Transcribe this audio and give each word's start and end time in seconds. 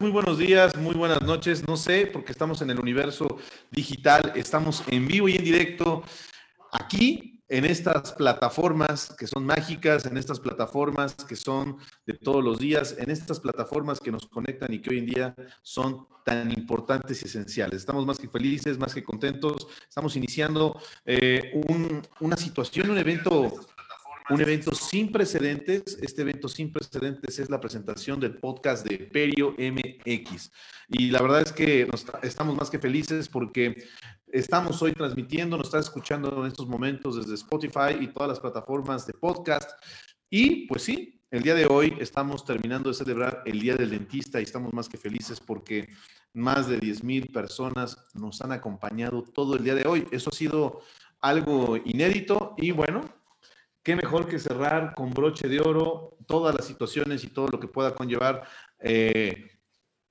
muy 0.00 0.10
buenos 0.10 0.38
días, 0.38 0.74
muy 0.78 0.94
buenas 0.94 1.20
noches. 1.20 1.68
No 1.68 1.76
sé, 1.76 2.06
porque 2.06 2.32
estamos 2.32 2.62
en 2.62 2.70
el 2.70 2.80
universo 2.80 3.36
digital, 3.70 4.32
estamos 4.34 4.82
en 4.88 5.06
vivo 5.06 5.28
y 5.28 5.36
en 5.36 5.44
directo 5.44 6.02
aquí 6.72 7.42
en 7.50 7.66
estas 7.66 8.12
plataformas 8.12 9.14
que 9.18 9.26
son 9.26 9.44
mágicas, 9.44 10.06
en 10.06 10.16
estas 10.16 10.40
plataformas 10.40 11.14
que 11.14 11.36
son 11.36 11.76
de 12.06 12.14
todos 12.14 12.42
los 12.42 12.58
días, 12.58 12.96
en 12.98 13.10
estas 13.10 13.38
plataformas 13.40 14.00
que 14.00 14.10
nos 14.10 14.26
conectan 14.26 14.72
y 14.72 14.78
que 14.80 14.88
hoy 14.88 14.98
en 15.00 15.06
día 15.06 15.34
son 15.62 16.06
tan 16.24 16.50
importantes 16.50 17.20
y 17.22 17.26
esenciales. 17.26 17.80
Estamos 17.80 18.06
más 18.06 18.18
que 18.18 18.28
felices, 18.28 18.78
más 18.78 18.94
que 18.94 19.04
contentos. 19.04 19.66
Estamos 19.86 20.16
iniciando 20.16 20.80
eh, 21.04 21.52
un- 21.68 22.00
una 22.20 22.38
situación, 22.38 22.88
un 22.88 22.96
evento 22.96 23.52
un 24.30 24.40
evento 24.40 24.74
sin 24.74 25.12
precedentes. 25.12 25.98
Este 26.00 26.22
evento 26.22 26.48
sin 26.48 26.72
precedentes 26.72 27.38
es 27.38 27.50
la 27.50 27.60
presentación 27.60 28.18
del 28.20 28.38
podcast 28.38 28.86
de 28.86 28.98
Perio 28.98 29.54
MX. 29.58 30.50
Y 30.88 31.10
la 31.10 31.20
verdad 31.22 31.42
es 31.42 31.52
que 31.52 31.88
estamos 32.22 32.56
más 32.56 32.70
que 32.70 32.78
felices 32.78 33.28
porque 33.28 33.84
estamos 34.28 34.80
hoy 34.82 34.92
transmitiendo, 34.92 35.56
nos 35.56 35.66
está 35.66 35.78
escuchando 35.78 36.42
en 36.42 36.48
estos 36.48 36.66
momentos 36.66 37.16
desde 37.16 37.34
Spotify 37.34 37.98
y 38.00 38.08
todas 38.08 38.30
las 38.30 38.40
plataformas 38.40 39.06
de 39.06 39.12
podcast. 39.12 39.70
Y 40.30 40.66
pues 40.66 40.82
sí, 40.82 41.20
el 41.30 41.42
día 41.42 41.54
de 41.54 41.66
hoy 41.66 41.94
estamos 42.00 42.44
terminando 42.44 42.88
de 42.88 42.94
celebrar 42.94 43.42
el 43.44 43.60
Día 43.60 43.76
del 43.76 43.90
Dentista 43.90 44.40
y 44.40 44.44
estamos 44.44 44.72
más 44.72 44.88
que 44.88 44.96
felices 44.96 45.40
porque 45.40 45.88
más 46.32 46.68
de 46.68 46.78
10 46.78 47.04
mil 47.04 47.26
personas 47.28 47.98
nos 48.14 48.40
han 48.40 48.52
acompañado 48.52 49.22
todo 49.22 49.56
el 49.56 49.64
día 49.64 49.74
de 49.74 49.86
hoy. 49.86 50.06
Eso 50.10 50.30
ha 50.30 50.32
sido 50.32 50.80
algo 51.20 51.76
inédito 51.76 52.54
y 52.56 52.70
bueno, 52.72 53.02
qué 53.84 53.94
mejor 53.94 54.26
que 54.26 54.40
cerrar 54.40 54.94
con 54.94 55.10
broche 55.10 55.46
de 55.46 55.60
oro 55.60 56.16
todas 56.26 56.54
las 56.54 56.64
situaciones 56.64 57.22
y 57.22 57.28
todo 57.28 57.48
lo 57.48 57.60
que 57.60 57.68
pueda 57.68 57.94
conllevar 57.94 58.42
eh, 58.80 59.53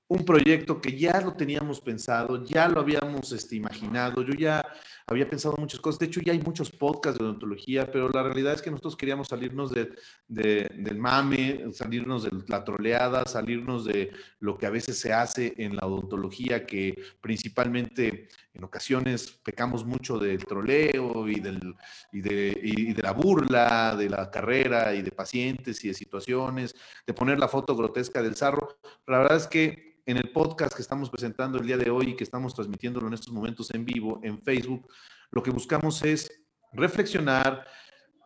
un 0.06 0.24
proyecto 0.24 0.80
que 0.80 0.96
ya 0.98 1.20
lo 1.20 1.32
teníamos 1.32 1.80
pensado, 1.80 2.44
ya 2.44 2.68
lo 2.68 2.80
habíamos 2.80 3.32
este, 3.32 3.56
imaginado, 3.56 4.22
yo 4.22 4.34
ya 4.34 4.62
había 5.06 5.28
pensado 5.28 5.56
muchas 5.58 5.80
cosas, 5.80 5.98
de 5.98 6.06
hecho 6.06 6.20
ya 6.20 6.32
hay 6.32 6.40
muchos 6.40 6.70
podcasts 6.70 7.18
de 7.18 7.24
odontología, 7.24 7.90
pero 7.90 8.08
la 8.10 8.22
realidad 8.22 8.54
es 8.54 8.62
que 8.62 8.70
nosotros 8.70 8.96
queríamos 8.96 9.28
salirnos 9.28 9.70
de, 9.70 9.90
de- 10.28 10.70
del 10.76 10.98
mame, 10.98 11.64
salirnos 11.72 12.24
de 12.24 12.30
la 12.48 12.64
troleada, 12.64 13.24
salirnos 13.26 13.84
de 13.86 14.12
lo 14.40 14.56
que 14.58 14.66
a 14.66 14.70
veces 14.70 14.98
se 14.98 15.12
hace 15.12 15.54
en 15.58 15.76
la 15.76 15.86
odontología, 15.86 16.64
que 16.66 17.02
principalmente 17.20 18.28
en 18.52 18.64
ocasiones 18.64 19.30
pecamos 19.42 19.84
mucho 19.84 20.18
del 20.18 20.44
troleo 20.44 21.28
y, 21.28 21.40
del, 21.40 21.74
y, 22.12 22.20
de, 22.20 22.58
y 22.62 22.92
de 22.92 23.02
la 23.02 23.12
burla 23.12 23.96
de 23.96 24.08
la 24.08 24.30
carrera 24.30 24.94
y 24.94 25.02
de 25.02 25.10
pacientes 25.10 25.84
y 25.84 25.88
de 25.88 25.94
situaciones, 25.94 26.74
de 27.06 27.14
poner 27.14 27.38
la 27.38 27.48
foto 27.48 27.74
grotesca 27.76 28.22
del 28.22 28.36
sarro. 28.36 28.76
La 29.06 29.18
verdad 29.18 29.36
es 29.38 29.46
que 29.46 29.94
en 30.06 30.16
el 30.16 30.30
podcast 30.30 30.74
que 30.74 30.82
estamos 30.82 31.10
presentando 31.10 31.58
el 31.58 31.66
día 31.66 31.76
de 31.76 31.90
hoy 31.90 32.10
y 32.10 32.16
que 32.16 32.24
estamos 32.24 32.54
transmitiéndolo 32.54 33.06
en 33.06 33.14
estos 33.14 33.32
momentos 33.32 33.72
en 33.72 33.84
vivo 33.84 34.20
en 34.22 34.40
Facebook, 34.42 34.86
lo 35.30 35.42
que 35.42 35.50
buscamos 35.50 36.02
es 36.02 36.30
reflexionar, 36.72 37.66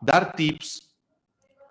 dar 0.00 0.34
tips, 0.34 0.96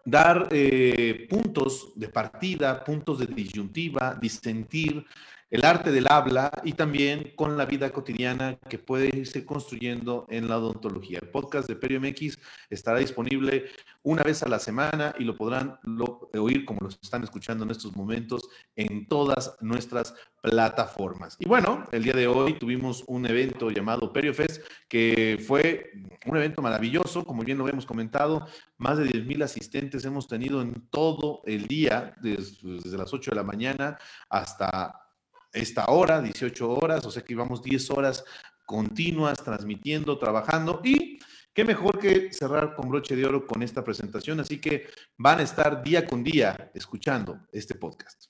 dar 0.06 0.48
eh, 0.52 1.28
puntos 1.30 1.92
de 1.96 2.08
partida, 2.08 2.84
puntos 2.84 3.20
de 3.20 3.28
disyuntiva, 3.28 4.18
disentir, 4.20 5.06
el 5.50 5.64
arte 5.64 5.92
del 5.92 6.08
habla 6.10 6.52
y 6.64 6.74
también 6.74 7.32
con 7.36 7.58
la 7.58 7.66
vida 7.66 7.90
cotidiana 7.92 8.58
que 8.70 8.80
puede 8.80 9.08
irse 9.08 9.46
construyendo 9.46 10.26
en 10.30 10.48
la 10.50 10.58
odontología. 10.58 11.20
El 11.22 11.30
podcast 11.30 11.68
de 11.70 11.76
Perio 11.76 12.02
MX 12.02 12.38
estará 12.70 13.00
disponible 13.00 13.66
una 14.04 14.24
vez 14.24 14.44
a 14.44 14.50
la 14.50 14.60
semana 14.60 15.16
y 15.18 15.24
lo 15.24 15.38
podrán 15.38 15.80
lo- 15.84 16.30
oír 16.34 16.66
como 16.66 16.82
lo 16.82 16.90
están 16.90 17.24
escuchando 17.24 17.64
en 17.64 17.72
estos 17.72 17.96
momentos 17.96 18.50
en 18.76 19.08
todas 19.08 19.56
nuestras 19.62 20.14
plataformas. 20.42 21.36
Y 21.40 21.48
bueno, 21.48 21.86
el 21.92 22.04
día 22.04 22.14
de 22.14 22.28
hoy 22.28 22.54
tuvimos 22.60 23.04
un 23.08 23.26
evento 23.26 23.70
llamado 23.72 24.12
Perio 24.12 24.34
Fest 24.34 24.62
que 24.90 25.44
fue 25.48 25.92
un 26.26 26.38
evento 26.38 26.62
maravilloso, 26.62 27.24
como 27.26 27.44
bien 27.44 27.58
lo 27.58 27.68
hemos 27.68 27.86
comentado, 27.86 28.48
más 28.78 28.98
de 28.98 29.06
10 29.06 29.26
mil 29.26 29.42
asistentes 29.42 30.04
hemos 30.06 30.28
tenido 30.28 30.62
en 30.62 30.88
todo 30.90 31.42
el 31.46 31.68
día, 31.68 32.16
desde, 32.22 32.56
desde 32.84 32.98
las 32.98 33.14
8 33.14 33.32
de 33.32 33.36
la 33.36 33.44
mañana 33.44 33.98
hasta 34.30 35.07
esta 35.54 35.86
hora, 35.86 36.22
18 36.22 36.70
horas, 36.70 37.06
o 37.06 37.12
sea 37.12 37.24
que 37.24 37.34
íbamos 37.34 37.62
10 37.62 37.92
horas 37.92 38.24
continuas 38.66 39.44
transmitiendo, 39.44 40.20
trabajando. 40.20 40.82
Y 40.84 41.20
qué 41.54 41.64
mejor 41.64 41.98
que 41.98 42.32
cerrar 42.32 42.76
con 42.76 42.90
broche 42.90 43.16
de 43.16 43.26
oro 43.26 43.48
con 43.48 43.64
esta 43.64 43.84
presentación, 43.84 44.40
así 44.40 44.60
que 44.60 44.88
van 45.18 45.40
a 45.40 45.44
estar 45.44 45.82
día 45.82 46.06
con 46.06 46.24
día 46.24 46.72
escuchando 46.76 47.48
este 47.52 47.76
podcast. 47.76 48.26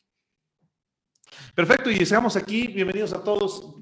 Perfecto, 1.53 1.91
y 1.91 1.97
estamos 1.97 2.35
aquí, 2.35 2.67
bienvenidos 2.67 3.13
a 3.13 3.23
todos, 3.23 3.75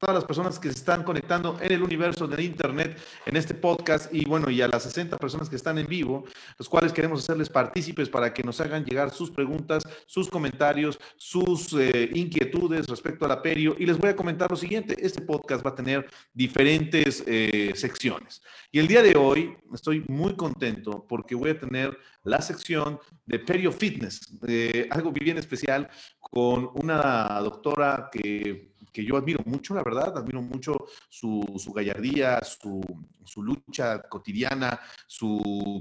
todas 0.00 0.14
las 0.14 0.24
personas 0.24 0.58
que 0.58 0.70
se 0.72 0.78
están 0.78 1.04
conectando 1.04 1.58
en 1.60 1.72
el 1.72 1.82
universo 1.82 2.26
del 2.26 2.40
Internet, 2.40 2.98
en 3.26 3.36
este 3.36 3.52
podcast, 3.52 4.12
y 4.12 4.24
bueno, 4.24 4.50
y 4.50 4.62
a 4.62 4.66
las 4.66 4.84
60 4.84 5.18
personas 5.18 5.50
que 5.50 5.56
están 5.56 5.76
en 5.76 5.86
vivo, 5.86 6.24
los 6.58 6.70
cuales 6.70 6.90
queremos 6.90 7.22
hacerles 7.22 7.50
partícipes 7.50 8.08
para 8.08 8.32
que 8.32 8.42
nos 8.42 8.58
hagan 8.62 8.82
llegar 8.82 9.10
sus 9.10 9.30
preguntas, 9.30 9.82
sus 10.06 10.30
comentarios, 10.30 10.98
sus 11.18 11.74
eh, 11.74 12.10
inquietudes 12.14 12.86
respecto 12.86 13.26
a 13.26 13.28
la 13.28 13.42
Perio. 13.42 13.76
Y 13.78 13.84
les 13.84 13.98
voy 13.98 14.08
a 14.08 14.16
comentar 14.16 14.50
lo 14.50 14.56
siguiente, 14.56 14.96
este 14.98 15.20
podcast 15.20 15.64
va 15.64 15.70
a 15.70 15.74
tener 15.74 16.08
diferentes 16.32 17.22
eh, 17.26 17.72
secciones. 17.74 18.40
Y 18.72 18.78
el 18.78 18.88
día 18.88 19.02
de 19.02 19.18
hoy 19.18 19.54
estoy 19.74 20.02
muy 20.08 20.34
contento 20.34 21.04
porque 21.06 21.34
voy 21.34 21.50
a 21.50 21.58
tener 21.58 21.98
la 22.22 22.40
sección 22.40 22.98
de 23.26 23.38
Perio 23.38 23.70
Fitness, 23.70 24.38
eh, 24.48 24.88
algo 24.90 25.12
bien 25.12 25.36
especial 25.36 25.90
con 26.18 26.70
una 26.74 27.38
doctora 27.42 28.08
que, 28.10 28.70
que 28.92 29.04
yo 29.04 29.16
admiro 29.16 29.40
mucho, 29.46 29.74
la 29.74 29.82
verdad, 29.82 30.16
admiro 30.16 30.42
mucho 30.42 30.86
su, 31.08 31.44
su 31.58 31.72
gallardía, 31.72 32.40
su, 32.42 32.80
su 33.24 33.42
lucha 33.42 34.02
cotidiana, 34.02 34.80
su, 35.06 35.80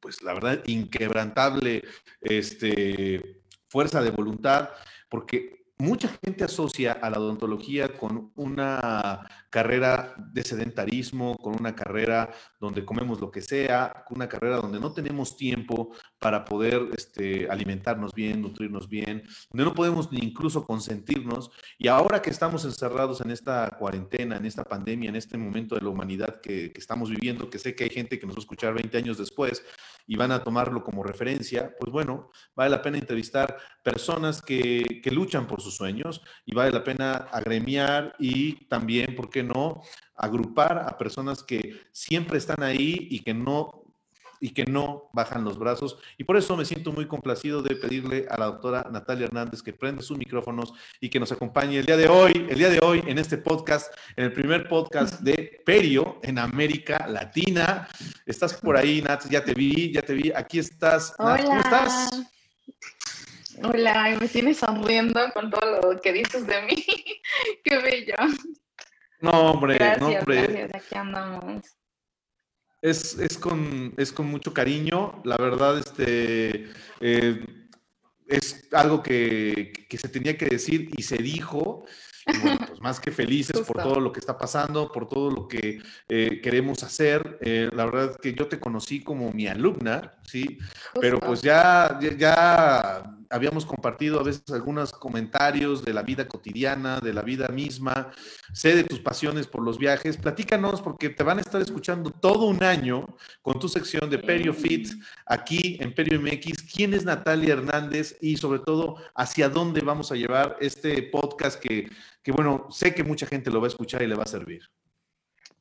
pues 0.00 0.22
la 0.22 0.34
verdad, 0.34 0.62
inquebrantable 0.66 1.82
este, 2.20 3.42
fuerza 3.68 4.02
de 4.02 4.10
voluntad, 4.10 4.70
porque 5.08 5.63
mucha 5.84 6.08
gente 6.24 6.44
asocia 6.44 6.92
a 6.92 7.10
la 7.10 7.18
odontología 7.18 7.96
con 7.96 8.32
una 8.34 9.28
carrera 9.50 10.14
de 10.32 10.42
sedentarismo, 10.42 11.36
con 11.36 11.54
una 11.58 11.74
carrera 11.74 12.30
donde 12.58 12.84
comemos 12.84 13.20
lo 13.20 13.30
que 13.30 13.42
sea, 13.42 14.04
con 14.06 14.16
una 14.16 14.28
carrera 14.28 14.56
donde 14.56 14.80
no 14.80 14.92
tenemos 14.92 15.36
tiempo 15.36 15.94
para 16.18 16.44
poder 16.44 16.88
este, 16.96 17.48
alimentarnos 17.48 18.12
bien, 18.14 18.40
nutrirnos 18.40 18.88
bien, 18.88 19.22
donde 19.50 19.64
no 19.64 19.74
podemos 19.74 20.10
ni 20.10 20.18
incluso 20.20 20.64
consentirnos. 20.64 21.50
Y 21.78 21.88
ahora 21.88 22.22
que 22.22 22.30
estamos 22.30 22.64
encerrados 22.64 23.20
en 23.20 23.30
esta 23.30 23.76
cuarentena, 23.78 24.36
en 24.36 24.46
esta 24.46 24.64
pandemia, 24.64 25.10
en 25.10 25.16
este 25.16 25.36
momento 25.36 25.74
de 25.74 25.82
la 25.82 25.90
humanidad 25.90 26.40
que, 26.40 26.72
que 26.72 26.80
estamos 26.80 27.10
viviendo, 27.10 27.50
que 27.50 27.58
sé 27.58 27.74
que 27.74 27.84
hay 27.84 27.90
gente 27.90 28.18
que 28.18 28.26
nos 28.26 28.34
va 28.34 28.40
a 28.40 28.46
escuchar 28.46 28.74
20 28.74 28.96
años 28.96 29.18
después 29.18 29.62
y 30.06 30.16
van 30.16 30.32
a 30.32 30.42
tomarlo 30.42 30.84
como 30.84 31.02
referencia, 31.02 31.74
pues 31.78 31.92
bueno, 31.92 32.30
vale 32.54 32.70
la 32.70 32.82
pena 32.82 32.98
entrevistar 32.98 33.56
personas 33.82 34.42
que, 34.42 35.00
que 35.02 35.10
luchan 35.10 35.46
por 35.46 35.60
sus 35.60 35.76
sueños 35.76 36.22
y 36.44 36.54
vale 36.54 36.72
la 36.72 36.84
pena 36.84 37.12
agremiar 37.32 38.14
y 38.18 38.66
también, 38.66 39.14
¿por 39.14 39.30
qué 39.30 39.42
no?, 39.42 39.82
agrupar 40.16 40.78
a 40.78 40.96
personas 40.96 41.42
que 41.42 41.80
siempre 41.92 42.38
están 42.38 42.62
ahí 42.62 43.08
y 43.10 43.20
que 43.20 43.34
no 43.34 43.83
y 44.40 44.50
que 44.50 44.64
no 44.64 45.10
bajan 45.12 45.44
los 45.44 45.58
brazos. 45.58 45.98
Y 46.18 46.24
por 46.24 46.36
eso 46.36 46.56
me 46.56 46.64
siento 46.64 46.92
muy 46.92 47.06
complacido 47.06 47.62
de 47.62 47.76
pedirle 47.76 48.26
a 48.30 48.38
la 48.38 48.46
doctora 48.46 48.86
Natalia 48.90 49.26
Hernández 49.26 49.62
que 49.62 49.72
prenda 49.72 50.02
sus 50.02 50.18
micrófonos 50.18 50.72
y 51.00 51.08
que 51.08 51.20
nos 51.20 51.32
acompañe 51.32 51.78
el 51.78 51.86
día 51.86 51.96
de 51.96 52.08
hoy, 52.08 52.46
el 52.48 52.58
día 52.58 52.70
de 52.70 52.80
hoy 52.82 53.02
en 53.06 53.18
este 53.18 53.38
podcast, 53.38 53.92
en 54.16 54.24
el 54.24 54.32
primer 54.32 54.68
podcast 54.68 55.20
de 55.20 55.62
Perio 55.64 56.20
en 56.22 56.38
América 56.38 57.06
Latina. 57.08 57.88
Estás 58.26 58.54
por 58.54 58.76
ahí, 58.76 59.02
Nat, 59.02 59.28
ya 59.28 59.44
te 59.44 59.54
vi, 59.54 59.92
ya 59.92 60.02
te 60.02 60.14
vi. 60.14 60.32
Aquí 60.34 60.58
estás, 60.58 61.14
Nat, 61.18 61.44
¿cómo 61.44 61.60
estás? 61.60 62.10
Hola, 63.62 64.16
me 64.20 64.28
tienes 64.28 64.58
sonriendo 64.58 65.20
con 65.32 65.50
todo 65.50 65.80
lo 65.80 66.00
que 66.00 66.12
dices 66.12 66.46
de 66.46 66.62
mí. 66.62 66.84
Qué 67.64 67.78
bello. 67.78 68.14
No, 69.20 69.52
hombre, 69.52 69.74
Gracias, 69.74 70.00
no, 70.00 70.08
hombre. 70.08 70.42
gracias, 70.42 70.74
aquí 70.74 70.94
andamos. 70.96 71.62
Es, 72.84 73.18
es, 73.18 73.38
con, 73.38 73.94
es 73.96 74.12
con 74.12 74.26
mucho 74.26 74.52
cariño. 74.52 75.22
La 75.24 75.38
verdad, 75.38 75.78
este, 75.78 76.68
eh, 77.00 77.46
es 78.26 78.68
algo 78.72 79.02
que, 79.02 79.72
que, 79.88 79.96
se 79.96 80.08
tenía 80.08 80.36
que 80.36 80.46
decir 80.46 80.90
y 80.94 81.02
se 81.02 81.16
dijo. 81.16 81.86
pues 82.26 82.80
más 82.80 83.00
que 83.00 83.10
felices 83.10 83.60
por 83.66 83.82
todo 83.82 84.00
lo 84.00 84.12
que 84.12 84.20
está 84.20 84.36
pasando, 84.36 84.92
por 84.92 85.08
todo 85.08 85.30
lo 85.30 85.48
que 85.48 85.80
eh, 86.08 86.40
queremos 86.42 86.82
hacer. 86.82 87.38
Eh, 87.40 87.70
la 87.72 87.86
verdad 87.86 88.10
es 88.10 88.16
que 88.18 88.34
yo 88.34 88.48
te 88.48 88.60
conocí 88.60 89.02
como 89.02 89.32
mi 89.32 89.46
alumna, 89.46 90.12
¿sí? 90.22 90.58
Pero 91.00 91.20
pues 91.20 91.40
ya, 91.40 91.98
ya, 92.18 93.13
habíamos 93.34 93.66
compartido 93.66 94.20
a 94.20 94.22
veces 94.22 94.44
algunos 94.50 94.92
comentarios 94.92 95.84
de 95.84 95.92
la 95.92 96.02
vida 96.02 96.28
cotidiana, 96.28 97.00
de 97.00 97.12
la 97.12 97.22
vida 97.22 97.48
misma. 97.48 98.10
Sé 98.52 98.76
de 98.76 98.84
tus 98.84 99.00
pasiones 99.00 99.46
por 99.46 99.62
los 99.62 99.78
viajes. 99.78 100.16
Platícanos 100.16 100.80
porque 100.80 101.10
te 101.10 101.24
van 101.24 101.38
a 101.38 101.40
estar 101.40 101.60
escuchando 101.60 102.10
todo 102.10 102.46
un 102.46 102.62
año 102.62 103.06
con 103.42 103.58
tu 103.58 103.68
sección 103.68 104.08
de 104.08 104.18
Perio 104.18 104.54
Fit 104.54 104.88
aquí 105.26 105.78
en 105.80 105.94
Perio 105.94 106.20
MX. 106.20 106.62
¿Quién 106.62 106.94
es 106.94 107.04
Natalia 107.04 107.54
Hernández 107.54 108.16
y 108.20 108.36
sobre 108.36 108.60
todo 108.60 108.96
hacia 109.14 109.48
dónde 109.48 109.80
vamos 109.80 110.12
a 110.12 110.16
llevar 110.16 110.56
este 110.60 111.02
podcast 111.02 111.60
que 111.60 111.90
que 112.24 112.32
bueno, 112.32 112.66
sé 112.70 112.94
que 112.94 113.04
mucha 113.04 113.26
gente 113.26 113.50
lo 113.50 113.60
va 113.60 113.66
a 113.66 113.68
escuchar 113.68 114.02
y 114.02 114.06
le 114.06 114.16
va 114.16 114.22
a 114.24 114.26
servir. 114.26 114.62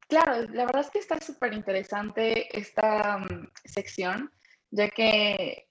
Claro, 0.07 0.47
la 0.53 0.65
verdad 0.65 0.81
es 0.81 0.89
que 0.89 0.99
está 0.99 1.19
súper 1.19 1.53
interesante 1.53 2.57
esta 2.57 3.17
um, 3.17 3.47
sección, 3.65 4.31
ya 4.71 4.89
que, 4.89 5.67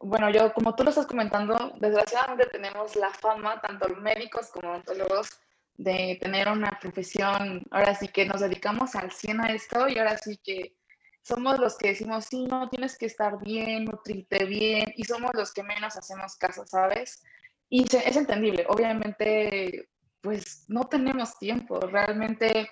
bueno, 0.00 0.30
yo 0.30 0.52
como 0.52 0.74
tú 0.74 0.84
lo 0.84 0.90
estás 0.90 1.06
comentando, 1.06 1.72
desgraciadamente 1.80 2.46
tenemos 2.46 2.96
la 2.96 3.10
fama, 3.10 3.60
tanto 3.60 3.88
médicos 3.96 4.48
como 4.48 4.70
odontólogos, 4.70 5.28
de 5.74 6.18
tener 6.20 6.48
una 6.48 6.76
profesión, 6.80 7.62
ahora 7.70 7.94
sí 7.94 8.08
que 8.08 8.26
nos 8.26 8.40
dedicamos 8.40 8.96
al 8.96 9.12
100 9.12 9.40
a 9.40 9.52
esto 9.52 9.88
y 9.88 9.98
ahora 9.98 10.18
sí 10.18 10.36
que 10.42 10.74
somos 11.22 11.58
los 11.58 11.76
que 11.76 11.88
decimos, 11.88 12.24
sí, 12.24 12.46
no, 12.46 12.68
tienes 12.68 12.96
que 12.96 13.06
estar 13.06 13.38
bien, 13.38 13.84
nutrirte 13.84 14.44
bien, 14.46 14.92
y 14.96 15.04
somos 15.04 15.30
los 15.34 15.52
que 15.52 15.62
menos 15.62 15.96
hacemos 15.96 16.36
caso, 16.36 16.66
¿sabes? 16.66 17.22
Y 17.68 17.84
es 17.84 18.16
entendible, 18.16 18.64
obviamente 18.68 19.88
pues 20.20 20.64
no 20.68 20.84
tenemos 20.84 21.38
tiempo. 21.38 21.80
Realmente, 21.80 22.70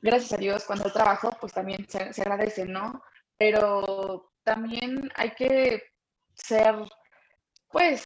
gracias 0.00 0.32
a 0.32 0.36
Dios, 0.36 0.64
cuando 0.64 0.92
trabajo, 0.92 1.36
pues 1.40 1.52
también 1.52 1.86
se, 1.88 2.22
agradece, 2.22 2.64
¿no? 2.64 3.02
Pero 3.36 4.32
también 4.44 5.10
hay 5.16 5.32
que 5.32 5.82
ser, 6.36 6.74
pues, 7.70 8.04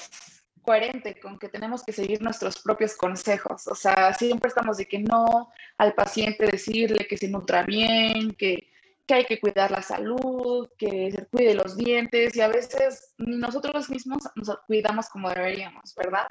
coherente 0.62 1.19
con 1.19 1.38
que 1.38 1.49
tenemos 1.49 1.82
que 1.85 1.93
seguir 1.93 2.23
nuestros 2.23 2.61
propios 2.62 2.94
consejos. 2.97 3.67
O 3.67 3.75
sea, 3.75 4.12
siempre 4.15 4.49
estamos 4.49 4.77
de 4.77 4.87
que 4.87 4.99
no 4.99 5.50
al 5.79 5.94
paciente 5.94 6.47
decirle 6.47 7.06
que 7.06 7.17
se 7.17 7.29
nutra 7.29 7.62
bien, 7.62 8.32
que, 8.35 8.71
que 9.06 9.15
hay 9.15 9.25
que 9.25 9.41
cuidar 9.41 9.71
la 9.71 9.82
salud, 9.82 10.69
que 10.79 11.11
se 11.11 11.27
cuide 11.27 11.55
los 11.55 11.77
dientes 11.77 12.37
y 12.37 12.41
a 12.41 12.49
veces 12.49 13.15
nosotros 13.19 13.91
mismos 13.91 14.23
nos 14.37 14.56
cuidamos 14.67 15.09
como 15.09 15.31
deberíamos, 15.31 15.94
¿verdad? 15.94 16.29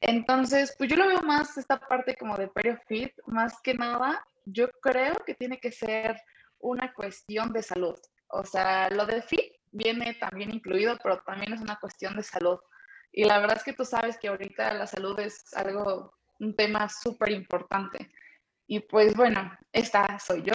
Entonces, 0.00 0.74
pues 0.76 0.90
yo 0.90 0.96
lo 0.96 1.06
veo 1.06 1.22
más 1.22 1.56
esta 1.56 1.78
parte 1.78 2.16
como 2.16 2.36
de 2.36 2.50
fit, 2.86 3.12
más 3.26 3.60
que 3.62 3.74
nada, 3.74 4.26
yo 4.44 4.68
creo 4.82 5.14
que 5.24 5.34
tiene 5.34 5.58
que 5.58 5.72
ser 5.72 6.20
una 6.58 6.92
cuestión 6.92 7.52
de 7.52 7.62
salud. 7.62 7.98
O 8.28 8.44
sea, 8.44 8.90
lo 8.90 9.06
de 9.06 9.22
fit 9.22 9.53
viene 9.74 10.14
también 10.14 10.54
incluido, 10.54 10.96
pero 11.02 11.22
también 11.22 11.52
es 11.52 11.60
una 11.60 11.78
cuestión 11.78 12.16
de 12.16 12.22
salud. 12.22 12.58
Y 13.12 13.24
la 13.24 13.38
verdad 13.38 13.58
es 13.58 13.64
que 13.64 13.72
tú 13.72 13.84
sabes 13.84 14.18
que 14.18 14.28
ahorita 14.28 14.72
la 14.74 14.86
salud 14.86 15.18
es 15.20 15.44
algo, 15.54 16.14
un 16.40 16.54
tema 16.56 16.88
súper 16.88 17.30
importante. 17.32 18.10
Y 18.66 18.80
pues 18.80 19.14
bueno, 19.14 19.52
esta 19.72 20.18
soy 20.18 20.42
yo. 20.42 20.54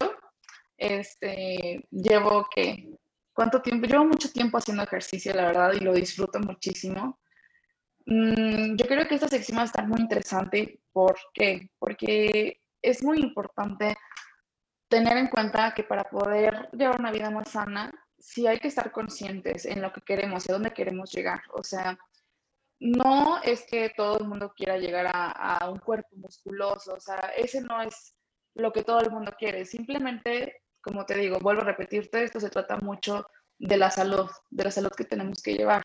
Este, 0.78 1.86
llevo 1.92 2.48
que, 2.54 2.98
¿cuánto 3.34 3.62
tiempo? 3.62 3.88
Llevo 3.88 4.06
mucho 4.06 4.32
tiempo 4.32 4.58
haciendo 4.58 4.84
ejercicio, 4.84 5.34
la 5.34 5.48
verdad, 5.48 5.74
y 5.74 5.80
lo 5.82 5.94
disfruto 5.94 6.40
muchísimo. 6.40 7.20
Mm, 8.06 8.76
yo 8.76 8.86
creo 8.88 9.08
que 9.08 9.16
esta 9.16 9.28
sección 9.28 9.58
va 9.58 9.64
a 9.64 9.66
estar 9.66 9.88
muy 9.88 10.00
interesante. 10.00 10.80
¿Por 10.92 11.18
qué? 11.34 11.70
Porque 11.78 12.62
es 12.82 13.04
muy 13.04 13.20
importante 13.20 13.96
tener 14.88 15.18
en 15.18 15.28
cuenta 15.28 15.74
que 15.74 15.84
para 15.84 16.04
poder 16.06 16.70
llevar 16.74 17.00
una 17.00 17.12
vida 17.12 17.30
más 17.30 17.50
sana, 17.50 17.94
sí 18.20 18.48
hay 18.48 18.60
que 18.60 18.68
estar 18.68 18.92
conscientes 18.92 19.66
en 19.66 19.82
lo 19.82 19.92
que 19.94 20.02
queremos 20.02 20.48
y 20.48 20.52
a 20.52 20.56
dónde 20.56 20.74
queremos 20.74 21.12
llegar. 21.12 21.42
O 21.54 21.64
sea, 21.64 21.98
no 22.80 23.42
es 23.44 23.66
que 23.66 23.92
todo 23.96 24.20
el 24.20 24.26
mundo 24.26 24.54
quiera 24.56 24.78
llegar 24.78 25.08
a, 25.08 25.32
a, 25.32 25.70
un 25.70 25.80
cuerpo 25.80 26.16
musculoso, 26.16 26.94
o 26.94 27.00
sea, 27.00 27.32
ese 27.38 27.62
no 27.62 27.82
es 27.82 28.16
lo 28.56 28.72
que 28.72 28.84
todo 28.84 29.02
el 29.02 29.12
mundo 29.12 29.34
quiere. 29.38 29.66
Simplemente, 29.66 30.64
como 30.82 31.06
te 31.06 31.16
digo, 31.16 31.40
vuelvo 31.40 31.62
a 31.62 31.66
repetirte, 31.66 32.24
esto 32.24 32.40
se 32.40 32.50
trata 32.50 32.78
mucho 32.78 33.26
de 33.58 33.78
la 33.78 33.92
salud, 33.92 34.30
de 34.50 34.64
la 34.64 34.72
salud 34.72 34.92
que 34.96 35.06
tenemos 35.06 35.42
que 35.42 35.56
llevar 35.56 35.84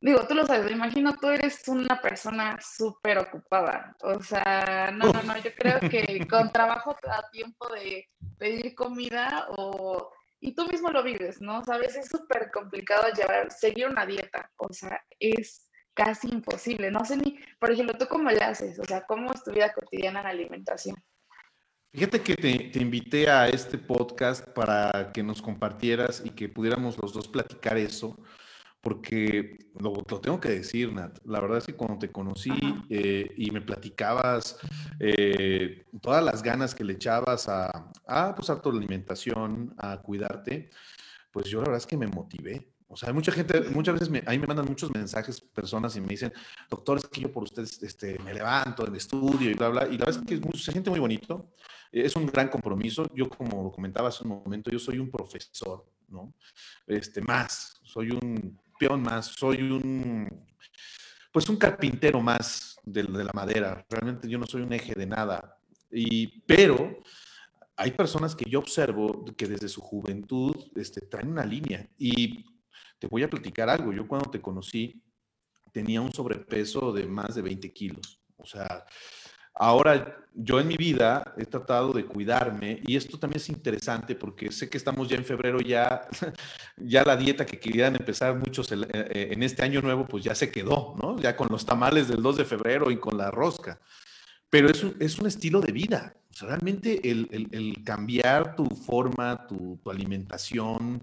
digo, 0.00 0.26
tú 0.26 0.34
lo 0.34 0.46
sabes, 0.46 0.64
me 0.66 0.72
imagino 0.72 1.14
tú 1.20 1.28
eres 1.28 1.66
una 1.68 2.00
persona 2.00 2.58
súper 2.60 3.18
ocupada. 3.18 3.96
O 4.02 4.22
sea, 4.22 4.90
no, 4.92 5.12
no, 5.12 5.22
no, 5.22 5.38
yo 5.38 5.50
creo 5.56 5.80
que 5.80 6.26
con 6.30 6.52
trabajo 6.52 6.96
te 7.00 7.08
da 7.08 7.28
tiempo 7.30 7.68
de 7.72 8.08
pedir 8.38 8.74
comida 8.74 9.46
o... 9.50 10.12
Y 10.40 10.54
tú 10.54 10.66
mismo 10.66 10.90
lo 10.90 11.02
vives, 11.02 11.40
¿no? 11.40 11.64
Sabes, 11.64 11.96
es 11.96 12.08
súper 12.08 12.50
complicado 12.52 13.08
llevar, 13.12 13.50
seguir 13.50 13.88
una 13.88 14.06
dieta. 14.06 14.50
O 14.56 14.72
sea, 14.72 15.02
es 15.18 15.68
casi 15.94 16.28
imposible. 16.28 16.90
No 16.90 17.04
sé 17.04 17.16
ni, 17.16 17.38
por 17.58 17.72
ejemplo, 17.72 17.96
¿tú 17.98 18.06
cómo 18.06 18.30
le 18.30 18.38
haces? 18.38 18.78
O 18.78 18.84
sea, 18.84 19.04
¿cómo 19.06 19.32
es 19.32 19.42
tu 19.42 19.52
vida 19.52 19.72
cotidiana 19.72 20.20
en 20.20 20.26
alimentación? 20.26 20.96
Fíjate 21.92 22.20
que 22.20 22.34
te, 22.36 22.58
te, 22.70 22.80
invité 22.80 23.28
a 23.28 23.48
este 23.48 23.78
podcast 23.78 24.46
para 24.50 25.10
que 25.12 25.22
nos 25.22 25.42
compartieras 25.42 26.22
y 26.24 26.30
que 26.30 26.48
pudiéramos 26.48 26.98
los 26.98 27.14
dos 27.14 27.26
platicar 27.26 27.78
eso, 27.78 28.14
porque 28.80 29.58
lo, 29.78 29.92
tengo 30.20 30.40
que 30.40 30.50
decir, 30.50 30.92
Nat, 30.92 31.18
la 31.24 31.40
verdad 31.40 31.58
es 31.58 31.66
que 31.66 31.74
cuando 31.74 31.98
te 31.98 32.12
conocí 32.12 32.52
eh, 32.88 33.28
y 33.36 33.50
me 33.50 33.60
platicabas 33.60 34.58
eh, 35.00 35.84
todas 36.00 36.24
las 36.24 36.42
ganas 36.42 36.74
que 36.74 36.84
le 36.84 36.94
echabas 36.94 37.48
a, 37.48 37.90
a, 38.06 38.34
pues, 38.34 38.50
a 38.50 38.60
tu 38.60 38.70
alimentación, 38.70 39.74
a 39.78 40.00
cuidarte, 40.00 40.70
pues 41.32 41.46
yo 41.46 41.58
la 41.58 41.66
verdad 41.66 41.78
es 41.78 41.86
que 41.86 41.96
me 41.96 42.06
motivé. 42.06 42.72
O 42.90 42.96
sea, 42.96 43.10
hay 43.10 43.14
mucha 43.14 43.32
gente, 43.32 43.60
muchas 43.70 43.94
veces 43.94 44.08
me, 44.08 44.22
ahí 44.26 44.38
me 44.38 44.46
mandan 44.46 44.64
muchos 44.64 44.90
mensajes 44.90 45.40
personas 45.40 45.94
y 45.96 46.00
me 46.00 46.08
dicen, 46.08 46.32
doctor, 46.70 46.96
es 46.96 47.06
que 47.06 47.20
yo 47.20 47.30
por 47.30 47.42
ustedes 47.42 47.82
este, 47.82 48.18
me 48.20 48.32
levanto 48.32 48.86
en 48.86 48.96
estudio 48.96 49.50
y 49.50 49.54
bla, 49.54 49.68
bla. 49.68 49.86
Y 49.86 49.98
la 49.98 50.06
verdad 50.06 50.22
es 50.22 50.26
que 50.26 50.34
es 50.34 50.40
muy, 50.40 50.58
se 50.58 50.72
siente 50.72 50.88
muy 50.88 50.98
bonito. 50.98 51.50
Es 51.92 52.16
un 52.16 52.26
gran 52.26 52.48
compromiso. 52.48 53.06
Yo, 53.14 53.28
como 53.28 53.62
lo 53.62 53.70
comentaba 53.70 54.08
hace 54.08 54.24
un 54.24 54.30
momento, 54.30 54.70
yo 54.70 54.78
soy 54.78 54.98
un 54.98 55.10
profesor, 55.10 55.84
¿no? 56.08 56.32
Este, 56.86 57.20
más, 57.20 57.78
soy 57.82 58.10
un 58.12 58.58
peón 58.78 59.02
más, 59.02 59.26
soy 59.26 59.62
un, 59.62 60.46
pues 61.32 61.48
un 61.48 61.56
carpintero 61.56 62.20
más 62.20 62.76
de, 62.84 63.02
la 63.02 63.32
madera. 63.32 63.84
Realmente 63.88 64.28
yo 64.28 64.38
no 64.38 64.46
soy 64.46 64.62
un 64.62 64.72
eje 64.72 64.94
de 64.94 65.06
nada. 65.06 65.58
Y, 65.90 66.40
pero 66.42 67.02
hay 67.76 67.92
personas 67.92 68.34
que 68.34 68.48
yo 68.48 68.58
observo 68.58 69.24
que 69.36 69.46
desde 69.46 69.68
su 69.68 69.80
juventud 69.80 70.54
este, 70.76 71.02
traen 71.02 71.28
una 71.28 71.44
línea. 71.44 71.88
Y 71.98 72.44
te 72.98 73.06
voy 73.06 73.22
a 73.22 73.30
platicar 73.30 73.68
algo. 73.68 73.92
Yo 73.92 74.06
cuando 74.06 74.30
te 74.30 74.40
conocí 74.40 75.02
tenía 75.72 76.00
un 76.00 76.12
sobrepeso 76.12 76.92
de 76.92 77.06
más 77.06 77.34
de 77.34 77.42
20 77.42 77.72
kilos. 77.72 78.20
O 78.36 78.46
sea, 78.46 78.84
Ahora, 79.58 80.16
yo 80.40 80.60
en 80.60 80.68
mi 80.68 80.76
vida 80.76 81.34
he 81.36 81.44
tratado 81.44 81.92
de 81.92 82.04
cuidarme 82.04 82.80
y 82.86 82.94
esto 82.94 83.18
también 83.18 83.38
es 83.38 83.48
interesante 83.48 84.14
porque 84.14 84.52
sé 84.52 84.70
que 84.70 84.78
estamos 84.78 85.08
ya 85.08 85.16
en 85.16 85.24
febrero, 85.24 85.58
ya, 85.58 86.08
ya 86.76 87.02
la 87.02 87.16
dieta 87.16 87.44
que 87.44 87.58
querían 87.58 87.96
empezar 87.96 88.36
muchos 88.36 88.70
eh, 88.70 88.76
eh, 88.92 89.28
en 89.32 89.42
este 89.42 89.64
año 89.64 89.82
nuevo, 89.82 90.06
pues 90.06 90.22
ya 90.22 90.36
se 90.36 90.52
quedó, 90.52 90.94
¿no? 91.02 91.18
Ya 91.18 91.36
con 91.36 91.48
los 91.50 91.66
tamales 91.66 92.06
del 92.06 92.22
2 92.22 92.36
de 92.36 92.44
febrero 92.44 92.90
y 92.92 92.98
con 92.98 93.18
la 93.18 93.32
rosca. 93.32 93.80
Pero 94.48 94.70
es 94.70 94.84
un, 94.84 94.94
es 95.00 95.18
un 95.18 95.26
estilo 95.26 95.60
de 95.60 95.72
vida. 95.72 96.14
O 96.30 96.34
sea, 96.34 96.48
realmente 96.48 97.10
el, 97.10 97.48
el, 97.50 97.82
cambiar 97.84 98.54
tu 98.54 98.64
forma, 98.66 99.44
tu, 99.48 99.80
tu 99.82 99.90
alimentación, 99.90 101.02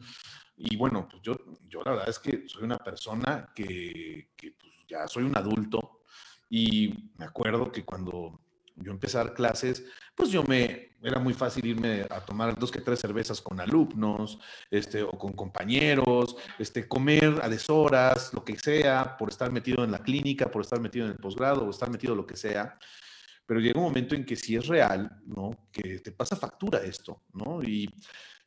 y 0.56 0.78
bueno, 0.78 1.10
pues 1.10 1.22
yo, 1.22 1.38
yo 1.68 1.82
la 1.84 1.92
verdad 1.92 2.10
es 2.10 2.20
que 2.20 2.48
soy 2.48 2.64
una 2.64 2.78
persona 2.78 3.50
que, 3.54 4.30
que 4.38 4.54
pues 4.54 4.72
ya 4.88 5.06
soy 5.08 5.24
un 5.24 5.38
adulto 5.38 6.00
y 6.50 7.12
me 7.18 7.26
acuerdo 7.26 7.70
que 7.72 7.84
cuando 7.84 8.40
yo 8.76 8.98
dar 9.14 9.34
clases, 9.34 9.86
pues 10.16 10.30
yo 10.30 10.44
me, 10.44 10.92
era 11.02 11.20
muy 11.20 11.34
fácil 11.34 11.66
irme 11.66 12.06
a 12.10 12.20
tomar 12.20 12.58
dos 12.58 12.72
que 12.72 12.82
tres 12.82 13.00
cervezas 13.00 13.42
con 13.42 13.60
alumnos, 13.60 14.40
este, 14.70 15.04
o 15.04 15.12
con 15.12 15.34
compañeros, 15.34 16.36
este, 16.60 16.88
comer 16.88 17.40
a 17.42 17.50
deshoras, 17.50 18.34
lo 18.34 18.44
que 18.44 18.58
sea, 18.58 19.16
por 19.18 19.30
estar 19.30 19.52
metido 19.52 19.84
en 19.84 19.92
la 19.92 20.00
clínica, 20.00 20.50
por 20.50 20.62
estar 20.62 20.80
metido 20.80 21.06
en 21.06 21.12
el 21.12 21.18
posgrado, 21.18 21.66
o 21.66 21.70
estar 21.70 21.90
metido 21.90 22.16
lo 22.16 22.26
que 22.26 22.36
sea. 22.36 22.78
Pero 23.46 23.60
llega 23.60 23.80
un 23.80 23.86
momento 23.86 24.16
en 24.16 24.26
que 24.26 24.36
si 24.36 24.56
es 24.56 24.68
real, 24.68 25.22
¿no? 25.26 25.52
Que 25.72 26.00
te 26.00 26.12
pasa 26.12 26.36
factura 26.36 26.80
esto, 26.80 27.24
¿no? 27.34 27.62
Y, 27.62 27.88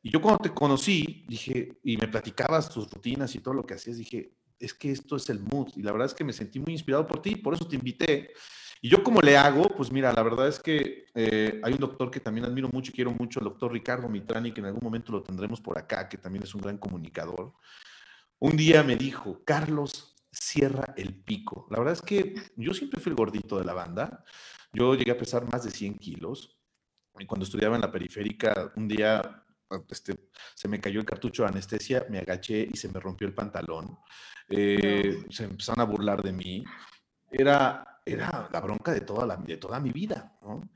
y 0.02 0.10
yo 0.10 0.20
cuando 0.20 0.42
te 0.42 0.50
conocí, 0.50 1.24
dije, 1.28 1.78
y 1.84 1.96
me 1.96 2.08
platicabas 2.08 2.68
tus 2.68 2.90
rutinas 2.90 3.34
y 3.34 3.38
todo 3.38 3.54
lo 3.54 3.64
que 3.64 3.74
hacías, 3.74 3.96
dije, 3.96 4.32
es 4.58 4.74
que 4.74 4.90
esto 4.90 5.16
es 5.16 5.28
el 5.30 5.40
mood. 5.40 5.68
Y 5.76 5.82
la 5.82 5.92
verdad 5.92 6.06
es 6.06 6.14
que 6.14 6.24
me 6.24 6.32
sentí 6.32 6.58
muy 6.58 6.72
inspirado 6.72 7.06
por 7.06 7.22
ti, 7.22 7.36
por 7.36 7.54
eso 7.54 7.66
te 7.66 7.76
invité 7.76 8.32
¿Y 8.80 8.88
yo 8.88 9.02
cómo 9.02 9.20
le 9.20 9.36
hago? 9.36 9.68
Pues 9.76 9.90
mira, 9.90 10.12
la 10.12 10.22
verdad 10.22 10.48
es 10.48 10.60
que 10.60 11.06
eh, 11.14 11.60
hay 11.62 11.72
un 11.72 11.80
doctor 11.80 12.10
que 12.10 12.20
también 12.20 12.46
admiro 12.46 12.68
mucho 12.72 12.90
y 12.90 12.94
quiero 12.94 13.10
mucho, 13.12 13.40
el 13.40 13.44
doctor 13.44 13.72
Ricardo 13.72 14.08
Mitrani, 14.08 14.52
que 14.52 14.60
en 14.60 14.66
algún 14.66 14.84
momento 14.84 15.12
lo 15.12 15.22
tendremos 15.22 15.60
por 15.60 15.78
acá, 15.78 16.08
que 16.08 16.18
también 16.18 16.44
es 16.44 16.54
un 16.54 16.60
gran 16.60 16.78
comunicador. 16.78 17.54
Un 18.38 18.56
día 18.56 18.82
me 18.84 18.96
dijo, 18.96 19.42
Carlos, 19.44 20.14
cierra 20.30 20.94
el 20.96 21.14
pico. 21.14 21.66
La 21.70 21.78
verdad 21.78 21.94
es 21.94 22.02
que 22.02 22.34
yo 22.56 22.72
siempre 22.72 23.00
fui 23.00 23.10
el 23.10 23.16
gordito 23.16 23.58
de 23.58 23.64
la 23.64 23.74
banda. 23.74 24.24
Yo 24.72 24.94
llegué 24.94 25.10
a 25.10 25.18
pesar 25.18 25.50
más 25.50 25.64
de 25.64 25.70
100 25.70 25.98
kilos. 25.98 26.56
Y 27.18 27.26
cuando 27.26 27.44
estudiaba 27.44 27.74
en 27.74 27.82
la 27.82 27.90
periférica, 27.90 28.72
un 28.76 28.86
día 28.86 29.44
este, 29.88 30.30
se 30.54 30.68
me 30.68 30.80
cayó 30.80 31.00
el 31.00 31.06
cartucho 31.06 31.42
de 31.42 31.48
anestesia, 31.48 32.06
me 32.08 32.18
agaché 32.18 32.68
y 32.72 32.76
se 32.76 32.88
me 32.88 33.00
rompió 33.00 33.26
el 33.26 33.34
pantalón. 33.34 33.98
Eh, 34.48 35.24
se 35.30 35.44
empezaron 35.44 35.80
a 35.80 35.84
burlar 35.84 36.22
de 36.22 36.32
mí. 36.32 36.64
Era, 37.30 37.97
era 38.12 38.48
la 38.52 38.60
bronca 38.60 38.92
de 38.92 39.00
toda, 39.02 39.26
la, 39.26 39.36
de 39.36 39.56
toda 39.56 39.80
mi 39.80 39.90
vida. 39.90 40.36
¿no? 40.42 40.68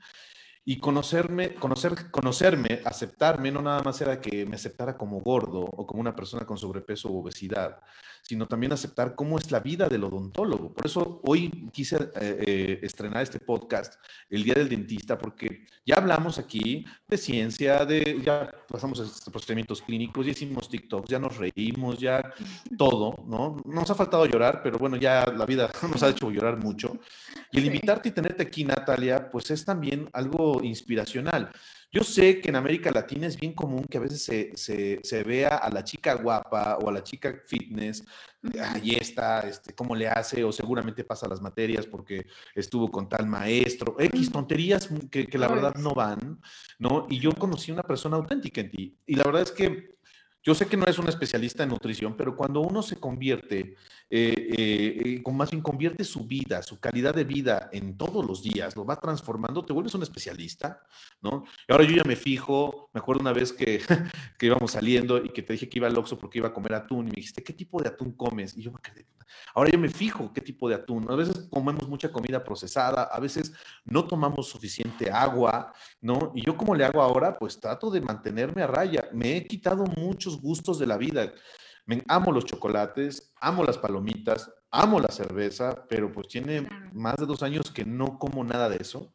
Y 0.65 0.79
conocerme, 0.79 1.55
conocer, 1.55 2.09
conocerme, 2.09 2.81
aceptarme, 2.85 3.51
no 3.51 3.61
nada 3.61 3.81
más 3.83 3.99
era 4.01 4.21
que 4.21 4.45
me 4.45 4.55
aceptara 4.55 4.97
como 4.97 5.19
gordo 5.19 5.61
o 5.61 5.85
como 5.85 5.99
una 6.01 6.15
persona 6.15 6.45
con 6.45 6.57
sobrepeso 6.57 7.09
o 7.09 7.19
obesidad, 7.19 7.81
sino 8.23 8.47
también 8.47 8.71
aceptar 8.71 9.15
cómo 9.15 9.37
es 9.37 9.51
la 9.51 9.59
vida 9.59 9.89
del 9.89 10.05
odontólogo. 10.05 10.73
Por 10.73 10.85
eso 10.85 11.21
hoy 11.25 11.69
quise 11.71 11.97
eh, 11.97 12.43
eh, 12.47 12.79
estrenar 12.81 13.21
este 13.21 13.39
podcast, 13.39 13.95
el 14.29 14.43
Día 14.43 14.53
del 14.53 14.69
Dentista, 14.69 15.17
porque 15.17 15.67
ya 15.85 15.95
hablamos 15.95 16.39
aquí 16.39 16.85
de 17.07 17.17
ciencia, 17.17 17.85
de, 17.85 18.21
ya 18.23 18.49
pasamos 18.69 19.01
a 19.01 19.03
estos 19.03 19.29
procedimientos 19.29 19.81
clínicos, 19.81 20.25
ya 20.25 20.31
hicimos 20.31 20.69
TikToks, 20.69 21.09
ya 21.09 21.19
nos 21.19 21.35
reímos, 21.37 21.99
ya 21.99 22.33
todo, 22.77 23.13
¿no? 23.27 23.61
Nos 23.65 23.89
ha 23.91 23.95
faltado 23.95 24.25
llorar, 24.25 24.61
pero 24.63 24.77
bueno, 24.77 24.95
ya 24.95 25.25
la 25.25 25.45
vida 25.45 25.69
nos 25.91 26.01
ha 26.01 26.09
hecho 26.09 26.31
llorar 26.31 26.57
mucho. 26.57 26.97
Y 27.51 27.59
el 27.59 27.65
invitarte 27.65 28.09
y 28.09 28.13
tenerte 28.13 28.43
aquí, 28.43 28.63
Natalia, 28.63 29.29
pues 29.29 29.51
es 29.51 29.65
también 29.65 30.09
algo 30.13 30.63
inspiracional. 30.63 31.51
Yo 31.93 32.03
sé 32.03 32.41
que 32.41 32.49
en 32.49 32.55
América 32.55 32.89
Latina 32.89 33.27
es 33.27 33.39
bien 33.39 33.53
común 33.53 33.83
que 33.83 33.99
a 33.99 34.01
veces 34.01 34.23
se, 34.23 34.99
se, 35.03 35.23
vea 35.23 35.57
a 35.57 35.69
la 35.69 35.83
chica 35.83 36.15
guapa 36.15 36.79
o 36.81 36.89
a 36.89 36.91
la 36.91 37.03
chica 37.03 37.31
fitness, 37.45 38.03
ahí 38.59 38.95
está, 38.95 39.41
este, 39.41 39.75
cómo 39.75 39.95
le 39.95 40.07
hace, 40.07 40.43
o 40.43 40.51
seguramente 40.51 41.03
pasa 41.03 41.27
las 41.27 41.39
materias 41.39 41.85
porque 41.85 42.25
estuvo 42.55 42.89
con 42.89 43.07
tal 43.07 43.27
maestro, 43.27 43.95
X 43.99 44.31
tonterías 44.31 44.89
que, 45.11 45.27
que 45.27 45.37
la 45.37 45.47
verdad 45.47 45.75
no 45.75 45.93
van, 45.93 46.41
¿no? 46.79 47.05
Y 47.11 47.19
yo 47.19 47.31
conocí 47.31 47.71
una 47.71 47.83
persona 47.83 48.17
auténtica 48.17 48.61
en 48.61 48.71
ti. 48.71 48.97
Y 49.05 49.13
la 49.15 49.25
verdad 49.25 49.43
es 49.43 49.51
que 49.51 49.93
yo 50.43 50.53
sé 50.53 50.67
que 50.67 50.75
no 50.75 50.85
es 50.85 50.99
un 50.99 51.07
especialista 51.07 51.63
en 51.63 51.69
nutrición, 51.69 52.17
pero 52.17 52.35
cuando 52.35 52.59
uno 52.59 52.83
se 52.83 52.97
convierte, 52.97 53.75
eh, 54.09 54.49
eh, 54.57 55.23
más 55.31 55.51
bien 55.51 55.63
convierte 55.63 56.03
su 56.03 56.25
vida, 56.25 56.61
su 56.61 56.81
calidad 56.81 57.15
de 57.15 57.23
vida 57.23 57.69
en 57.71 57.97
todos 57.97 58.25
los 58.25 58.43
días, 58.43 58.75
lo 58.75 58.83
va 58.83 58.99
transformando, 58.99 59.63
te 59.63 59.71
vuelves 59.71 59.95
un 59.95 60.03
especialista, 60.03 60.83
¿no? 61.21 61.45
Y 61.67 61.71
ahora 61.71 61.85
yo 61.85 61.95
ya 61.95 62.03
me 62.03 62.17
fijo, 62.17 62.89
me 62.93 62.99
acuerdo 62.99 63.21
una 63.21 63.31
vez 63.31 63.53
que, 63.53 63.79
que 64.37 64.45
íbamos 64.45 64.71
saliendo 64.71 65.23
y 65.23 65.29
que 65.29 65.43
te 65.43 65.53
dije 65.53 65.69
que 65.69 65.79
iba 65.79 65.87
al 65.87 65.97
Oxxo 65.97 66.19
porque 66.19 66.39
iba 66.39 66.49
a 66.49 66.53
comer 66.53 66.73
atún 66.73 67.07
y 67.07 67.11
me 67.11 67.15
dijiste, 67.15 67.41
¿qué 67.41 67.53
tipo 67.53 67.81
de 67.81 67.87
atún 67.87 68.11
comes? 68.11 68.57
Y 68.57 68.63
yo 68.63 68.71
me 68.71 68.79
quedé, 68.81 69.05
ahora 69.53 69.71
yo 69.71 69.79
me 69.79 69.89
fijo 69.89 70.31
qué 70.33 70.41
tipo 70.41 70.69
de 70.69 70.75
atún. 70.75 71.05
A 71.09 71.15
veces 71.15 71.47
comemos 71.49 71.87
mucha 71.87 72.11
comida 72.11 72.43
procesada, 72.43 73.03
a 73.03 73.19
veces 73.19 73.53
no 73.85 74.05
tomamos 74.05 74.47
suficiente 74.47 75.11
agua, 75.11 75.73
¿no? 76.01 76.31
Y 76.35 76.45
yo 76.45 76.55
como 76.57 76.75
le 76.75 76.85
hago 76.85 77.01
ahora, 77.01 77.37
pues 77.37 77.59
trato 77.59 77.89
de 77.89 78.01
mantenerme 78.01 78.63
a 78.63 78.67
raya. 78.67 79.09
Me 79.11 79.37
he 79.37 79.47
quitado 79.47 79.85
muchos 79.85 80.39
gustos 80.41 80.79
de 80.79 80.87
la 80.87 80.97
vida. 80.97 81.33
Me, 81.85 82.01
amo 82.07 82.31
los 82.31 82.45
chocolates, 82.45 83.33
amo 83.41 83.63
las 83.63 83.77
palomitas, 83.77 84.49
amo 84.71 84.99
la 84.99 85.09
cerveza, 85.09 85.85
pero 85.87 86.11
pues 86.11 86.27
tiene 86.27 86.67
más 86.93 87.15
de 87.17 87.25
dos 87.25 87.43
años 87.43 87.71
que 87.71 87.85
no 87.85 88.17
como 88.17 88.43
nada 88.43 88.69
de 88.69 88.77
eso, 88.77 89.13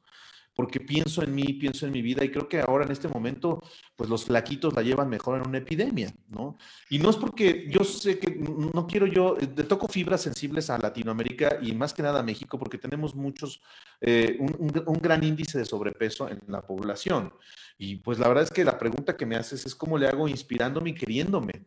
porque 0.59 0.81
pienso 0.81 1.23
en 1.23 1.37
mí, 1.37 1.53
pienso 1.53 1.87
en 1.87 1.93
mi 1.93 2.03
vida 2.03 2.25
y 2.25 2.33
creo 2.33 2.49
que 2.49 2.61
ahora 2.61 2.85
en 2.85 2.91
este 2.91 3.07
momento, 3.07 3.63
pues 3.95 4.11
los 4.11 4.25
flaquitos 4.25 4.75
la 4.75 4.83
llevan 4.83 5.09
mejor 5.09 5.39
en 5.39 5.47
una 5.47 5.59
epidemia, 5.59 6.13
¿no? 6.31 6.59
Y 6.91 6.99
no 6.99 7.11
es 7.11 7.17
porque 7.17 7.69
yo 7.71 7.85
sé 7.85 8.19
que 8.19 8.35
no 8.35 8.89
quiero 8.89 9.07
yo, 9.07 9.37
eh, 9.41 9.47
toco 9.47 9.87
fibras 9.87 10.21
sensibles 10.21 10.69
a 10.69 10.77
Latinoamérica 10.77 11.61
y 11.63 11.77
más 11.77 11.95
que 11.95 12.03
nada 12.03 12.19
a 12.19 12.25
México, 12.25 12.59
porque 12.59 12.77
tenemos 12.77 13.15
muchos, 13.15 13.63
eh, 14.01 14.37
un, 14.41 14.83
un 14.85 14.99
gran 15.01 15.23
índice 15.23 15.59
de 15.59 15.65
sobrepeso 15.65 16.29
en 16.29 16.41
la 16.49 16.61
población. 16.61 17.33
Y 17.79 17.95
pues 17.95 18.19
la 18.19 18.27
verdad 18.27 18.43
es 18.43 18.51
que 18.51 18.65
la 18.65 18.81
pregunta 18.81 19.17
que 19.17 19.27
me 19.27 19.37
haces 19.37 19.65
es 19.65 19.77
cómo 19.77 19.97
le 19.97 20.09
hago 20.09 20.27
inspirándome 20.27 20.91
y 20.91 20.95
queriéndome. 20.95 21.67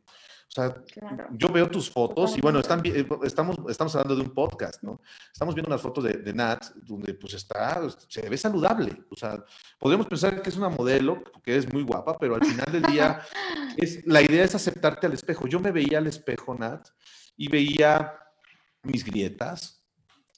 O 0.51 0.53
sea, 0.53 0.75
yo 1.31 1.48
veo 1.48 1.70
tus 1.70 1.89
fotos 1.89 2.38
y 2.38 2.41
bueno, 2.41 2.60
están, 2.60 2.81
eh, 2.84 3.08
estamos, 3.24 3.55
estamos 3.70 3.96
hablando 3.96 4.17
de 4.17 4.24
un 4.24 4.34
podcast, 4.34 4.84
¿no? 4.84 5.00
Estamos 5.31 5.55
viendo 5.55 5.70
unas 5.70 5.81
fotos 5.81 6.03
de, 6.03 6.34
Nat, 6.34 6.75
donde 6.75 7.13
pues 7.13 7.36
está, 7.36 7.81
se 8.10 8.27
ve 8.27 8.38
saludable. 8.38 9.05
O 9.10 9.15
sea, 9.15 9.41
podemos 9.79 10.08
pensar 10.08 10.41
que 10.41 10.50
es 10.50 10.58
una 10.58 10.67
modelo, 10.67 11.24
que 11.41 11.55
es 11.55 11.72
muy 11.72 11.84
guapa, 11.84 12.17
pero 12.17 12.36
al 12.36 12.43
final 12.43 12.70
del 12.70 12.84
día, 12.84 13.22
es, 13.77 14.05
la 14.05 14.22
idea 14.22 14.43
es 14.43 14.53
aceptarte 14.53 15.08
al 15.08 15.13
espejo. 15.13 15.48
Yo 15.48 15.62
me 15.62 15.72
veía 15.72 16.00
al 16.00 16.08
espejo, 16.08 16.53
Nat, 16.53 16.86
y 17.38 17.48
veía 17.48 18.13
mis 18.84 19.05
grietas, 19.05 19.86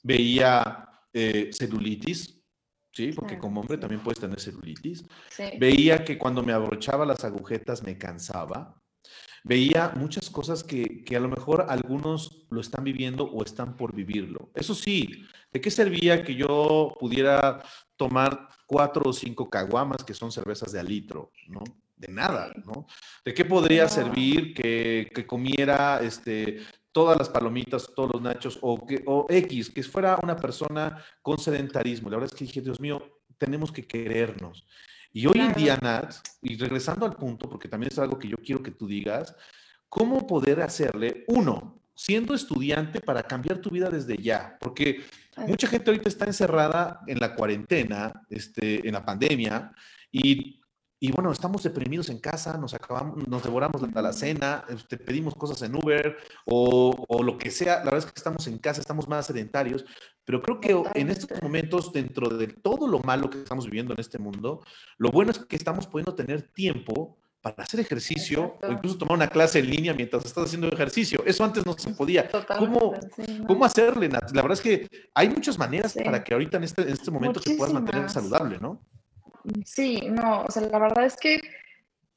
veía 0.04 0.88
eh, 1.12 1.50
celulitis, 1.52 2.40
¿sí? 2.92 3.10
Porque 3.12 3.36
como 3.36 3.62
hombre 3.62 3.78
también 3.78 4.00
puedes 4.00 4.20
tener 4.20 4.38
celulitis. 4.38 5.04
Veía 5.58 6.04
que 6.04 6.16
cuando 6.16 6.44
me 6.44 6.52
abrochaba 6.52 7.04
las 7.04 7.24
agujetas 7.24 7.82
me 7.82 7.98
cansaba. 7.98 8.80
Veía 9.46 9.92
muchas 9.94 10.30
cosas 10.30 10.64
que, 10.64 11.04
que, 11.04 11.16
a 11.16 11.20
lo 11.20 11.28
mejor 11.28 11.66
algunos 11.68 12.46
lo 12.50 12.60
están 12.60 12.82
viviendo 12.82 13.24
o 13.24 13.44
están 13.44 13.76
por 13.76 13.94
vivirlo. 13.94 14.50
Eso 14.54 14.74
sí, 14.74 15.26
¿de 15.52 15.60
qué 15.60 15.70
servía 15.70 16.24
que 16.24 16.34
yo 16.34 16.94
pudiera 16.98 17.62
tomar 17.96 18.48
cuatro 18.66 19.10
o 19.10 19.12
cinco 19.12 19.50
caguamas, 19.50 20.02
que 20.02 20.14
son 20.14 20.32
cervezas 20.32 20.72
de 20.72 20.80
alitro, 20.80 21.30
¿no? 21.48 21.62
De 21.94 22.08
nada, 22.08 22.52
¿no? 22.64 22.86
¿De 23.22 23.34
qué 23.34 23.44
podría 23.44 23.86
servir 23.86 24.54
que, 24.54 25.10
que 25.14 25.26
comiera 25.26 26.00
este, 26.02 26.60
todas 26.94 27.18
las 27.18 27.28
palomitas, 27.28 27.92
todos 27.94 28.12
los 28.14 28.22
nachos, 28.22 28.58
o, 28.62 28.86
que, 28.86 29.02
o 29.04 29.26
X, 29.28 29.68
que 29.68 29.82
fuera 29.82 30.16
una 30.22 30.36
persona 30.36 31.04
con 31.20 31.38
sedentarismo. 31.38 32.08
La 32.08 32.16
verdad 32.16 32.32
es 32.32 32.38
que 32.38 32.44
dije, 32.44 32.60
Dios 32.60 32.80
mío, 32.80 33.20
tenemos 33.36 33.72
que 33.72 33.84
querernos. 33.84 34.64
Y 35.16 35.26
hoy 35.28 35.38
en 35.38 35.52
día, 35.52 35.78
Nat, 35.80 36.12
y 36.42 36.56
regresando 36.56 37.06
al 37.06 37.14
punto, 37.14 37.48
porque 37.48 37.68
también 37.68 37.92
es 37.92 37.98
algo 38.00 38.18
que 38.18 38.26
yo 38.26 38.36
quiero 38.36 38.64
que 38.64 38.72
tú 38.72 38.88
digas, 38.88 39.36
¿cómo 39.88 40.26
poder 40.26 40.60
hacerle, 40.60 41.24
uno, 41.28 41.80
siendo 41.94 42.34
estudiante 42.34 43.00
para 43.00 43.22
cambiar 43.22 43.58
tu 43.58 43.70
vida 43.70 43.88
desde 43.88 44.16
ya? 44.16 44.58
Porque 44.58 45.04
mucha 45.46 45.68
gente 45.68 45.88
ahorita 45.88 46.08
está 46.08 46.24
encerrada 46.24 47.00
en 47.06 47.20
la 47.20 47.36
cuarentena, 47.36 48.12
este, 48.28 48.86
en 48.88 48.92
la 48.92 49.04
pandemia, 49.04 49.70
y 50.10 50.60
y 51.04 51.12
bueno, 51.12 51.30
estamos 51.30 51.62
deprimidos 51.62 52.08
en 52.08 52.18
casa, 52.18 52.56
nos 52.56 52.72
acabamos, 52.72 53.28
nos 53.28 53.42
devoramos 53.42 53.82
la, 53.92 54.00
la 54.00 54.12
cena, 54.14 54.64
este, 54.70 54.96
pedimos 54.96 55.34
cosas 55.34 55.60
en 55.60 55.74
Uber 55.74 56.16
o, 56.46 57.04
o, 57.06 57.22
lo 57.22 57.36
que 57.36 57.50
sea. 57.50 57.80
La 57.80 57.90
verdad 57.90 57.98
es 57.98 58.06
que 58.06 58.12
estamos 58.16 58.46
en 58.46 58.56
casa, 58.56 58.80
estamos 58.80 59.06
más 59.06 59.26
sedentarios, 59.26 59.84
pero 60.24 60.40
creo 60.40 60.58
que 60.62 60.98
en 60.98 61.10
estos 61.10 61.42
momentos, 61.42 61.92
dentro 61.92 62.30
de 62.30 62.46
todo 62.46 62.88
lo 62.88 63.00
malo 63.00 63.28
que 63.28 63.36
estamos 63.36 63.66
viviendo 63.66 63.92
en 63.92 64.00
este 64.00 64.18
mundo, 64.18 64.62
lo 64.96 65.10
bueno 65.10 65.30
es 65.32 65.40
que 65.40 65.56
estamos 65.56 65.86
pudiendo 65.86 66.14
tener 66.14 66.40
tiempo 66.40 67.18
para 67.42 67.64
hacer 67.64 67.80
ejercicio 67.80 68.56
o 68.62 68.72
incluso 68.72 68.96
tomar 68.96 69.18
una 69.18 69.28
clase 69.28 69.58
en 69.58 69.68
línea 69.68 69.92
mientras 69.92 70.24
estás 70.24 70.46
haciendo 70.46 70.68
ejercicio. 70.68 71.22
Eso 71.26 71.44
antes 71.44 71.66
no 71.66 71.74
se 71.74 71.90
podía. 71.90 72.30
¿Cómo, 72.58 72.94
¿Cómo 73.46 73.66
hacerle, 73.66 74.08
Nat? 74.08 74.30
La 74.30 74.40
verdad 74.40 74.56
es 74.56 74.62
que 74.62 74.88
hay 75.12 75.28
muchas 75.28 75.58
maneras 75.58 75.92
para 76.02 76.24
que 76.24 76.32
ahorita 76.32 76.56
en 76.56 76.64
este, 76.64 76.80
en 76.80 76.88
este 76.88 77.10
momento 77.10 77.40
te 77.40 77.54
puedas 77.56 77.74
mantener 77.74 78.08
saludable, 78.08 78.58
¿no? 78.58 78.80
Sí, 79.64 80.08
no, 80.08 80.44
o 80.44 80.50
sea, 80.50 80.62
la 80.62 80.78
verdad 80.78 81.04
es 81.04 81.16
que 81.16 81.40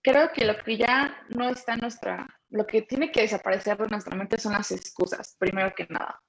creo 0.02 0.32
que 0.32 0.46
lo 0.46 0.58
que 0.64 0.78
ya 0.78 1.26
no 1.30 1.50
está 1.50 1.74
en 1.74 1.82
nuestra, 1.82 2.28
lo 2.50 2.66
que 2.66 2.84
tiene 2.84 3.12
que 3.12 3.22
desaparecer 3.22 3.78
de 3.78 3.88
nuestra 3.88 4.16
mente 4.16 4.38
son 4.38 4.54
las 4.54 4.72
excusas, 4.72 5.36
primero 5.38 5.74
que 5.76 5.86
nada. 5.90 6.22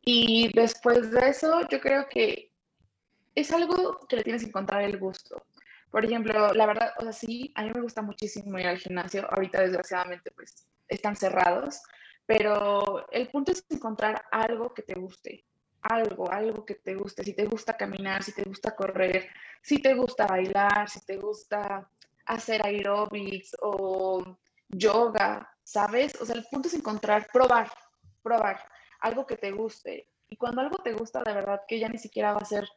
Y 0.00 0.50
después 0.54 1.10
de 1.10 1.28
eso, 1.28 1.68
yo 1.68 1.80
creo 1.80 2.08
que 2.08 2.52
es 3.34 3.52
algo 3.52 3.98
que 4.08 4.16
le 4.16 4.24
tienes 4.24 4.42
que 4.42 4.48
encontrar 4.48 4.82
el 4.82 4.98
gusto. 4.98 5.44
Por 5.90 6.04
ejemplo, 6.04 6.54
la 6.54 6.66
verdad, 6.66 6.92
o 6.98 7.02
sea, 7.02 7.12
sí, 7.12 7.52
a 7.54 7.64
mí 7.64 7.70
me 7.74 7.82
gusta 7.82 8.00
muchísimo 8.00 8.58
ir 8.58 8.66
al 8.66 8.78
gimnasio. 8.78 9.26
Ahorita, 9.30 9.60
desgraciadamente, 9.60 10.30
pues 10.30 10.66
están 10.88 11.16
cerrados. 11.16 11.82
Pero 12.26 13.10
el 13.10 13.28
punto 13.28 13.52
es 13.52 13.64
encontrar 13.68 14.24
algo 14.30 14.72
que 14.72 14.82
te 14.82 14.94
guste 14.94 15.44
algo, 15.82 16.30
algo 16.30 16.64
que 16.64 16.74
te 16.74 16.94
guste, 16.94 17.24
si 17.24 17.32
te 17.32 17.46
gusta 17.46 17.76
caminar, 17.76 18.22
si 18.22 18.32
te 18.32 18.42
gusta 18.42 18.74
correr, 18.74 19.28
si 19.62 19.78
te 19.78 19.94
gusta 19.94 20.26
bailar, 20.26 20.88
si 20.88 21.00
te 21.04 21.16
gusta 21.16 21.88
hacer 22.26 22.64
aerobics 22.64 23.56
o 23.60 24.38
yoga, 24.68 25.50
¿sabes? 25.64 26.20
O 26.20 26.26
sea, 26.26 26.36
el 26.36 26.46
punto 26.50 26.68
es 26.68 26.74
encontrar, 26.74 27.28
probar, 27.32 27.70
probar 28.22 28.60
algo 29.00 29.26
que 29.26 29.36
te 29.36 29.50
guste. 29.50 30.08
Y 30.28 30.36
cuando 30.36 30.60
algo 30.60 30.78
te 30.78 30.92
gusta, 30.92 31.22
de 31.22 31.32
verdad 31.32 31.62
que 31.66 31.78
ya 31.78 31.88
ni 31.88 31.98
siquiera 31.98 32.32
va 32.32 32.40
a 32.40 32.44
ser 32.44 32.68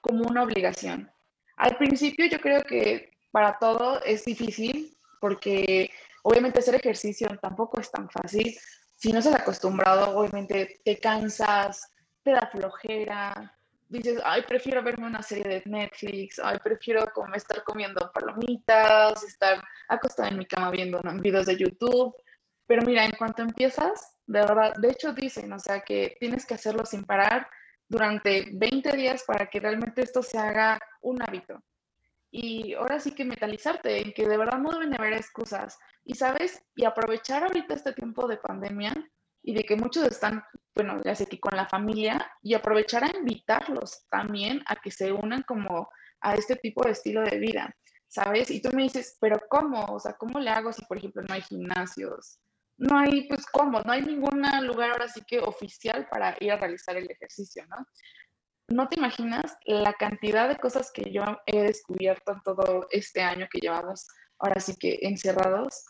como 0.00 0.24
una 0.24 0.42
obligación. 0.42 1.10
Al 1.56 1.76
principio 1.76 2.26
yo 2.26 2.40
creo 2.40 2.62
que 2.62 3.10
para 3.30 3.58
todo 3.58 4.02
es 4.04 4.24
difícil 4.24 4.96
porque 5.20 5.90
obviamente 6.22 6.58
hacer 6.58 6.74
ejercicio 6.74 7.28
tampoco 7.40 7.80
es 7.80 7.90
tan 7.90 8.08
fácil. 8.10 8.56
Si 8.96 9.12
no 9.12 9.18
estás 9.18 9.34
acostumbrado, 9.34 10.16
obviamente 10.16 10.80
te 10.84 10.98
cansas, 10.98 11.90
te 12.24 12.32
da 12.32 12.48
flojera, 12.50 13.54
dices, 13.88 14.20
ay, 14.24 14.42
prefiero 14.42 14.82
verme 14.82 15.06
una 15.06 15.22
serie 15.22 15.44
de 15.44 15.62
Netflix, 15.66 16.40
ay, 16.42 16.58
prefiero 16.62 17.04
como 17.14 17.34
estar 17.34 17.62
comiendo 17.64 18.10
palomitas, 18.12 19.22
estar 19.22 19.62
acostada 19.88 20.30
en 20.30 20.38
mi 20.38 20.46
cama 20.46 20.70
viendo 20.70 21.00
videos 21.20 21.46
de 21.46 21.56
YouTube. 21.56 22.14
Pero 22.66 22.82
mira, 22.82 23.04
en 23.04 23.12
cuanto 23.12 23.42
empiezas, 23.42 24.16
de 24.26 24.40
verdad, 24.40 24.74
de 24.76 24.88
hecho 24.88 25.12
dicen, 25.12 25.52
o 25.52 25.58
sea, 25.58 25.80
que 25.80 26.16
tienes 26.18 26.46
que 26.46 26.54
hacerlo 26.54 26.86
sin 26.86 27.04
parar 27.04 27.46
durante 27.88 28.48
20 28.54 28.96
días 28.96 29.22
para 29.26 29.46
que 29.46 29.60
realmente 29.60 30.02
esto 30.02 30.22
se 30.22 30.38
haga 30.38 30.78
un 31.02 31.20
hábito. 31.22 31.62
Y 32.30 32.74
ahora 32.74 32.98
sí 32.98 33.14
que 33.14 33.24
metalizarte 33.24 34.00
en 34.00 34.12
que 34.12 34.26
de 34.26 34.36
verdad 34.36 34.58
no 34.58 34.70
deben 34.72 34.94
haber 34.98 35.12
excusas. 35.12 35.78
Y 36.04 36.14
sabes, 36.14 36.64
y 36.74 36.84
aprovechar 36.84 37.44
ahorita 37.44 37.74
este 37.74 37.92
tiempo 37.92 38.26
de 38.26 38.38
pandemia 38.38 38.92
y 39.44 39.54
de 39.54 39.62
que 39.62 39.76
muchos 39.76 40.06
están, 40.06 40.42
bueno, 40.74 41.00
ya 41.04 41.14
sé 41.14 41.26
que 41.26 41.38
con 41.38 41.54
la 41.54 41.68
familia, 41.68 42.32
y 42.42 42.54
aprovechar 42.54 43.04
a 43.04 43.16
invitarlos 43.16 44.06
también 44.08 44.62
a 44.66 44.76
que 44.76 44.90
se 44.90 45.12
unan 45.12 45.42
como 45.42 45.88
a 46.22 46.34
este 46.34 46.56
tipo 46.56 46.82
de 46.82 46.92
estilo 46.92 47.22
de 47.22 47.38
vida, 47.38 47.76
¿sabes? 48.08 48.50
Y 48.50 48.62
tú 48.62 48.70
me 48.72 48.84
dices, 48.84 49.18
pero 49.20 49.38
¿cómo? 49.50 49.84
O 49.84 50.00
sea, 50.00 50.14
¿cómo 50.14 50.40
le 50.40 50.48
hago 50.48 50.72
si, 50.72 50.82
por 50.86 50.96
ejemplo, 50.96 51.22
no 51.22 51.34
hay 51.34 51.42
gimnasios? 51.42 52.38
No 52.78 52.98
hay, 52.98 53.28
pues, 53.28 53.44
¿cómo? 53.46 53.80
No 53.82 53.92
hay 53.92 54.00
ningún 54.00 54.42
lugar 54.62 54.92
ahora 54.92 55.08
sí 55.08 55.20
que 55.26 55.40
oficial 55.40 56.08
para 56.08 56.34
ir 56.40 56.50
a 56.50 56.56
realizar 56.56 56.96
el 56.96 57.10
ejercicio, 57.10 57.66
¿no? 57.66 57.76
No 58.68 58.88
te 58.88 58.98
imaginas 58.98 59.58
la 59.66 59.92
cantidad 59.92 60.48
de 60.48 60.56
cosas 60.56 60.90
que 60.90 61.12
yo 61.12 61.22
he 61.44 61.62
descubierto 61.62 62.32
en 62.32 62.40
todo 62.40 62.86
este 62.90 63.20
año 63.20 63.46
que 63.52 63.60
llevamos 63.60 64.06
ahora 64.38 64.58
sí 64.58 64.74
que 64.76 65.00
encerrados, 65.02 65.84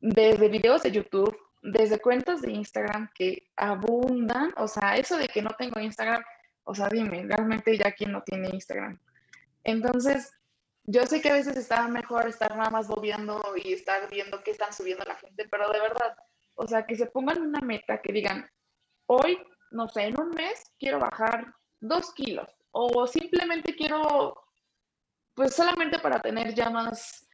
desde 0.00 0.48
videos 0.48 0.82
de 0.82 0.92
YouTube, 0.92 1.36
desde 1.62 1.98
cuentas 1.98 2.42
de 2.42 2.52
Instagram 2.52 3.10
que 3.14 3.50
abundan, 3.56 4.52
o 4.56 4.68
sea, 4.68 4.96
eso 4.96 5.16
de 5.16 5.28
que 5.28 5.42
no 5.42 5.50
tengo 5.58 5.80
Instagram, 5.80 6.22
o 6.64 6.74
sea, 6.74 6.88
dime, 6.88 7.24
realmente 7.26 7.76
ya 7.76 7.92
quién 7.92 8.12
no 8.12 8.22
tiene 8.22 8.48
Instagram. 8.50 8.98
Entonces, 9.64 10.32
yo 10.84 11.04
sé 11.06 11.20
que 11.20 11.30
a 11.30 11.34
veces 11.34 11.56
está 11.56 11.88
mejor 11.88 12.28
estar 12.28 12.56
nada 12.56 12.70
más 12.70 12.86
bobeando 12.86 13.42
y 13.56 13.72
estar 13.72 14.08
viendo 14.08 14.42
qué 14.42 14.52
están 14.52 14.72
subiendo 14.72 15.04
la 15.04 15.16
gente, 15.16 15.48
pero 15.50 15.70
de 15.72 15.80
verdad, 15.80 16.16
o 16.54 16.66
sea, 16.66 16.86
que 16.86 16.96
se 16.96 17.06
pongan 17.06 17.42
una 17.42 17.60
meta, 17.60 18.00
que 18.00 18.12
digan, 18.12 18.48
hoy, 19.06 19.38
no 19.72 19.88
sé, 19.88 20.04
en 20.04 20.20
un 20.20 20.30
mes 20.30 20.72
quiero 20.78 21.00
bajar 21.00 21.52
dos 21.80 22.12
kilos, 22.14 22.48
o 22.70 23.06
simplemente 23.06 23.74
quiero, 23.74 24.40
pues 25.34 25.54
solamente 25.54 25.98
para 25.98 26.20
tener 26.20 26.54
ya 26.54 26.70
más 26.70 27.25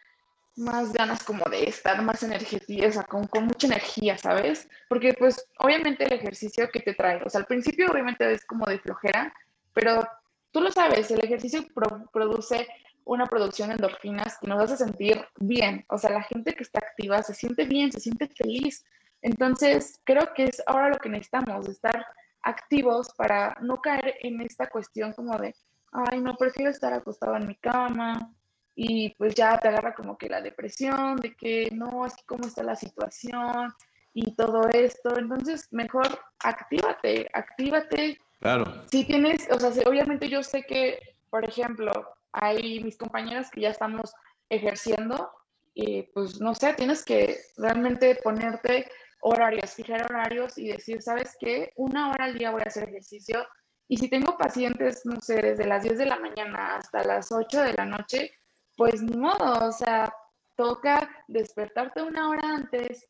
más 0.56 0.92
ganas 0.92 1.22
como 1.24 1.44
de 1.50 1.64
estar 1.64 2.02
más 2.02 2.22
energética, 2.22 2.88
o 2.88 2.92
sea, 2.92 3.04
con, 3.04 3.26
con, 3.26 3.46
mucha 3.46 3.66
energía, 3.66 4.18
¿sabes? 4.18 4.68
Porque 4.88 5.14
pues 5.14 5.46
obviamente 5.58 6.04
el 6.04 6.12
ejercicio 6.12 6.68
que 6.70 6.80
te 6.80 6.94
trae, 6.94 7.22
o 7.24 7.30
sea, 7.30 7.40
al 7.40 7.46
principio 7.46 7.90
obviamente 7.90 8.30
es 8.30 8.44
como 8.44 8.66
de 8.66 8.78
flojera, 8.78 9.32
pero 9.72 10.06
tú 10.50 10.60
lo 10.60 10.70
sabes, 10.70 11.10
el 11.10 11.24
ejercicio 11.24 11.64
produce 12.12 12.68
una 13.04 13.26
producción 13.26 13.68
de 13.68 13.74
endorfinas 13.74 14.38
que 14.38 14.46
nos 14.46 14.62
hace 14.62 14.76
sentir 14.76 15.24
bien, 15.40 15.84
o 15.88 15.98
sea, 15.98 16.10
la 16.10 16.22
gente 16.22 16.52
que 16.52 16.62
está 16.62 16.78
activa 16.78 17.22
se 17.22 17.34
siente 17.34 17.64
bien, 17.64 17.90
se 17.90 18.00
siente 18.00 18.28
feliz. 18.28 18.84
Entonces, 19.22 20.00
creo 20.04 20.32
que 20.34 20.44
es 20.44 20.62
ahora 20.66 20.90
lo 20.90 20.98
que 20.98 21.08
necesitamos, 21.08 21.68
estar 21.68 22.06
activos 22.42 23.08
para 23.16 23.56
no 23.60 23.80
caer 23.80 24.16
en 24.20 24.40
esta 24.40 24.68
cuestión 24.68 25.12
como 25.12 25.36
de, 25.38 25.54
ay, 25.92 26.20
no, 26.20 26.36
prefiero 26.36 26.70
estar 26.70 26.92
acostado 26.92 27.36
en 27.36 27.46
mi 27.46 27.56
cama, 27.56 28.32
y 28.74 29.10
pues 29.16 29.34
ya 29.34 29.58
te 29.58 29.68
agarra 29.68 29.94
como 29.94 30.16
que 30.16 30.28
la 30.28 30.40
depresión 30.40 31.16
de 31.16 31.34
que 31.34 31.70
no, 31.72 32.06
es 32.06 32.14
que 32.14 32.24
cómo 32.26 32.46
está 32.46 32.62
la 32.62 32.76
situación 32.76 33.72
y 34.14 34.34
todo 34.34 34.68
esto. 34.68 35.16
Entonces, 35.18 35.68
mejor 35.72 36.06
actívate, 36.40 37.28
actívate. 37.32 38.18
Claro. 38.40 38.64
Si 38.90 39.04
tienes, 39.04 39.48
o 39.50 39.58
sea, 39.58 39.70
obviamente 39.86 40.28
yo 40.28 40.42
sé 40.42 40.62
que, 40.62 41.16
por 41.30 41.44
ejemplo, 41.44 41.92
hay 42.32 42.82
mis 42.82 42.96
compañeras 42.96 43.50
que 43.50 43.60
ya 43.60 43.70
estamos 43.70 44.14
ejerciendo 44.48 45.30
y 45.74 46.02
pues 46.14 46.40
no 46.40 46.54
sé, 46.54 46.74
tienes 46.74 47.04
que 47.04 47.38
realmente 47.56 48.18
ponerte 48.22 48.90
horarios, 49.20 49.74
fijar 49.74 50.04
horarios 50.10 50.58
y 50.58 50.68
decir, 50.68 51.00
¿sabes 51.00 51.36
qué? 51.38 51.72
Una 51.76 52.10
hora 52.10 52.24
al 52.24 52.36
día 52.36 52.50
voy 52.50 52.62
a 52.62 52.68
hacer 52.68 52.88
ejercicio. 52.88 53.46
Y 53.88 53.96
si 53.96 54.08
tengo 54.08 54.36
pacientes, 54.36 55.04
no 55.04 55.20
sé, 55.20 55.40
desde 55.40 55.66
las 55.66 55.82
10 55.82 55.98
de 55.98 56.06
la 56.06 56.18
mañana 56.18 56.76
hasta 56.76 57.04
las 57.04 57.30
8 57.30 57.62
de 57.62 57.74
la 57.74 57.84
noche, 57.84 58.32
pues 58.76 59.02
ni 59.02 59.16
modo, 59.16 59.68
o 59.68 59.72
sea, 59.72 60.12
toca 60.56 61.08
despertarte 61.28 62.02
una 62.02 62.28
hora 62.30 62.54
antes, 62.54 63.06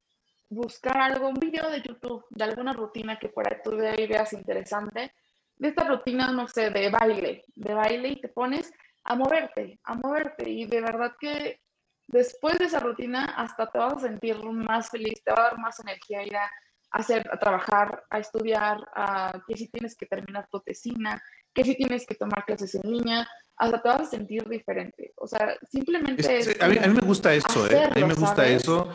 buscar 0.48 0.96
algo, 0.98 1.28
un 1.28 1.34
video 1.34 1.70
de 1.70 1.82
YouTube 1.82 2.24
de 2.30 2.44
alguna 2.44 2.72
rutina 2.72 3.18
que 3.18 3.28
por 3.28 3.46
ahí 3.46 3.58
tú 3.64 3.76
veas 3.76 4.32
interesante, 4.32 5.12
de 5.56 5.68
esta 5.68 5.84
rutina, 5.84 6.32
no 6.32 6.48
sé, 6.48 6.70
de 6.70 6.90
baile, 6.90 7.44
de 7.54 7.74
baile 7.74 8.08
y 8.08 8.20
te 8.20 8.28
pones 8.28 8.72
a 9.04 9.14
moverte, 9.14 9.78
a 9.84 9.94
moverte. 9.94 10.50
Y 10.50 10.66
de 10.66 10.80
verdad 10.80 11.12
que 11.20 11.60
después 12.08 12.58
de 12.58 12.66
esa 12.66 12.80
rutina 12.80 13.24
hasta 13.36 13.70
te 13.70 13.78
vas 13.78 13.94
a 13.94 14.00
sentir 14.00 14.36
más 14.44 14.90
feliz, 14.90 15.22
te 15.24 15.32
va 15.32 15.38
a 15.38 15.50
dar 15.50 15.58
más 15.58 15.78
energía 15.80 16.24
ir 16.24 16.36
a 16.36 16.50
hacer, 16.90 17.26
a 17.32 17.38
trabajar, 17.38 18.04
a 18.10 18.18
estudiar, 18.18 18.78
a 18.94 19.40
que 19.46 19.56
si 19.56 19.68
tienes 19.68 19.96
que 19.96 20.06
terminar 20.06 20.48
tu 20.50 20.60
tesina, 20.60 21.22
que 21.54 21.64
si 21.64 21.76
tienes 21.76 22.06
que 22.06 22.14
tomar 22.14 22.44
clases 22.44 22.74
en 22.74 22.90
línea, 22.90 23.28
hasta 23.62 23.80
te 23.80 23.88
vas 23.88 24.00
a 24.00 24.06
sentir 24.06 24.48
diferente. 24.48 25.12
O 25.16 25.26
sea, 25.26 25.56
simplemente... 25.70 26.56
a, 26.60 26.68
mí, 26.68 26.78
me 26.94 27.00
gusta 27.00 27.32
eso, 27.32 27.70
¿eh? 27.70 27.84
A 27.84 27.94
mí 27.94 28.04
me 28.04 28.14
gusta 28.14 28.46
eso 28.48 28.88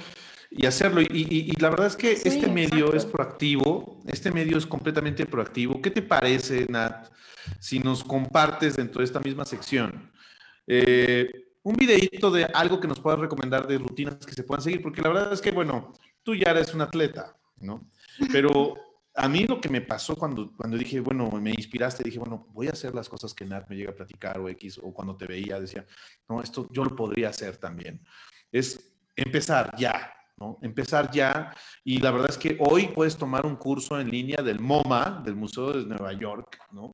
y 0.51 0.65
hacerlo. 0.65 1.01
Y, 1.01 1.53
la 1.61 1.69
verdad 1.69 1.87
es 1.87 1.95
que 1.95 2.11
este 2.11 2.47
medio 2.47 2.93
es 2.93 3.05
proactivo, 3.05 4.01
este 4.07 4.29
medio 4.29 4.57
es 4.57 4.65
completamente 4.65 5.25
proactivo. 5.25 5.81
¿Qué 5.81 5.89
te 5.89 6.01
parece, 6.01 6.65
Nat, 6.67 7.07
si 7.59 7.79
nos 7.79 8.03
compartes 8.03 8.75
dentro 8.75 8.99
de 8.99 9.05
esta 9.05 9.21
misma 9.21 9.45
sección 9.45 10.11
eh, 10.67 11.31
un 11.63 11.75
videito 11.75 12.29
de 12.29 12.43
algo 12.43 12.81
que 12.81 12.89
nos 12.89 12.99
puedas 12.99 13.21
recomendar 13.21 13.67
de 13.67 13.77
rutinas 13.77 14.17
que 14.25 14.33
se 14.33 14.43
puedan 14.43 14.61
seguir? 14.61 14.81
Porque 14.81 15.01
la 15.01 15.09
verdad 15.09 15.31
es 15.31 15.39
que, 15.39 15.51
bueno, 15.51 15.93
tú 16.23 16.35
ya 16.35 16.51
eres 16.51 16.73
un 16.73 16.81
atleta, 16.81 17.37
¿no? 17.61 17.89
Pero 18.33 18.75
a 19.17 19.27
mí 19.27 19.45
lo 19.45 19.59
que 19.59 19.67
me 19.67 19.81
pasó 19.81 20.15
cuando, 20.15 20.51
cuando 20.55 20.77
dije, 20.77 20.99
bueno, 20.99 21.29
me 21.31 21.49
inspiraste, 21.49 22.03
dije, 22.03 22.19
bueno, 22.19 22.47
voy 22.53 22.67
a 22.67 22.71
hacer 22.71 22.93
las 22.93 23.09
cosas 23.09 23.33
que 23.33 23.45
Nat 23.45 23.67
me 23.67 23.75
llega 23.75 23.89
a 23.91 23.95
platicar 23.95 24.39
o 24.39 24.47
X, 24.47 24.79
o 24.81 24.93
cuando 24.93 25.17
te 25.17 25.25
veía, 25.25 25.59
decía, 25.59 25.85
no, 26.29 26.41
esto 26.41 26.67
yo 26.71 26.83
lo 26.83 26.95
podría 26.95 27.29
hacer 27.29 27.57
también. 27.57 27.99
Es 28.51 28.95
empezar 29.15 29.75
ya, 29.75 30.13
¿no? 30.37 30.59
Empezar 30.61 31.09
ya. 31.09 31.51
Y 31.83 31.97
la 31.97 32.11
verdad 32.11 32.29
es 32.29 32.37
que 32.37 32.57
hoy 32.59 32.89
puedes 32.89 33.17
tomar 33.17 33.47
un 33.47 33.55
curso 33.55 33.99
en 33.99 34.11
línea 34.11 34.43
del 34.43 34.59
MoMA, 34.59 35.23
del 35.25 35.35
Museo 35.35 35.73
de 35.73 35.85
Nueva 35.85 36.13
York, 36.13 36.59
¿no? 36.71 36.93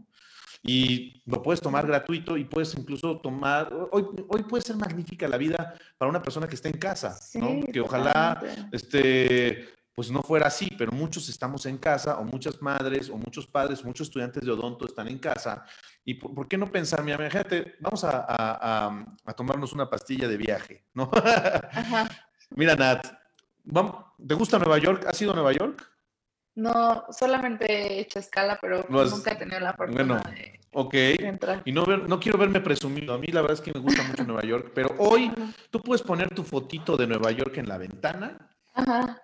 Y 0.66 1.22
lo 1.26 1.44
puedes 1.44 1.60
tomar 1.60 1.86
gratuito 1.86 2.38
y 2.38 2.46
puedes 2.46 2.74
incluso 2.76 3.20
tomar, 3.20 3.70
hoy, 3.92 4.06
hoy 4.30 4.44
puede 4.44 4.64
ser 4.64 4.78
magnífica 4.78 5.28
la 5.28 5.36
vida 5.36 5.76
para 5.98 6.10
una 6.10 6.24
persona 6.24 6.48
que 6.48 6.56
está 6.56 6.70
en 6.70 6.78
casa, 6.78 7.20
¿no? 7.34 7.60
Que 7.70 7.82
ojalá, 7.82 8.42
este, 8.72 9.68
pues 9.96 10.10
no 10.10 10.24
fuera 10.24 10.48
así, 10.48 10.70
pero 10.78 10.92
muchos 10.92 11.30
estamos 11.30 11.66
en 11.66 11.78
casa, 11.78 12.18
o 12.18 12.24
muchas 12.24 12.62
madres, 12.62 13.10
o 13.10 13.18
muchos 13.18 13.46
padres, 13.46 13.84
muchos 13.84 14.08
estudiantes 14.08 14.44
de 14.44 14.52
odonto 14.52 14.86
están 14.86 15.08
en 15.08 15.20
casa. 15.20 15.66
¿Y 16.04 16.16
por, 16.16 16.48
qué 16.48 16.58
no 16.58 16.72
pensar, 16.72 17.04
mira, 17.04 17.30
gente, 17.30 17.76
vamos 17.80 18.04
a, 18.04 19.06
tomarnos 19.38 19.72
una 19.74 19.90
pastilla 19.90 20.28
de 20.28 20.38
viaje, 20.38 20.86
¿no? 20.94 21.12
Mira, 22.56 22.76
Nat, 22.76 23.06
¿te 24.28 24.34
gusta 24.34 24.58
Nueva 24.58 24.80
York? 24.80 25.06
¿Has 25.08 25.22
ido 25.22 25.32
a 25.32 25.36
Nueva 25.36 25.54
York? 25.54 25.90
No, 26.56 27.06
solamente 27.12 27.66
he 27.66 28.00
hecho 28.00 28.20
escala, 28.20 28.58
pero 28.60 28.86
nunca 28.90 29.32
he 29.32 29.36
tenido 29.36 29.60
la 29.60 29.74
fortuna 29.74 30.04
bueno, 30.04 30.22
de, 30.30 30.60
ok. 30.72 30.96
Y 31.66 31.72
no, 31.72 31.86
no 31.86 32.20
quiero 32.20 32.38
verme 32.38 32.62
presumido. 32.62 33.14
A 33.14 33.18
mí 33.18 33.28
la 33.28 33.42
verdad 33.42 33.58
es 33.58 33.62
que 33.62 33.74
me 33.74 33.80
gusta 33.80 34.04
mucho 34.04 34.24
Nueva 34.24 34.44
York, 34.44 34.72
pero 34.74 34.94
hoy 35.00 35.32
tú 35.72 35.82
puedes 35.82 36.04
poner 36.04 36.30
tu 36.34 36.44
fotito 36.44 36.96
de 36.96 37.08
Nueva 37.08 37.32
York 37.32 37.58
en 37.58 37.68
la 37.68 37.78
ventana. 37.80 38.38
Ajá 38.76 39.20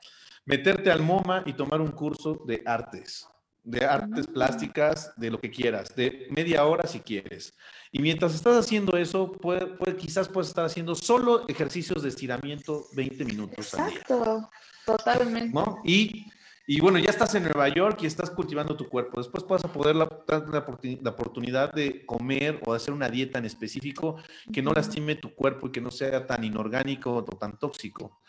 meterte 0.50 0.92
al 0.92 1.04
MoMA 1.04 1.44
y 1.46 1.54
tomar 1.54 1.80
un 1.80 1.92
curso 1.92 2.42
de 2.48 2.64
artes, 2.66 3.28
de 3.64 3.86
artes 3.86 4.26
plásticas, 4.26 5.14
de 5.16 5.30
lo 5.30 5.40
que 5.40 5.52
quieras, 5.52 5.96
de 5.96 6.28
media 6.32 6.66
hora 6.66 6.88
si 6.88 7.00
quieres. 7.02 7.54
Y 7.92 8.00
mientras 8.00 8.34
estás 8.34 8.58
haciendo 8.58 8.98
eso, 8.98 9.32
puede, 9.32 9.78
quizás 9.96 10.28
puedes 10.28 10.50
estar 10.50 10.66
haciendo 10.66 10.96
solo 10.96 11.48
ejercicios 11.48 12.02
de 12.02 12.10
estiramiento 12.10 12.86
20 12.96 13.26
minutos 13.26 13.76
al 13.76 13.92
día. 13.92 14.00
Exacto, 14.00 14.50
totalmente. 14.88 15.54
¿no? 15.54 15.78
Y, 15.84 16.26
y, 16.66 16.80
bueno, 16.82 16.98
ya 16.98 17.12
estás 17.12 17.36
en 17.36 17.44
Nueva 17.44 17.70
York 17.70 18.00
y 18.02 18.08
estás 18.08 18.32
cultivando 18.32 18.76
tu 18.76 18.90
cuerpo. 18.90 19.20
Después 19.22 19.46
vas 19.48 19.64
a 19.64 19.72
poder 19.72 19.96
la, 19.96 20.10
la, 20.28 20.40
la, 20.52 21.10
oportunidad 21.12 21.72
de 21.74 22.08
comer 22.08 22.60
o 22.66 22.72
de 22.74 22.78
hacer 22.78 22.94
una 22.96 23.08
dieta 23.08 23.38
en 23.38 23.46
específico 23.46 24.18
que 24.52 24.64
no 24.64 24.74
lastime 24.74 25.14
tu 25.14 25.36
cuerpo 25.36 25.68
y 25.68 25.72
que 25.72 25.82
no 25.82 25.92
sea 25.92 26.26
tan 26.26 26.44
inorgánico 26.44 27.18
o 27.18 27.24
tan 27.24 27.60
tóxico. 27.60 28.20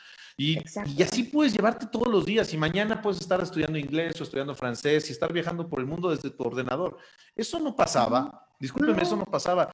Y, 0.41 1.03
así 1.03 1.25
puedes 1.25 1.53
llevarte 1.53 1.85
todos 1.85 2.09
los 2.09 2.25
días. 2.25 2.55
Y 2.55 2.57
mañana 2.57 3.03
puedes 3.03 3.21
estar 3.21 3.43
estudiando 3.43 3.79
inglés 3.79 4.19
o 4.19 4.25
estudiando 4.25 4.55
francés 4.55 5.07
y 5.11 5.13
estar 5.13 5.31
viajando 5.31 5.69
por 5.69 5.81
el 5.81 5.87
mundo 5.87 6.09
desde 6.09 6.31
tu 6.31 6.43
ordenador. 6.43 6.97
Eso 7.37 7.59
no 7.59 7.77
pasaba. 7.77 8.47
Discúlpeme, 8.59 9.03
eso 9.03 9.17
no 9.17 9.27
pasaba. 9.27 9.71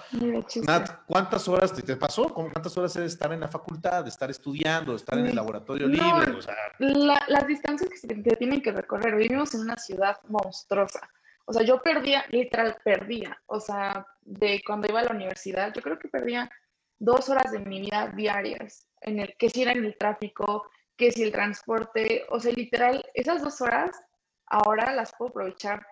Nat, 0.66 1.04
¿cuántas 1.06 1.46
horas 1.46 1.72
te, 1.72 1.96
pasó? 1.96 2.34
¿Cuántas 2.34 2.76
horas 2.76 2.96
es 2.96 3.12
estar 3.12 3.32
en 3.32 3.40
la 3.40 3.48
facultad, 3.48 4.02
de 4.02 4.10
estar 4.10 4.28
estudiando, 4.28 4.90
de 4.90 4.96
estar 4.96 5.16
en 5.16 5.26
el 5.26 5.36
laboratorio 5.36 5.86
libre? 5.86 6.36
las 6.80 7.46
distancias 7.46 7.88
que 7.88 7.96
se 7.98 8.36
tienen 8.36 8.60
que 8.60 8.72
recorrer. 8.72 9.14
Vivimos 9.14 9.54
en 9.54 9.60
una 9.60 9.76
ciudad 9.76 10.16
monstruosa. 10.28 11.08
O 11.44 11.52
sea, 11.52 11.62
yo 11.62 11.80
perdía, 11.80 12.24
literal, 12.30 12.76
perdía. 12.84 13.40
O 13.46 13.60
sea, 13.60 14.04
de 14.22 14.60
cuando 14.66 14.88
iba 14.88 14.98
a 14.98 15.04
la 15.04 15.12
universidad, 15.12 15.72
yo 15.72 15.80
creo 15.80 15.96
que 15.96 16.08
perdía 16.08 16.50
dos 16.98 17.28
horas 17.28 17.52
de 17.52 17.60
mi 17.60 17.80
vida 17.82 18.12
diarias, 18.16 18.88
en 19.06 19.20
el 19.20 19.34
que 19.38 19.48
si 19.48 19.62
era 19.62 19.72
en 19.72 19.84
el 19.84 19.96
tráfico, 19.96 20.68
que 20.96 21.10
si 21.10 21.22
el 21.22 21.32
transporte, 21.32 22.26
o 22.28 22.40
sea, 22.40 22.52
literal, 22.52 23.04
esas 23.14 23.42
dos 23.42 23.60
horas 23.60 23.98
ahora 24.46 24.92
las 24.92 25.14
puedo 25.16 25.30
aprovechar 25.30 25.86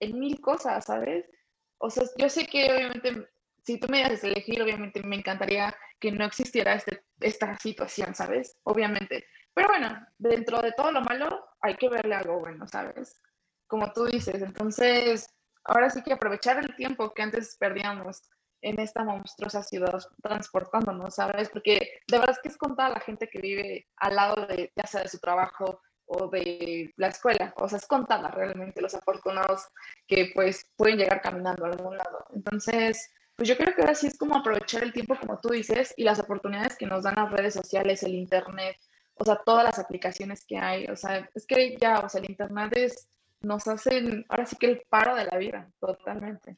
en 0.00 0.18
mil 0.18 0.40
cosas, 0.40 0.84
¿sabes? 0.86 1.26
O 1.78 1.90
sea, 1.90 2.04
yo 2.16 2.28
sé 2.28 2.46
que 2.46 2.72
obviamente, 2.72 3.28
si 3.64 3.78
tú 3.78 3.88
me 3.88 4.02
das 4.02 4.24
elegir, 4.24 4.62
obviamente 4.62 5.02
me 5.02 5.16
encantaría 5.16 5.74
que 5.98 6.12
no 6.12 6.24
existiera 6.24 6.74
este, 6.74 7.02
esta 7.20 7.56
situación, 7.58 8.14
¿sabes? 8.14 8.56
Obviamente. 8.64 9.26
Pero 9.52 9.68
bueno, 9.68 10.06
dentro 10.18 10.62
de 10.62 10.72
todo 10.72 10.92
lo 10.92 11.00
malo, 11.02 11.44
hay 11.60 11.76
que 11.76 11.88
verle 11.88 12.14
algo 12.14 12.40
bueno, 12.40 12.66
¿sabes? 12.66 13.20
Como 13.66 13.92
tú 13.92 14.06
dices, 14.06 14.42
entonces, 14.42 15.28
ahora 15.64 15.90
sí 15.90 16.02
que 16.02 16.12
aprovechar 16.12 16.58
el 16.58 16.74
tiempo 16.76 17.12
que 17.12 17.22
antes 17.22 17.56
perdíamos 17.58 18.22
en 18.62 18.80
esta 18.80 19.04
monstruosa 19.04 19.62
ciudad 19.62 19.98
transportándonos, 20.22 21.14
¿sabes? 21.14 21.48
Porque 21.48 22.00
de 22.08 22.18
verdad 22.18 22.36
es 22.36 22.42
que 22.42 22.48
es 22.48 22.56
contada 22.56 22.90
la 22.90 23.00
gente 23.00 23.28
que 23.28 23.40
vive 23.40 23.86
al 23.96 24.16
lado 24.16 24.46
de, 24.46 24.72
ya 24.76 24.86
sea 24.86 25.02
de 25.02 25.08
su 25.08 25.18
trabajo 25.18 25.80
o 26.06 26.28
de 26.28 26.92
la 26.96 27.08
escuela, 27.08 27.54
o 27.56 27.68
sea, 27.68 27.78
es 27.78 27.86
contada 27.86 28.28
realmente 28.30 28.80
los 28.80 28.94
afortunados 28.94 29.68
que 30.08 30.32
pues 30.34 30.64
pueden 30.76 30.98
llegar 30.98 31.22
caminando 31.22 31.64
a 31.64 31.68
algún 31.68 31.96
lado. 31.96 32.24
Entonces, 32.34 33.10
pues 33.36 33.48
yo 33.48 33.56
creo 33.56 33.74
que 33.74 33.82
ahora 33.82 33.94
sí 33.94 34.08
es 34.08 34.18
como 34.18 34.36
aprovechar 34.36 34.82
el 34.82 34.92
tiempo, 34.92 35.16
como 35.18 35.38
tú 35.38 35.50
dices, 35.50 35.94
y 35.96 36.04
las 36.04 36.18
oportunidades 36.18 36.76
que 36.76 36.86
nos 36.86 37.04
dan 37.04 37.14
las 37.16 37.30
redes 37.30 37.54
sociales, 37.54 38.02
el 38.02 38.14
Internet, 38.14 38.76
o 39.14 39.24
sea, 39.24 39.40
todas 39.44 39.64
las 39.64 39.78
aplicaciones 39.78 40.44
que 40.44 40.58
hay, 40.58 40.86
o 40.86 40.96
sea, 40.96 41.28
es 41.34 41.46
que 41.46 41.76
ya, 41.78 42.00
o 42.00 42.08
sea, 42.08 42.20
el 42.20 42.30
Internet 42.30 42.76
es, 42.76 43.08
nos 43.40 43.68
hacen, 43.68 44.26
ahora 44.28 44.46
sí 44.46 44.56
que 44.56 44.66
el 44.66 44.82
paro 44.88 45.14
de 45.14 45.26
la 45.26 45.38
vida, 45.38 45.70
totalmente. 45.78 46.56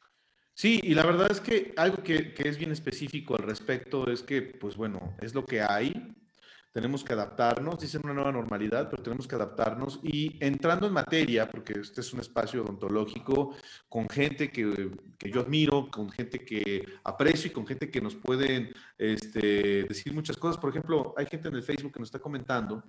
Sí, 0.62 0.78
y 0.84 0.94
la 0.94 1.04
verdad 1.04 1.26
es 1.28 1.40
que 1.40 1.74
algo 1.76 2.04
que, 2.04 2.34
que, 2.34 2.48
es 2.48 2.56
bien 2.56 2.70
específico 2.70 3.34
al 3.34 3.42
respecto 3.42 4.08
es 4.08 4.22
que, 4.22 4.42
pues 4.42 4.76
bueno, 4.76 5.12
es 5.20 5.34
lo 5.34 5.44
que 5.44 5.60
hay, 5.60 6.14
tenemos 6.72 7.04
que 7.04 7.12
adaptarnos, 7.12 7.78
dicen 7.78 8.00
una 8.02 8.14
nueva 8.14 8.32
normalidad, 8.32 8.88
pero 8.90 9.02
tenemos 9.02 9.28
que 9.28 9.34
adaptarnos 9.34 10.00
y 10.02 10.42
entrando 10.44 10.86
en 10.86 10.94
materia, 10.94 11.48
porque 11.48 11.74
este 11.78 12.00
es 12.00 12.12
un 12.14 12.20
espacio 12.20 12.62
odontológico 12.62 13.54
con 13.90 14.08
gente 14.08 14.50
que, 14.50 14.90
que 15.18 15.30
yo 15.30 15.42
admiro, 15.42 15.90
con 15.90 16.10
gente 16.10 16.38
que 16.38 16.82
aprecio 17.04 17.48
y 17.48 17.52
con 17.52 17.66
gente 17.66 17.90
que 17.90 18.00
nos 18.00 18.16
pueden 18.16 18.72
este, 18.96 19.84
decir 19.84 20.14
muchas 20.14 20.38
cosas. 20.38 20.58
Por 20.58 20.70
ejemplo, 20.70 21.14
hay 21.18 21.26
gente 21.26 21.48
en 21.48 21.56
el 21.56 21.62
Facebook 21.62 21.92
que 21.92 22.00
nos 22.00 22.08
está 22.08 22.18
comentando, 22.18 22.82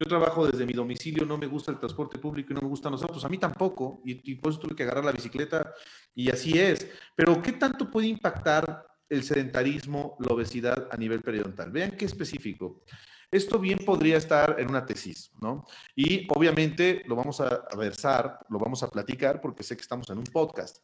yo 0.00 0.08
trabajo 0.08 0.46
desde 0.46 0.66
mi 0.66 0.72
domicilio, 0.72 1.24
no 1.24 1.38
me 1.38 1.46
gusta 1.46 1.70
el 1.70 1.78
transporte 1.78 2.18
público 2.18 2.52
y 2.52 2.54
no 2.54 2.62
me 2.62 2.68
gustan 2.68 2.92
los 2.92 3.02
autos, 3.02 3.24
a 3.24 3.28
mí 3.28 3.38
tampoco, 3.38 4.02
y, 4.04 4.32
y 4.32 4.34
por 4.34 4.50
eso 4.50 4.60
tuve 4.60 4.74
que 4.74 4.82
agarrar 4.82 5.04
la 5.04 5.12
bicicleta 5.12 5.74
y 6.12 6.28
así 6.28 6.58
es. 6.58 6.90
Pero 7.14 7.40
¿qué 7.40 7.52
tanto 7.52 7.88
puede 7.88 8.08
impactar 8.08 8.84
el 9.08 9.22
sedentarismo, 9.22 10.16
la 10.18 10.34
obesidad 10.34 10.88
a 10.90 10.96
nivel 10.96 11.22
periodontal? 11.22 11.70
Vean 11.70 11.92
qué 11.92 12.04
específico. 12.04 12.82
Esto 13.30 13.58
bien 13.58 13.78
podría 13.84 14.16
estar 14.16 14.56
en 14.58 14.70
una 14.70 14.86
tesis, 14.86 15.30
¿no? 15.40 15.66
Y 15.94 16.26
obviamente 16.30 17.02
lo 17.06 17.14
vamos 17.14 17.40
a 17.40 17.68
versar, 17.76 18.38
lo 18.48 18.58
vamos 18.58 18.82
a 18.82 18.90
platicar 18.90 19.40
porque 19.40 19.62
sé 19.62 19.76
que 19.76 19.82
estamos 19.82 20.08
en 20.10 20.18
un 20.18 20.24
podcast. 20.24 20.78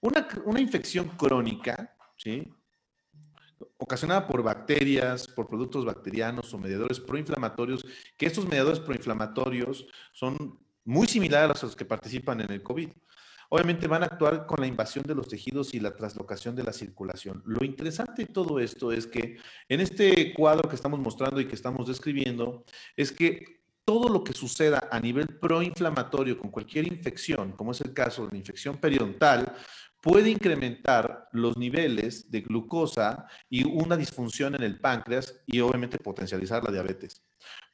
Una, 0.00 0.28
una 0.44 0.60
infección 0.60 1.08
crónica, 1.16 1.96
¿sí? 2.16 2.52
ocasionada 3.78 4.26
por 4.26 4.42
bacterias, 4.42 5.26
por 5.28 5.46
productos 5.46 5.84
bacterianos 5.84 6.52
o 6.52 6.58
mediadores 6.58 7.00
proinflamatorios, 7.00 7.84
que 8.16 8.26
estos 8.26 8.46
mediadores 8.46 8.80
proinflamatorios 8.80 9.86
son 10.12 10.58
muy 10.84 11.06
similares 11.06 11.62
a 11.62 11.66
los 11.66 11.76
que 11.76 11.84
participan 11.84 12.40
en 12.40 12.52
el 12.52 12.62
COVID 12.62 12.90
obviamente 13.50 13.86
van 13.86 14.02
a 14.02 14.06
actuar 14.06 14.46
con 14.46 14.60
la 14.60 14.66
invasión 14.66 15.04
de 15.04 15.14
los 15.14 15.28
tejidos 15.28 15.74
y 15.74 15.80
la 15.80 15.94
traslocación 15.94 16.54
de 16.56 16.64
la 16.64 16.72
circulación. 16.72 17.42
Lo 17.46 17.64
interesante 17.64 18.26
de 18.26 18.32
todo 18.32 18.60
esto 18.60 18.92
es 18.92 19.06
que 19.06 19.36
en 19.68 19.80
este 19.80 20.32
cuadro 20.34 20.68
que 20.68 20.76
estamos 20.76 21.00
mostrando 21.00 21.40
y 21.40 21.46
que 21.46 21.54
estamos 21.54 21.86
describiendo, 21.86 22.64
es 22.96 23.12
que 23.12 23.56
todo 23.84 24.08
lo 24.08 24.24
que 24.24 24.32
suceda 24.32 24.88
a 24.90 24.98
nivel 24.98 25.28
proinflamatorio 25.38 26.38
con 26.38 26.50
cualquier 26.50 26.88
infección, 26.88 27.52
como 27.52 27.70
es 27.70 27.80
el 27.80 27.94
caso 27.94 28.24
de 28.24 28.32
la 28.32 28.38
infección 28.38 28.78
periodontal, 28.78 29.54
puede 30.02 30.30
incrementar 30.30 31.28
los 31.32 31.56
niveles 31.56 32.30
de 32.30 32.40
glucosa 32.40 33.26
y 33.48 33.64
una 33.64 33.96
disfunción 33.96 34.54
en 34.54 34.62
el 34.62 34.80
páncreas 34.80 35.40
y 35.46 35.60
obviamente 35.60 35.98
potencializar 35.98 36.62
la 36.64 36.72
diabetes. 36.72 37.22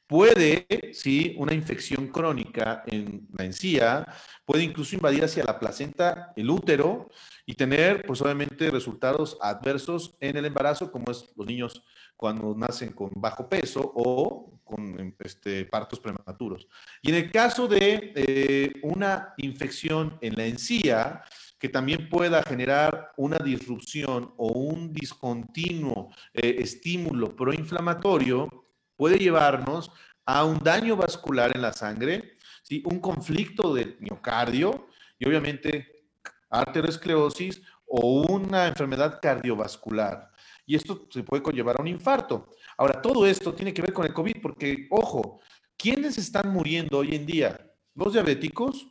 Puede, 0.07 0.67
sí, 0.93 1.35
una 1.37 1.53
infección 1.53 2.07
crónica 2.07 2.83
en 2.85 3.27
la 3.37 3.45
encía, 3.45 4.05
puede 4.45 4.63
incluso 4.63 4.95
invadir 4.95 5.23
hacia 5.23 5.43
la 5.43 5.59
placenta, 5.59 6.33
el 6.35 6.49
útero, 6.49 7.09
y 7.45 7.55
tener, 7.55 8.05
pues 8.05 8.21
obviamente, 8.21 8.69
resultados 8.69 9.37
adversos 9.41 10.15
en 10.19 10.37
el 10.37 10.45
embarazo, 10.45 10.91
como 10.91 11.11
es 11.11 11.31
los 11.35 11.47
niños 11.47 11.83
cuando 12.15 12.55
nacen 12.55 12.93
con 12.93 13.11
bajo 13.15 13.49
peso 13.49 13.81
o 13.95 14.61
con 14.63 15.15
este, 15.19 15.65
partos 15.65 15.99
prematuros. 15.99 16.67
Y 17.01 17.09
en 17.09 17.15
el 17.15 17.31
caso 17.31 17.67
de 17.67 18.13
eh, 18.15 18.71
una 18.83 19.33
infección 19.37 20.17
en 20.21 20.35
la 20.35 20.45
encía, 20.45 21.23
que 21.59 21.69
también 21.69 22.09
pueda 22.09 22.43
generar 22.43 23.11
una 23.15 23.39
disrupción 23.39 24.33
o 24.37 24.47
un 24.51 24.91
discontinuo 24.91 26.09
eh, 26.33 26.57
estímulo 26.59 27.35
proinflamatorio, 27.35 28.62
puede 28.95 29.17
llevarnos 29.17 29.91
a 30.25 30.45
un 30.45 30.59
daño 30.59 30.95
vascular 30.95 31.51
en 31.55 31.61
la 31.61 31.73
sangre, 31.73 32.37
¿sí? 32.63 32.81
un 32.85 32.99
conflicto 32.99 33.73
del 33.73 33.97
miocardio 33.99 34.87
y 35.19 35.27
obviamente 35.27 36.07
arteriosclerosis 36.49 37.61
o 37.85 38.25
una 38.31 38.67
enfermedad 38.67 39.19
cardiovascular. 39.21 40.29
Y 40.65 40.75
esto 40.75 41.07
se 41.11 41.23
puede 41.23 41.43
conllevar 41.43 41.77
a 41.77 41.81
un 41.81 41.87
infarto. 41.87 42.49
Ahora, 42.77 43.01
todo 43.01 43.25
esto 43.25 43.53
tiene 43.53 43.73
que 43.73 43.81
ver 43.81 43.93
con 43.93 44.05
el 44.05 44.13
COVID 44.13 44.41
porque, 44.41 44.87
ojo, 44.89 45.41
¿quiénes 45.77 46.17
están 46.17 46.51
muriendo 46.51 46.99
hoy 46.99 47.15
en 47.15 47.25
día? 47.25 47.59
Los 47.95 48.13
diabéticos, 48.13 48.87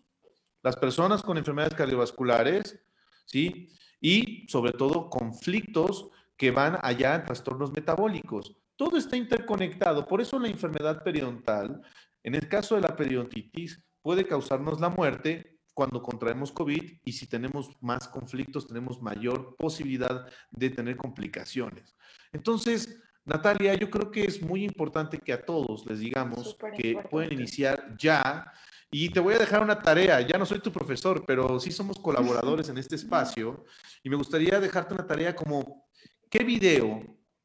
las 0.63 0.77
personas 0.77 1.23
con 1.23 1.39
enfermedades 1.39 1.75
cardiovasculares, 1.75 2.79
¿sí? 3.25 3.69
Y 4.01 4.47
sobre 4.49 4.73
todo 4.73 5.09
conflictos 5.09 6.11
que 6.37 6.51
van 6.51 6.79
allá 6.83 7.15
en 7.15 7.25
trastornos 7.25 7.73
metabólicos. 7.73 8.57
Todo 8.77 8.97
está 8.97 9.17
interconectado. 9.17 10.07
Por 10.07 10.21
eso 10.21 10.39
la 10.39 10.49
enfermedad 10.49 11.03
periodontal, 11.03 11.81
en 12.23 12.35
el 12.35 12.49
caso 12.49 12.75
de 12.75 12.83
la 12.83 12.97
periodontitis, 12.97 13.83
puede 14.03 14.27
causarnos 14.27 14.81
la 14.81 14.89
muerte 14.89 15.59
cuando 15.75 16.03
contraemos 16.03 16.53
COVID 16.53 17.01
y 17.05 17.13
si 17.13 17.27
tenemos 17.27 17.71
más 17.81 18.09
conflictos, 18.09 18.67
tenemos 18.67 19.01
mayor 19.01 19.57
posibilidad 19.57 20.27
de 20.51 20.71
tener 20.71 20.97
complicaciones. 20.97 21.97
Entonces, 22.33 23.01
Natalia, 23.25 23.75
yo 23.75 23.89
creo 23.89 24.11
que 24.11 24.25
es 24.25 24.43
muy 24.43 24.65
importante 24.65 25.19
que 25.19 25.33
a 25.33 25.45
todos 25.45 25.87
les 25.87 26.01
digamos 26.01 26.57
que 26.77 26.97
pueden 27.11 27.33
iniciar 27.33 27.97
ya. 27.97 28.53
Y 28.91 29.09
te 29.09 29.21
voy 29.21 29.35
a 29.35 29.39
dejar 29.39 29.63
una 29.63 29.81
tarea, 29.81 30.21
ya 30.21 30.37
no 30.37 30.45
soy 30.45 30.59
tu 30.59 30.71
profesor, 30.71 31.25
pero 31.27 31.59
sí 31.59 31.73
somos 31.73 31.99
colaboradores 31.99 32.69
en 32.69 32.77
este 32.77 32.97
espacio 32.97 33.65
y 34.03 34.11
me 34.11 34.17
gustaría 34.17 34.61
dejarte 34.61 34.93
una 34.93 35.07
tarea 35.07 35.35
como, 35.35 35.87
¿qué 36.29 36.45
video, 36.45 37.01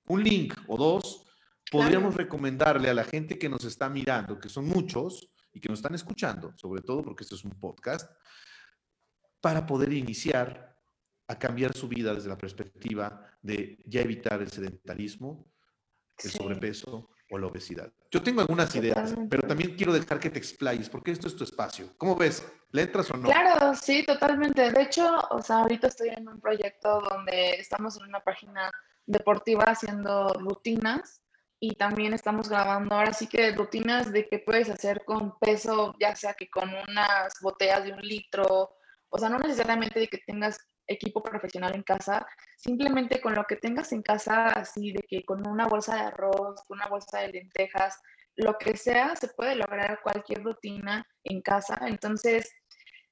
un 0.08 0.24
link 0.24 0.54
o 0.67 0.78
dos, 0.78 1.26
podríamos 1.72 2.15
recomendarle 2.15 2.89
a 2.89 2.93
la 2.93 3.04
gente 3.04 3.38
que 3.38 3.50
nos 3.50 3.65
está 3.65 3.89
mirando, 3.89 4.39
que 4.39 4.50
son 4.50 4.65
muchos 4.65 5.30
y 5.54 5.60
que 5.60 5.70
nos 5.70 5.80
están 5.80 5.96
escuchando, 5.96 6.54
sobre 6.56 6.82
todo 6.82 7.04
porque 7.04 7.24
este 7.24 7.36
es 7.36 7.43
un 7.43 7.60
podcast, 7.60 8.12
para 9.41 9.65
poder 9.65 9.93
iniciar 9.93 10.76
a 11.28 11.38
cambiar 11.38 11.74
su 11.74 11.88
vida 11.88 12.13
desde 12.13 12.30
la 12.30 12.38
perspectiva 12.38 13.22
de 13.41 13.78
ya 13.86 14.02
evitar 14.02 14.41
el 14.41 14.50
sedentarismo, 14.50 15.52
el 16.24 16.32
sobrepeso 16.32 17.10
o 17.30 17.38
la 17.38 17.48
obesidad. 17.48 17.91
Yo 18.10 18.24
tengo 18.24 18.39
algunas 18.41 18.74
ideas, 18.76 19.13
pero 19.30 19.46
también 19.46 19.76
quiero 19.76 19.91
dejar 19.91 20.20
que 20.20 20.30
te 20.30 20.39
explayes, 20.39 20.89
porque 20.89 21.12
esto 21.12 21.28
es 21.28 21.36
tu 21.36 21.43
espacio. 21.43 21.93
¿Cómo 21.98 22.15
ves? 22.15 22.48
¿Le 22.72 22.84
entras 22.84 23.12
o 23.12 23.17
no? 23.17 23.28
Claro, 23.28 23.76
sí, 23.76 24.04
totalmente. 24.06 24.72
De 24.72 24.82
hecho, 24.84 25.20
o 25.32 25.41
sea, 25.41 25.58
ahorita 25.58 25.88
estoy 25.88 26.10
en 26.10 26.28
un 26.30 26.39
proyecto 26.39 27.02
donde 27.02 27.56
estamos 27.56 27.98
en 27.98 28.04
una 28.04 28.22
página 28.22 28.72
deportiva 29.08 29.63
haciendo 29.63 30.28
rutinas 30.34 31.24
y 31.60 31.74
también 31.76 32.13
estamos 32.13 32.50
grabando 32.50 32.96
ahora 32.96 33.13
sí 33.13 33.28
que 33.28 33.52
rutinas 33.54 34.12
de 34.12 34.28
qué 34.28 34.39
puedes 34.39 34.70
hacer 34.70 35.04
con 35.06 35.39
peso, 35.39 35.96
ya 36.00 36.15
sea 36.15 36.36
que 36.36 36.50
con 36.50 36.70
unas 36.70 37.34
botellas 37.41 37.84
de 37.86 37.93
un 37.93 38.02
litro, 38.02 38.70
o 39.10 39.17
sea, 39.17 39.30
no 39.30 39.39
necesariamente 39.39 40.00
de 40.00 40.08
que 40.08 40.20
tengas 40.20 40.60
equipo 40.86 41.24
profesional 41.24 41.74
en 41.76 41.84
casa, 41.84 42.28
simplemente 42.58 43.20
con 43.20 43.34
lo 43.34 43.43
que 43.46 43.56
tengas 43.56 43.91
en 43.91 44.04
casa, 44.04 44.48
así 44.48 44.91
de 44.91 45.04
que 45.08 45.24
con 45.26 45.48
una 45.48 45.67
bolsa 45.67 45.96
de 45.96 46.02
arroz, 46.02 46.62
una 46.70 46.88
bolsa 46.88 47.20
de 47.20 47.30
lentejas, 47.30 48.00
lo 48.36 48.58
que 48.58 48.78
sea, 48.78 49.15
se 49.15 49.30
puede 49.30 49.56
lograr 49.56 50.00
cualquier 50.04 50.43
rutina 50.43 51.06
en 51.24 51.41
casa. 51.41 51.80
Entonces, 51.88 52.52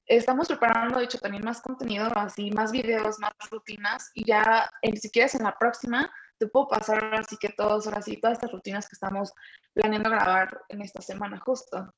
estamos 0.06 0.48
preparando, 0.48 0.98
de 0.98 1.04
hecho, 1.04 1.18
también 1.18 1.44
más 1.44 1.60
contenido, 1.60 2.06
así, 2.16 2.50
más 2.50 2.72
videos, 2.72 3.18
más 3.18 3.32
rutinas, 3.50 4.10
y 4.14 4.24
ya, 4.24 4.70
si 4.94 5.10
quieres, 5.10 5.34
en 5.34 5.44
la 5.44 5.56
próxima 5.58 6.10
te 6.38 6.46
puedo 6.46 6.68
pasar 6.68 7.14
así 7.14 7.36
que 7.38 7.48
todos, 7.48 7.86
ahora 7.86 8.02
sí, 8.02 8.18
todas 8.18 8.34
estas 8.34 8.52
rutinas 8.52 8.86
que 8.88 8.94
estamos 8.94 9.32
planeando 9.72 10.10
grabar 10.10 10.60
en 10.68 10.82
esta 10.82 11.00
semana 11.00 11.38
justo. 11.38 11.92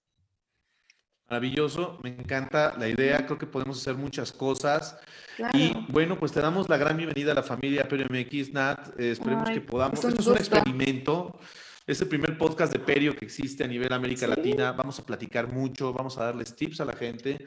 Maravilloso, 1.28 1.98
me 2.02 2.10
encanta 2.10 2.74
la 2.78 2.88
idea, 2.88 3.26
creo 3.26 3.36
que 3.36 3.46
podemos 3.46 3.78
hacer 3.78 3.94
muchas 3.94 4.32
cosas. 4.32 4.98
Y 5.52 5.74
bueno, 5.88 6.18
pues 6.18 6.32
te 6.32 6.40
damos 6.40 6.68
la 6.70 6.78
gran 6.78 6.96
bienvenida 6.96 7.32
a 7.32 7.34
la 7.34 7.42
familia 7.42 7.86
PerioMX, 7.86 8.52
Nat. 8.52 8.98
Eh, 8.98 9.10
esperemos 9.10 9.50
que 9.50 9.60
podamos. 9.60 10.02
Esto 10.02 10.20
es 10.20 10.26
un 10.26 10.36
experimento. 10.36 11.38
Es 11.86 12.00
el 12.00 12.08
primer 12.08 12.38
podcast 12.38 12.72
de 12.72 12.78
Perio 12.78 13.14
que 13.14 13.26
existe 13.26 13.62
a 13.62 13.66
nivel 13.66 13.92
América 13.92 14.26
Latina. 14.26 14.72
Vamos 14.72 14.98
a 15.00 15.04
platicar 15.04 15.48
mucho, 15.48 15.92
vamos 15.92 16.16
a 16.16 16.24
darles 16.24 16.56
tips 16.56 16.80
a 16.80 16.86
la 16.86 16.94
gente 16.94 17.46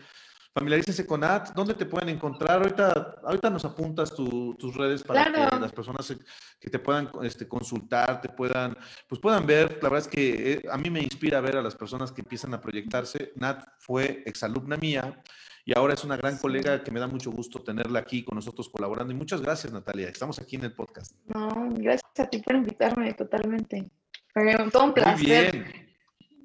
familiarícense 0.54 1.06
con 1.06 1.24
AT, 1.24 1.54
¿dónde 1.54 1.74
te 1.74 1.86
pueden 1.86 2.10
encontrar? 2.10 2.58
Ahorita, 2.58 3.16
ahorita 3.24 3.50
nos 3.50 3.66
apuntas 3.66 4.14
tus 4.14 4.76
redes 4.76 5.04
para 5.04 5.26
que 5.26 5.58
las 5.58 5.72
personas 5.72 6.14
que 6.60 6.70
te 6.70 6.80
puedan 6.80 7.10
este, 7.24 7.48
consultar, 7.48 8.22
te 8.22 8.30
puedan, 8.30 8.76
pues 9.08 9.22
puedan 9.22 9.46
ver. 9.46 9.80
La 9.82 9.90
verdad 9.90 10.00
es 10.00 10.08
que 10.08 10.54
eh, 10.54 10.64
a 10.70 10.78
mí 10.78 10.90
me 10.90 11.02
inspira 11.02 11.40
ver 11.42 11.58
a 11.58 11.62
las 11.62 11.76
personas 11.76 12.12
que 12.12 12.22
empiezan 12.22 12.54
a 12.54 12.62
proyectarse. 12.62 13.32
Nat 13.36 13.64
fue 13.80 14.24
exalumna 14.26 14.78
mía 14.78 15.22
y 15.66 15.78
ahora 15.78 15.94
es 15.94 16.04
una 16.04 16.18
gran 16.18 16.38
colega 16.38 16.84
que 16.84 16.92
me 16.92 17.00
da 17.00 17.08
mucho 17.08 17.32
gusto 17.32 17.62
tenerla 17.62 18.00
aquí 18.00 18.24
con 18.24 18.36
nosotros 18.36 18.70
colaborando. 18.70 19.14
Y 19.14 19.16
muchas 19.16 19.42
gracias, 19.42 19.72
Natalia. 19.72 20.10
Estamos 20.10 20.40
aquí 20.40 20.56
en 20.56 20.66
el 20.66 20.74
podcast. 20.74 21.16
No, 21.28 21.70
gracias 21.72 22.12
a 22.18 22.26
ti 22.26 22.40
por 22.40 22.56
invitarme 22.56 23.14
totalmente. 23.14 23.90
Fue 24.34 24.56
todo 24.72 24.86
un 24.86 24.94
placer. 24.94 25.56
Muy 25.56 25.64
bien. 25.64 25.91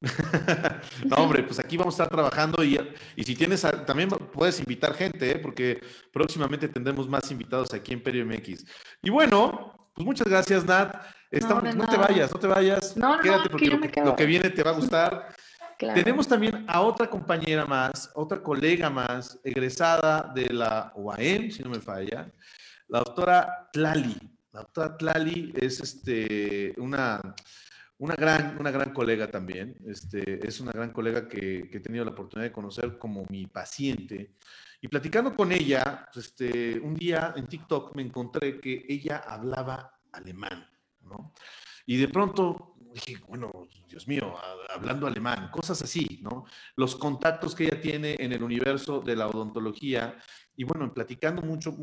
no, 1.04 1.16
hombre, 1.16 1.42
pues 1.42 1.58
aquí 1.58 1.76
vamos 1.76 1.94
a 1.94 2.04
estar 2.04 2.14
trabajando 2.14 2.62
y, 2.62 2.78
y 3.16 3.24
si 3.24 3.34
tienes, 3.34 3.66
también 3.86 4.08
puedes 4.08 4.58
invitar 4.60 4.94
gente, 4.94 5.30
¿eh? 5.30 5.38
porque 5.38 5.80
próximamente 6.12 6.68
tendremos 6.68 7.08
más 7.08 7.30
invitados 7.30 7.72
aquí 7.72 7.92
en 7.92 8.02
Perio 8.02 8.26
MX. 8.26 8.64
Y 9.02 9.10
bueno, 9.10 9.90
pues 9.94 10.04
muchas 10.04 10.28
gracias, 10.28 10.64
Nat. 10.64 10.94
Estamos, 11.30 11.74
no, 11.74 11.86
te 11.86 11.96
vayas, 11.96 12.32
no 12.32 12.38
te 12.38 12.46
vayas. 12.46 12.96
No, 12.96 13.18
Quédate 13.20 13.48
porque 13.50 14.02
lo 14.04 14.14
que, 14.14 14.26
viene 14.26 14.50
te 14.50 14.62
va 14.62 14.70
a 14.70 14.74
gustar. 14.74 15.34
Tenemos 15.78 16.26
también 16.26 16.64
a 16.68 16.80
otra 16.80 17.08
compañera 17.08 17.66
más, 17.66 18.10
otra 18.14 18.42
colega 18.42 18.88
más, 18.88 19.38
egresada 19.44 20.32
de 20.34 20.48
la 20.52 20.92
UAM, 20.94 21.50
si 21.50 21.62
no 21.62 21.70
me 21.70 21.80
falla, 21.80 22.30
la 22.88 22.98
doctora 23.00 23.68
Tlali. 23.72 24.16
La 24.52 24.60
doctora 24.60 24.96
Tlali 24.96 25.52
es 25.56 25.80
este, 25.80 26.74
una 26.78 27.20
una 27.98 28.14
gran, 28.14 28.56
una 28.58 28.70
gran 28.70 28.92
colega 28.92 29.30
también, 29.30 29.76
este, 29.86 30.46
es 30.46 30.60
una 30.60 30.72
gran 30.72 30.92
colega 30.92 31.28
que, 31.28 31.70
he 31.72 31.80
tenido 31.80 32.04
la 32.04 32.10
oportunidad 32.10 32.48
de 32.48 32.52
conocer 32.52 32.98
como 32.98 33.24
mi 33.30 33.46
paciente. 33.46 34.34
Y 34.80 34.88
platicando 34.88 35.34
con 35.34 35.52
ella, 35.52 36.08
pues, 36.12 36.26
este, 36.26 36.78
un 36.78 36.94
día 36.94 37.32
en 37.36 37.46
TikTok 37.46 37.96
me 37.96 38.02
encontré 38.02 38.60
que 38.60 38.84
ella 38.88 39.18
hablaba 39.26 39.98
alemán, 40.12 40.68
¿no? 41.00 41.32
Y 41.86 41.96
de 41.96 42.08
pronto 42.08 42.76
dije, 42.92 43.16
bueno, 43.28 43.68
Dios 43.88 44.06
mío, 44.08 44.34
hablando 44.74 45.06
alemán, 45.06 45.50
cosas 45.50 45.80
así, 45.82 46.20
¿no? 46.22 46.46
Los 46.76 46.96
contactos 46.96 47.54
que 47.54 47.64
ella 47.64 47.80
tiene 47.80 48.16
en 48.18 48.32
el 48.32 48.42
universo 48.42 49.00
de 49.00 49.16
la 49.16 49.28
odontología. 49.28 50.18
Y 50.56 50.64
bueno, 50.64 50.92
platicando 50.92 51.42
mucho 51.42 51.76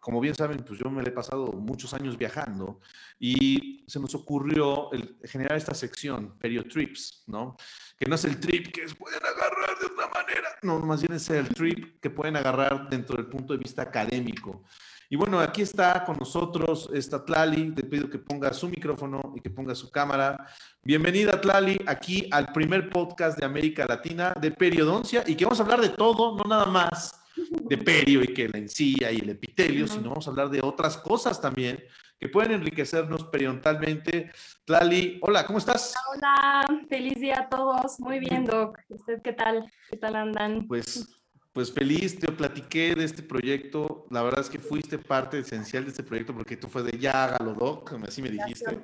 como 0.00 0.20
bien 0.20 0.34
saben, 0.34 0.64
pues 0.64 0.80
yo 0.80 0.90
me 0.90 1.02
he 1.02 1.10
pasado 1.10 1.52
muchos 1.52 1.92
años 1.94 2.16
viajando 2.16 2.80
y 3.18 3.84
se 3.86 4.00
nos 4.00 4.14
ocurrió 4.14 4.90
el, 4.92 5.18
generar 5.24 5.56
esta 5.58 5.74
sección, 5.74 6.36
Perio 6.38 6.66
Trips, 6.66 7.24
¿no? 7.26 7.56
Que 7.98 8.06
no 8.06 8.14
es 8.14 8.24
el 8.24 8.40
trip 8.40 8.72
que 8.72 8.86
pueden 8.94 9.20
agarrar 9.20 9.78
de 9.78 9.86
otra 9.86 10.08
manera, 10.08 10.48
no, 10.62 10.78
más 10.80 11.02
bien 11.02 11.12
es 11.12 11.28
el 11.30 11.48
trip 11.50 12.00
que 12.00 12.10
pueden 12.10 12.36
agarrar 12.36 12.88
dentro 12.88 13.16
del 13.16 13.26
punto 13.26 13.52
de 13.52 13.58
vista 13.58 13.82
académico. 13.82 14.64
Y 15.12 15.16
bueno, 15.16 15.40
aquí 15.40 15.62
está 15.62 16.04
con 16.04 16.16
nosotros 16.18 16.88
esta 16.94 17.24
Tlali. 17.24 17.74
Te 17.74 17.82
pido 17.82 18.08
que 18.08 18.18
ponga 18.18 18.52
su 18.54 18.68
micrófono 18.68 19.32
y 19.34 19.40
que 19.40 19.50
ponga 19.50 19.74
su 19.74 19.90
cámara. 19.90 20.46
Bienvenida, 20.84 21.40
Tlali, 21.40 21.80
aquí 21.84 22.28
al 22.30 22.52
primer 22.52 22.88
podcast 22.90 23.36
de 23.36 23.44
América 23.44 23.86
Latina 23.86 24.32
de 24.40 24.52
periodoncia 24.52 25.24
y 25.26 25.34
que 25.34 25.44
vamos 25.44 25.58
a 25.58 25.64
hablar 25.64 25.80
de 25.80 25.88
todo, 25.88 26.36
no 26.36 26.44
nada 26.44 26.66
más 26.66 27.19
de 27.50 27.78
perio 27.78 28.22
y 28.22 28.28
que 28.28 28.48
la 28.48 28.58
encía 28.58 29.12
y 29.12 29.18
el 29.18 29.30
epitelio, 29.30 29.86
sino 29.86 30.10
vamos 30.10 30.26
a 30.26 30.30
hablar 30.30 30.50
de 30.50 30.60
otras 30.62 30.96
cosas 30.96 31.40
también 31.40 31.82
que 32.20 32.28
pueden 32.28 32.52
enriquecernos 32.52 33.24
periodontalmente. 33.24 34.30
Tlali, 34.66 35.18
hola, 35.22 35.46
¿cómo 35.46 35.58
estás? 35.58 35.94
Hola, 36.14 36.66
feliz 36.88 37.18
día 37.18 37.40
a 37.40 37.48
todos. 37.48 37.98
Muy 37.98 38.18
bien, 38.18 38.44
Doc. 38.44 38.78
¿Usted 38.90 39.22
qué 39.22 39.32
tal? 39.32 39.72
¿Qué 39.88 39.96
tal 39.96 40.14
andan? 40.16 40.66
Pues, 40.68 41.08
pues 41.54 41.72
feliz, 41.72 42.18
te 42.18 42.30
platiqué 42.30 42.94
de 42.94 43.04
este 43.04 43.22
proyecto. 43.22 44.06
La 44.10 44.22
verdad 44.22 44.40
es 44.40 44.50
que 44.50 44.58
fuiste 44.58 44.98
parte 44.98 45.38
esencial 45.38 45.84
de 45.84 45.90
este 45.90 46.02
proyecto 46.02 46.34
porque 46.34 46.58
tú 46.58 46.68
fue 46.68 46.82
de 46.82 46.98
ya 46.98 47.24
hágalo, 47.24 47.54
Doc, 47.54 47.94
así 48.06 48.20
me 48.20 48.28
dijiste. 48.28 48.80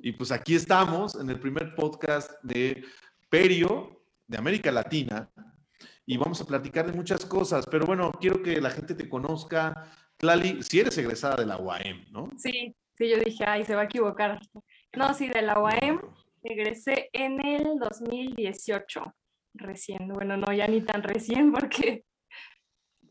Y 0.00 0.12
pues 0.12 0.30
aquí 0.30 0.54
estamos 0.54 1.16
en 1.16 1.28
el 1.28 1.40
primer 1.40 1.74
podcast 1.74 2.30
de 2.44 2.84
Perio 3.28 4.00
de 4.28 4.38
América 4.38 4.70
Latina, 4.70 5.28
y 6.10 6.16
vamos 6.16 6.40
a 6.40 6.44
platicar 6.44 6.86
de 6.86 6.92
muchas 6.92 7.24
cosas, 7.24 7.64
pero 7.70 7.86
bueno, 7.86 8.10
quiero 8.20 8.42
que 8.42 8.60
la 8.60 8.70
gente 8.70 8.96
te 8.96 9.08
conozca. 9.08 9.86
Clali, 10.16 10.60
si 10.60 10.80
eres 10.80 10.98
egresada 10.98 11.36
de 11.36 11.46
la 11.46 11.56
UAM, 11.56 12.06
¿no? 12.10 12.30
Sí, 12.36 12.74
sí, 12.98 13.08
yo 13.08 13.16
dije, 13.24 13.44
ay, 13.46 13.64
se 13.64 13.76
va 13.76 13.82
a 13.82 13.84
equivocar. 13.84 14.40
No, 14.96 15.14
sí, 15.14 15.28
de 15.28 15.42
la 15.42 15.60
UAM 15.60 16.00
egresé 16.42 17.10
en 17.12 17.40
el 17.46 17.78
2018, 17.78 19.14
recién. 19.54 20.08
Bueno, 20.08 20.36
no, 20.36 20.52
ya 20.52 20.66
ni 20.66 20.80
tan 20.80 21.04
recién 21.04 21.52
porque... 21.52 22.04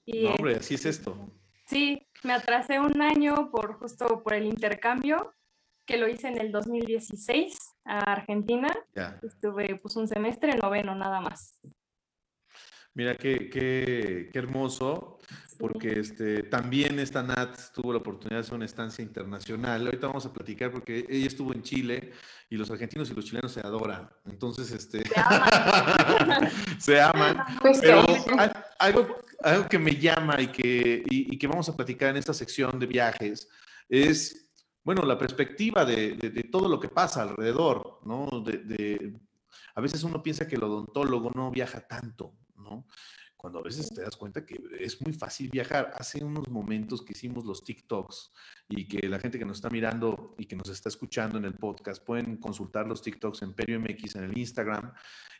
Y, 0.05 0.25
no, 0.25 0.31
hombre, 0.31 0.57
así 0.57 0.75
es 0.75 0.85
esto. 0.85 1.15
Sí, 1.67 2.05
me 2.25 2.33
atrasé 2.33 2.81
un 2.81 3.01
año 3.01 3.49
por 3.49 3.75
justo 3.75 4.21
por 4.23 4.33
el 4.33 4.45
intercambio 4.45 5.33
que 5.85 5.95
lo 5.95 6.09
hice 6.09 6.27
en 6.27 6.37
el 6.37 6.51
2016 6.51 7.57
a 7.85 7.99
Argentina. 8.11 8.67
Estuve 9.23 9.77
pues 9.77 9.95
un 9.95 10.09
semestre 10.09 10.57
noveno 10.57 10.95
nada 10.95 11.21
más. 11.21 11.61
Mira 12.99 13.15
qué, 13.15 13.49
qué, 13.49 14.29
qué 14.29 14.39
hermoso, 14.39 15.19
porque 15.57 16.01
este, 16.01 16.43
también 16.43 16.99
esta 16.99 17.23
Nat 17.23 17.57
tuvo 17.73 17.93
la 17.93 17.99
oportunidad 17.99 18.35
de 18.35 18.41
hacer 18.41 18.55
una 18.55 18.65
estancia 18.65 19.01
internacional. 19.01 19.85
Ahorita 19.85 20.07
vamos 20.07 20.25
a 20.25 20.33
platicar 20.33 20.69
porque 20.69 21.05
ella 21.07 21.27
estuvo 21.27 21.53
en 21.53 21.63
Chile 21.63 22.11
y 22.49 22.57
los 22.57 22.69
argentinos 22.69 23.09
y 23.09 23.13
los 23.13 23.23
chilenos 23.23 23.53
se 23.53 23.61
adoran. 23.61 24.09
Entonces, 24.25 24.69
este, 24.73 25.03
se 26.77 26.99
aman. 26.99 27.37
Pues 27.61 27.79
pero 27.79 28.03
algo, 28.79 29.15
algo 29.43 29.69
que 29.69 29.79
me 29.79 29.95
llama 29.95 30.41
y 30.41 30.47
que, 30.47 31.01
y, 31.09 31.37
que 31.37 31.47
vamos 31.47 31.69
a 31.69 31.77
platicar 31.77 32.09
en 32.09 32.17
esta 32.17 32.33
sección 32.33 32.77
de 32.77 32.85
viajes 32.85 33.47
es, 33.87 34.51
bueno, 34.83 35.03
la 35.03 35.17
perspectiva 35.17 35.85
de, 35.85 36.15
de, 36.15 36.31
de 36.31 36.43
todo 36.43 36.67
lo 36.67 36.81
que 36.81 36.89
pasa 36.89 37.21
alrededor, 37.21 38.01
¿no? 38.03 38.43
De, 38.45 39.17
a 39.75 39.79
veces 39.79 40.03
uno 40.03 40.21
piensa 40.21 40.45
que 40.45 40.57
el 40.57 40.63
odontólogo 40.63 41.31
no 41.33 41.49
viaja 41.49 41.79
tanto, 41.79 42.33
cuando 43.39 43.59
a 43.59 43.63
veces 43.63 43.89
te 43.89 44.01
das 44.01 44.17
cuenta 44.17 44.45
que 44.45 44.59
es 44.81 45.01
muy 45.01 45.13
fácil 45.13 45.49
viajar. 45.49 45.93
Hace 45.95 46.21
unos 46.23 46.49
momentos 46.49 47.01
que 47.01 47.13
hicimos 47.13 47.45
los 47.45 47.63
TikToks 47.63 48.31
y 48.67 48.85
que 48.85 49.07
la 49.07 49.17
gente 49.17 49.39
que 49.39 49.45
nos 49.45 49.59
está 49.59 49.69
mirando 49.69 50.35
y 50.37 50.45
que 50.45 50.57
nos 50.57 50.67
está 50.67 50.89
escuchando 50.89 51.37
en 51.37 51.45
el 51.45 51.53
podcast 51.53 52.03
pueden 52.03 52.35
consultar 52.35 52.85
los 52.85 53.01
TikToks 53.01 53.43
en 53.43 53.53
Perio 53.53 53.79
MX 53.79 54.15
en 54.15 54.23
el 54.25 54.37
Instagram. 54.37 54.91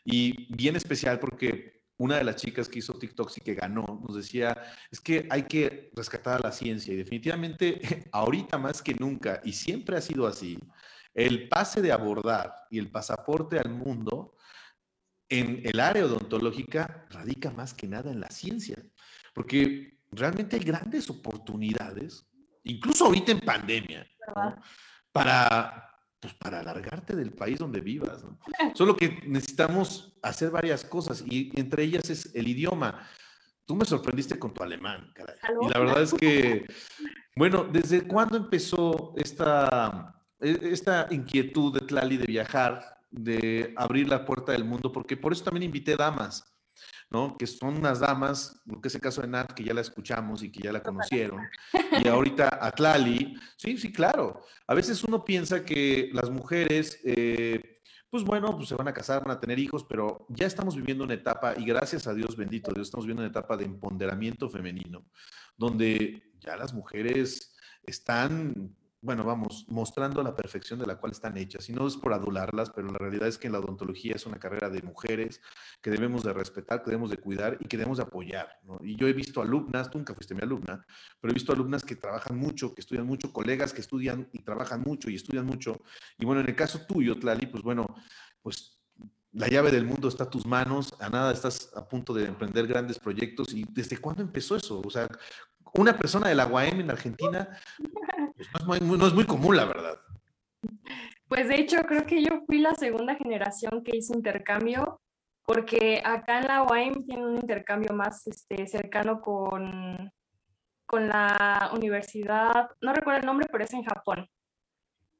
Y 0.02 0.54
bien 0.54 0.76
especial 0.76 1.18
porque 1.20 1.82
una 1.98 2.16
de 2.16 2.24
las 2.24 2.36
chicas 2.36 2.70
que 2.70 2.78
hizo 2.78 2.94
TikToks 2.94 3.36
y 3.36 3.40
que 3.42 3.54
ganó 3.54 4.02
nos 4.02 4.16
decía, 4.16 4.56
es 4.90 4.98
que 4.98 5.26
hay 5.28 5.42
que 5.42 5.90
rescatar 5.94 6.40
a 6.40 6.48
la 6.48 6.52
ciencia 6.52 6.94
y 6.94 6.96
definitivamente 6.96 7.80
ahorita 8.12 8.56
más 8.56 8.80
que 8.80 8.94
nunca, 8.94 9.42
y 9.44 9.52
siempre 9.52 9.98
ha 9.98 10.00
sido 10.00 10.26
así, 10.26 10.58
el 11.12 11.50
pase 11.50 11.82
de 11.82 11.92
abordar 11.92 12.54
y 12.70 12.78
el 12.78 12.90
pasaporte 12.90 13.58
al 13.58 13.68
mundo 13.68 14.36
en 15.30 15.62
el 15.64 15.78
área 15.78 16.04
odontológica 16.04 17.06
radica 17.10 17.50
más 17.52 17.72
que 17.72 17.86
nada 17.86 18.10
en 18.10 18.20
la 18.20 18.28
ciencia, 18.28 18.76
porque 19.32 20.00
realmente 20.10 20.56
hay 20.56 20.64
grandes 20.64 21.08
oportunidades, 21.08 22.26
incluso 22.64 23.06
ahorita 23.06 23.30
en 23.32 23.40
pandemia, 23.40 24.06
para, 25.12 25.88
pues, 26.18 26.34
para 26.34 26.60
alargarte 26.60 27.14
del 27.14 27.32
país 27.32 27.58
donde 27.58 27.80
vivas. 27.80 28.24
Solo 28.74 28.96
que 28.96 29.20
necesitamos 29.24 30.18
hacer 30.20 30.50
varias 30.50 30.84
cosas 30.84 31.24
y 31.24 31.52
entre 31.58 31.84
ellas 31.84 32.10
es 32.10 32.34
el 32.34 32.48
idioma. 32.48 33.08
Tú 33.66 33.76
me 33.76 33.84
sorprendiste 33.84 34.36
con 34.36 34.52
tu 34.52 34.64
alemán, 34.64 35.12
caray. 35.14 35.36
Y 35.62 35.68
la 35.68 35.78
verdad 35.78 36.02
es 36.02 36.12
que, 36.12 36.66
bueno, 37.36 37.62
¿desde 37.62 38.02
cuándo 38.02 38.36
empezó 38.36 39.14
esta, 39.16 40.20
e, 40.40 40.58
esta 40.72 41.06
inquietud 41.12 41.72
de 41.78 41.86
Tlali 41.86 42.16
de 42.16 42.26
viajar 42.26 42.99
de 43.10 43.74
abrir 43.76 44.08
la 44.08 44.24
puerta 44.24 44.52
del 44.52 44.64
mundo, 44.64 44.92
porque 44.92 45.16
por 45.16 45.32
eso 45.32 45.44
también 45.44 45.64
invité 45.64 45.96
damas, 45.96 46.44
¿no? 47.10 47.36
Que 47.36 47.46
son 47.46 47.76
unas 47.78 48.00
damas, 48.00 48.62
lo 48.66 48.80
que 48.80 48.88
es 48.88 48.94
el 48.94 49.00
caso 49.00 49.20
de 49.20 49.28
Nat, 49.28 49.52
que 49.52 49.64
ya 49.64 49.74
la 49.74 49.80
escuchamos 49.80 50.42
y 50.42 50.52
que 50.52 50.62
ya 50.62 50.72
la 50.72 50.82
conocieron, 50.82 51.40
y 52.04 52.08
ahorita 52.08 52.58
Atlali, 52.60 53.36
sí, 53.56 53.76
sí, 53.76 53.92
claro. 53.92 54.42
A 54.66 54.74
veces 54.74 55.02
uno 55.04 55.24
piensa 55.24 55.64
que 55.64 56.10
las 56.12 56.30
mujeres, 56.30 57.00
eh, 57.04 57.80
pues 58.08 58.24
bueno, 58.24 58.56
pues 58.56 58.68
se 58.68 58.76
van 58.76 58.88
a 58.88 58.94
casar, 58.94 59.24
van 59.24 59.36
a 59.36 59.40
tener 59.40 59.58
hijos, 59.58 59.84
pero 59.84 60.26
ya 60.28 60.46
estamos 60.46 60.76
viviendo 60.76 61.04
una 61.04 61.14
etapa, 61.14 61.54
y 61.56 61.64
gracias 61.64 62.06
a 62.06 62.14
Dios 62.14 62.36
bendito, 62.36 62.72
Dios, 62.72 62.88
estamos 62.88 63.06
viviendo 63.06 63.22
una 63.22 63.30
etapa 63.30 63.56
de 63.56 63.64
empoderamiento 63.64 64.48
femenino, 64.48 65.04
donde 65.56 66.32
ya 66.38 66.56
las 66.56 66.72
mujeres 66.72 67.56
están 67.82 68.76
bueno, 69.02 69.24
vamos, 69.24 69.64
mostrando 69.68 70.22
la 70.22 70.36
perfección 70.36 70.78
de 70.78 70.86
la 70.86 70.96
cual 70.96 71.12
están 71.12 71.36
hechas. 71.38 71.68
Y 71.70 71.72
no 71.72 71.86
es 71.86 71.96
por 71.96 72.12
adularlas, 72.12 72.70
pero 72.70 72.88
la 72.88 72.98
realidad 72.98 73.28
es 73.28 73.38
que 73.38 73.48
la 73.48 73.58
odontología 73.58 74.14
es 74.14 74.26
una 74.26 74.38
carrera 74.38 74.68
de 74.68 74.82
mujeres 74.82 75.40
que 75.80 75.90
debemos 75.90 76.22
de 76.22 76.34
respetar, 76.34 76.82
que 76.82 76.90
debemos 76.90 77.10
de 77.10 77.16
cuidar 77.16 77.56
y 77.60 77.66
que 77.66 77.78
debemos 77.78 77.96
de 77.96 78.04
apoyar. 78.04 78.60
Y 78.82 78.96
yo 78.96 79.08
he 79.08 79.14
visto 79.14 79.40
alumnas, 79.40 79.90
tú 79.90 79.98
nunca 79.98 80.14
fuiste 80.14 80.34
mi 80.34 80.42
alumna, 80.42 80.84
pero 81.18 81.32
he 81.32 81.34
visto 81.34 81.52
alumnas 81.52 81.82
que 81.82 81.96
trabajan 81.96 82.36
mucho, 82.36 82.74
que 82.74 82.82
estudian 82.82 83.06
mucho, 83.06 83.32
colegas 83.32 83.72
que 83.72 83.80
estudian 83.80 84.28
y 84.32 84.42
trabajan 84.42 84.82
mucho 84.82 85.08
y 85.08 85.14
estudian 85.14 85.46
mucho. 85.46 85.80
Y 86.18 86.26
bueno, 86.26 86.42
en 86.42 86.48
el 86.48 86.56
caso 86.56 86.80
tuyo, 86.86 87.18
Tlali, 87.18 87.46
pues 87.46 87.62
bueno, 87.62 87.86
pues 88.42 88.80
la 89.32 89.48
llave 89.48 89.70
del 89.70 89.86
mundo 89.86 90.08
está 90.08 90.24
a 90.24 90.30
tus 90.30 90.44
manos, 90.44 90.94
a 90.98 91.08
nada 91.08 91.32
estás 91.32 91.70
a 91.74 91.88
punto 91.88 92.12
de 92.12 92.24
emprender 92.24 92.66
grandes 92.66 92.98
proyectos. 92.98 93.54
¿Y 93.54 93.64
desde 93.70 93.96
cuándo 93.98 94.22
empezó 94.22 94.56
eso? 94.56 94.82
O 94.84 94.90
sea, 94.90 95.08
una 95.74 95.96
persona 95.98 96.28
de 96.28 96.34
la 96.34 96.46
UAM 96.46 96.80
en 96.80 96.90
Argentina 96.90 97.48
pues 98.36 98.82
no, 98.82 99.06
es 99.06 99.14
muy, 99.14 99.24
común, 99.24 99.56
la 99.56 99.64
verdad. 99.64 99.98
Pues 101.28 101.48
de 101.48 101.60
hecho, 101.60 101.82
creo 101.82 102.06
que 102.06 102.22
yo 102.22 102.42
fui 102.46 102.58
la 102.58 102.74
segunda 102.74 103.14
generación 103.14 103.82
que 103.84 103.96
hizo 103.96 104.14
intercambio, 104.14 105.00
porque 105.44 106.02
acá 106.04 106.38
en 106.38 106.46
la 106.46 106.62
UAM 106.62 107.04
tiene 107.04 107.26
un 107.26 107.36
intercambio 107.36 107.94
más 107.94 108.26
este, 108.26 108.66
cercano 108.66 109.20
con, 109.20 110.10
con 110.86 111.08
la 111.08 111.70
universidad, 111.74 112.68
no 112.80 112.92
recuerdo 112.92 113.20
el 113.20 113.26
nombre, 113.26 113.46
pero 113.50 113.64
es 113.64 113.72
en 113.74 113.84
Japón. 113.84 114.26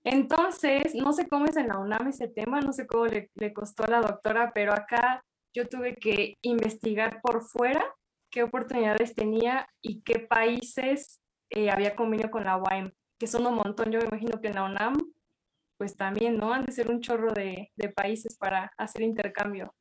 Entonces, 0.03 0.95
no 0.95 1.13
sé 1.13 1.29
cómo 1.29 1.45
es 1.45 1.57
en 1.57 1.69
la 1.69 1.79
UNAM 1.79 2.09
ese 2.09 2.29
tema, 2.29 2.61
no 2.61 2.73
sé 2.73 2.87
cómo 2.87 3.05
le 3.07 3.53
costó 3.53 3.85
a 3.85 3.91
la 3.91 4.01
doctora, 4.01 4.51
pero 4.55 4.73
acá 4.73 5.23
yo 5.53 5.69
tuve 5.69 5.97
que 5.97 6.39
investigar 6.43 7.21
por 7.21 7.43
fuera 7.43 7.85
qué 8.31 8.43
oportunidades 8.43 9.15
tenía 9.15 9.69
y 9.83 10.03
qué 10.03 10.21
países 10.21 11.21
eh, 11.51 11.71
había 11.71 11.97
convenio 11.97 12.31
con 12.31 12.45
la 12.45 12.57
UAM, 12.57 12.93
que 13.19 13.27
son 13.27 13.47
un 13.47 13.57
montón. 13.57 13.91
Yo 13.91 13.99
me 14.01 14.07
imagino 14.07 14.41
que 14.41 14.49
en 14.49 14.55
la 14.55 14.65
UNAM, 14.65 14.97
pues 15.77 15.97
también, 15.97 16.37
¿no? 16.37 16.53
Han 16.53 16.65
de 16.65 16.73
ser 16.73 16.91
un 16.91 17.01
chorro 17.01 17.33
de, 17.33 17.73
de 17.77 17.89
países 17.89 18.37
para 18.37 18.73
hacer 18.79 19.03
intercambio. 19.03 19.75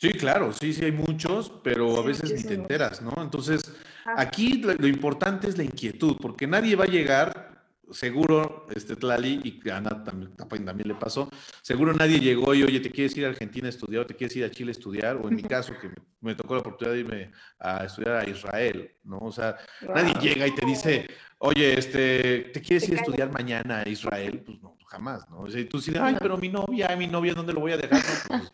Sí, 0.00 0.12
claro, 0.12 0.52
sí, 0.52 0.72
sí 0.72 0.84
hay 0.84 0.92
muchos, 0.92 1.52
pero 1.64 1.98
a 1.98 2.02
veces 2.02 2.32
ni 2.32 2.44
te 2.44 2.54
enteras, 2.54 3.02
¿no? 3.02 3.12
Entonces, 3.20 3.74
aquí 4.16 4.62
lo, 4.62 4.86
importante 4.86 5.48
es 5.48 5.58
la 5.58 5.64
inquietud, 5.64 6.16
porque 6.20 6.46
nadie 6.46 6.76
va 6.76 6.84
a 6.84 6.88
llegar 6.88 7.57
seguro, 7.92 8.66
este 8.74 8.96
Tlali, 8.96 9.40
y 9.44 9.70
Ana 9.70 10.04
también, 10.04 10.34
también, 10.36 10.88
le 10.88 10.94
pasó, 10.94 11.28
seguro 11.62 11.92
nadie 11.92 12.20
llegó 12.20 12.54
y, 12.54 12.62
oye, 12.62 12.80
¿te 12.80 12.90
quieres 12.90 13.16
ir 13.16 13.26
a 13.26 13.28
Argentina 13.28 13.66
a 13.66 13.70
estudiar 13.70 14.02
o 14.02 14.06
te 14.06 14.14
quieres 14.14 14.36
ir 14.36 14.44
a 14.44 14.50
Chile 14.50 14.70
a 14.70 14.72
estudiar? 14.72 15.16
O 15.16 15.28
en 15.28 15.36
mi 15.36 15.42
caso, 15.42 15.72
que 15.80 15.90
me, 16.20 16.34
tocó 16.34 16.54
la 16.54 16.60
oportunidad 16.60 16.94
de 16.94 17.00
irme 17.00 17.32
a 17.58 17.84
estudiar 17.84 18.16
a 18.16 18.28
Israel, 18.28 18.90
¿no? 19.04 19.18
O 19.18 19.32
sea, 19.32 19.56
nadie 19.82 20.14
llega 20.20 20.46
y 20.46 20.54
te 20.54 20.64
dice, 20.64 21.06
oye, 21.38 21.78
este, 21.78 22.50
¿te 22.52 22.60
quieres 22.60 22.88
ir 22.88 22.98
a 22.98 23.00
estudiar 23.00 23.32
mañana 23.32 23.80
a 23.80 23.88
Israel? 23.88 24.42
Pues 24.44 24.60
no, 24.62 24.77
jamás, 24.88 25.28
¿no? 25.28 25.40
O 25.40 25.50
sea, 25.50 25.68
tú 25.68 25.78
dices, 25.78 25.96
ay, 26.00 26.16
pero 26.18 26.36
mi 26.36 26.48
novia, 26.48 26.94
mi 26.96 27.06
novia, 27.06 27.34
¿dónde 27.34 27.52
lo 27.52 27.60
voy 27.60 27.72
a 27.72 27.76
dejar? 27.76 28.00
Pues, 28.28 28.50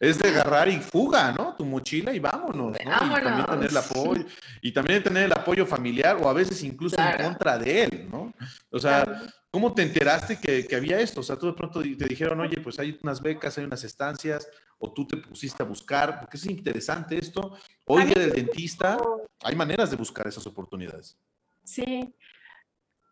es 0.00 0.18
de 0.18 0.28
agarrar 0.28 0.68
y 0.68 0.78
fuga, 0.78 1.32
¿no? 1.32 1.54
Tu 1.56 1.64
mochila 1.64 2.12
y 2.14 2.20
vámonos, 2.20 2.72
¿no? 2.72 2.76
Y 2.78 2.84
también 2.84 3.46
tener 3.46 3.70
el 3.70 3.76
apoyo, 3.76 4.24
y 4.60 4.72
también 4.72 5.02
tener 5.02 5.24
el 5.24 5.32
apoyo 5.32 5.66
familiar 5.66 6.18
o 6.20 6.28
a 6.28 6.32
veces 6.32 6.62
incluso 6.62 6.96
en 6.98 7.24
contra 7.24 7.58
de 7.58 7.84
él, 7.84 8.08
¿no? 8.10 8.32
O 8.70 8.78
sea, 8.78 9.22
¿cómo 9.50 9.74
te 9.74 9.82
enteraste 9.82 10.38
que, 10.38 10.66
que, 10.66 10.76
había 10.76 11.00
esto? 11.00 11.20
O 11.20 11.24
sea, 11.24 11.36
tú 11.36 11.46
de 11.46 11.54
pronto 11.54 11.80
te 11.80 12.06
dijeron, 12.06 12.38
oye, 12.40 12.60
pues 12.60 12.78
hay 12.78 12.98
unas 13.02 13.20
becas, 13.20 13.58
hay 13.58 13.64
unas 13.64 13.82
estancias, 13.82 14.48
o 14.78 14.92
tú 14.92 15.06
te 15.06 15.16
pusiste 15.16 15.62
a 15.62 15.66
buscar, 15.66 16.20
porque 16.20 16.36
es 16.36 16.46
interesante 16.46 17.18
esto. 17.18 17.56
Hoy 17.84 18.04
día 18.04 18.18
del 18.18 18.32
dentista, 18.32 18.98
hay 19.42 19.56
maneras 19.56 19.90
de 19.90 19.96
buscar 19.96 20.28
esas 20.28 20.46
oportunidades. 20.46 21.18
Sí. 21.64 22.14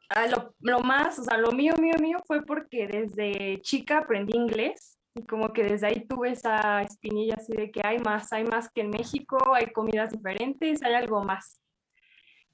Ah, 0.09 0.27
lo, 0.61 0.81
más, 0.81 1.19
o 1.19 1.25
sea, 1.25 1.37
lo 1.37 1.51
mío, 1.53 1.75
mío, 1.81 1.95
mío 2.01 2.19
fue 2.27 2.45
porque 2.45 2.87
desde 2.87 3.61
chica 3.63 3.99
aprendí 3.99 4.37
inglés 4.37 4.99
y 5.15 5.23
como 5.23 5.53
que 5.53 5.65
desde 5.65 5.89
ahí 5.89 6.07
tuve 6.07 6.31
esa 6.31 6.83
espinilla 6.83 7.35
así 7.37 7.53
de 7.53 7.71
que 7.71 7.81
hay 7.85 7.99
más, 7.99 8.33
hay 8.33 8.45
más 8.45 8.71
que 8.71 8.83
en 8.83 8.91
México, 8.91 9.39
hay 9.55 9.73
comidas 9.73 10.13
diferentes, 10.13 10.83
hay 10.83 10.95
algo 10.95 11.25
más. 11.25 11.61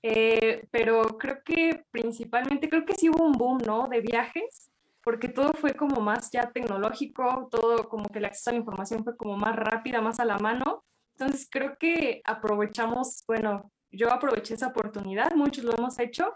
Eh, 0.02 0.66
pero 0.70 1.02
creo 1.18 1.42
que 1.44 1.84
principalmente, 1.90 2.68
creo 2.68 2.84
que 2.84 2.94
sí 2.94 3.08
hubo 3.10 3.24
un 3.24 3.32
boom, 3.32 3.58
¿no? 3.66 3.86
De 3.86 4.00
viajes, 4.00 4.70
porque 5.04 5.28
todo 5.28 5.52
fue 5.52 5.74
como 5.74 6.00
más 6.00 6.30
ya 6.30 6.50
tecnológico, 6.50 7.48
todo 7.50 7.88
como 7.88 8.08
que 8.08 8.18
el 8.18 8.24
acceso 8.24 8.50
a 8.50 8.52
la 8.54 8.60
información 8.60 9.04
fue 9.04 9.16
como 9.16 9.36
más 9.36 9.56
rápida, 9.56 10.00
más 10.00 10.20
a 10.20 10.24
la 10.24 10.38
mano. 10.38 10.84
Entonces 11.14 11.46
creo 11.50 11.76
que 11.78 12.22
aprovechamos, 12.24 13.24
bueno, 13.26 13.70
yo 13.90 14.10
aproveché 14.12 14.54
esa 14.54 14.68
oportunidad, 14.68 15.34
muchos 15.34 15.64
lo 15.64 15.74
hemos 15.76 15.98
hecho, 15.98 16.34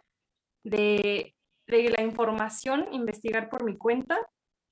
de, 0.67 1.35
de 1.67 1.91
la 1.91 2.03
información, 2.03 2.87
investigar 2.93 3.49
por 3.49 3.65
mi 3.65 3.77
cuenta, 3.77 4.19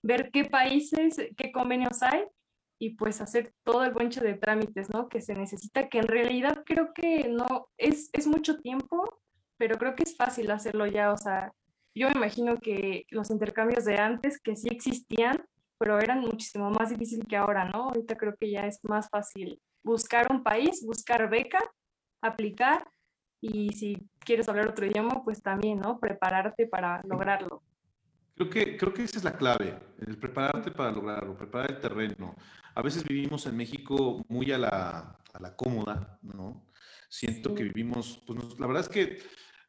ver 0.03 0.31
qué 0.33 0.45
países, 0.45 1.17
qué 1.37 1.53
convenios 1.53 2.03
hay 2.03 2.25
y 2.79 2.97
pues 2.97 3.21
hacer 3.21 3.53
todo 3.65 3.85
el 3.85 3.93
bonche 3.93 4.21
de 4.21 4.35
trámites, 4.35 4.91
¿no? 4.91 5.09
Que 5.09 5.21
se 5.21 5.35
necesita, 5.35 5.89
que 5.89 5.99
en 5.99 6.09
realidad 6.09 6.63
creo 6.67 6.93
que 6.93 7.29
no, 7.29 7.69
es, 7.79 8.11
es 8.13 8.27
mucho 8.27 8.61
tiempo, 8.61 9.21
pero 9.57 9.79
creo 9.79 9.95
que 9.95 10.03
es 10.03 10.17
fácil 10.17 10.51
hacerlo 10.51 10.87
ya, 10.87 11.13
o 11.13 11.17
sea, 11.17 11.53
yo 11.95 12.09
me 12.09 12.17
imagino 12.17 12.57
que 12.59 13.07
los 13.11 13.31
intercambios 13.31 13.85
de 13.85 13.97
antes, 13.97 14.41
que 14.41 14.57
sí 14.57 14.69
existían, 14.71 15.47
pero 15.79 15.99
eran 16.01 16.21
muchísimo 16.21 16.71
más 16.71 16.91
difícil 16.91 17.25
que 17.27 17.37
ahora, 17.37 17.65
¿no? 17.67 17.85
Ahorita 17.85 18.17
creo 18.17 18.35
que 18.39 18.51
ya 18.51 18.67
es 18.67 18.81
más 18.83 19.09
fácil 19.09 19.61
buscar 19.85 20.27
un 20.31 20.43
país, 20.43 20.85
buscar 20.85 21.31
beca, 21.31 21.61
aplicar 22.21 22.89
y 23.53 23.69
si 23.75 24.09
quieres 24.21 24.49
hablar 24.49 24.69
otro 24.69 24.87
idioma, 24.87 25.23
pues 25.23 25.43
también, 25.43 25.79
¿no? 25.81 25.99
Prepararte 26.01 26.67
para 26.67 27.03
lograrlo. 27.05 27.63
Creo 28.35 28.49
que, 28.49 28.77
creo 28.77 28.95
que 28.95 29.03
esa 29.03 29.19
es 29.19 29.25
la 29.25 29.37
clave, 29.37 29.79
el 30.01 30.17
prepararte 30.17 30.71
para 30.71 30.91
lograrlo, 30.91 31.37
preparar 31.37 31.71
el 31.71 31.79
terreno. 31.79 32.35
A 32.75 32.81
veces 32.81 33.05
vivimos 33.05 33.47
en 33.47 33.57
México 33.57 34.25
muy 34.29 34.51
a 34.51 34.59
la, 34.59 35.19
a 35.33 35.41
la 35.41 35.55
cómoda, 35.55 36.19
¿no? 36.23 36.67
Siento 37.09 37.55
que 37.55 37.65
vivimos, 37.65 38.23
pues 38.27 38.59
la 38.59 38.67
verdad 38.67 38.83
es 38.83 38.89
que 38.89 39.19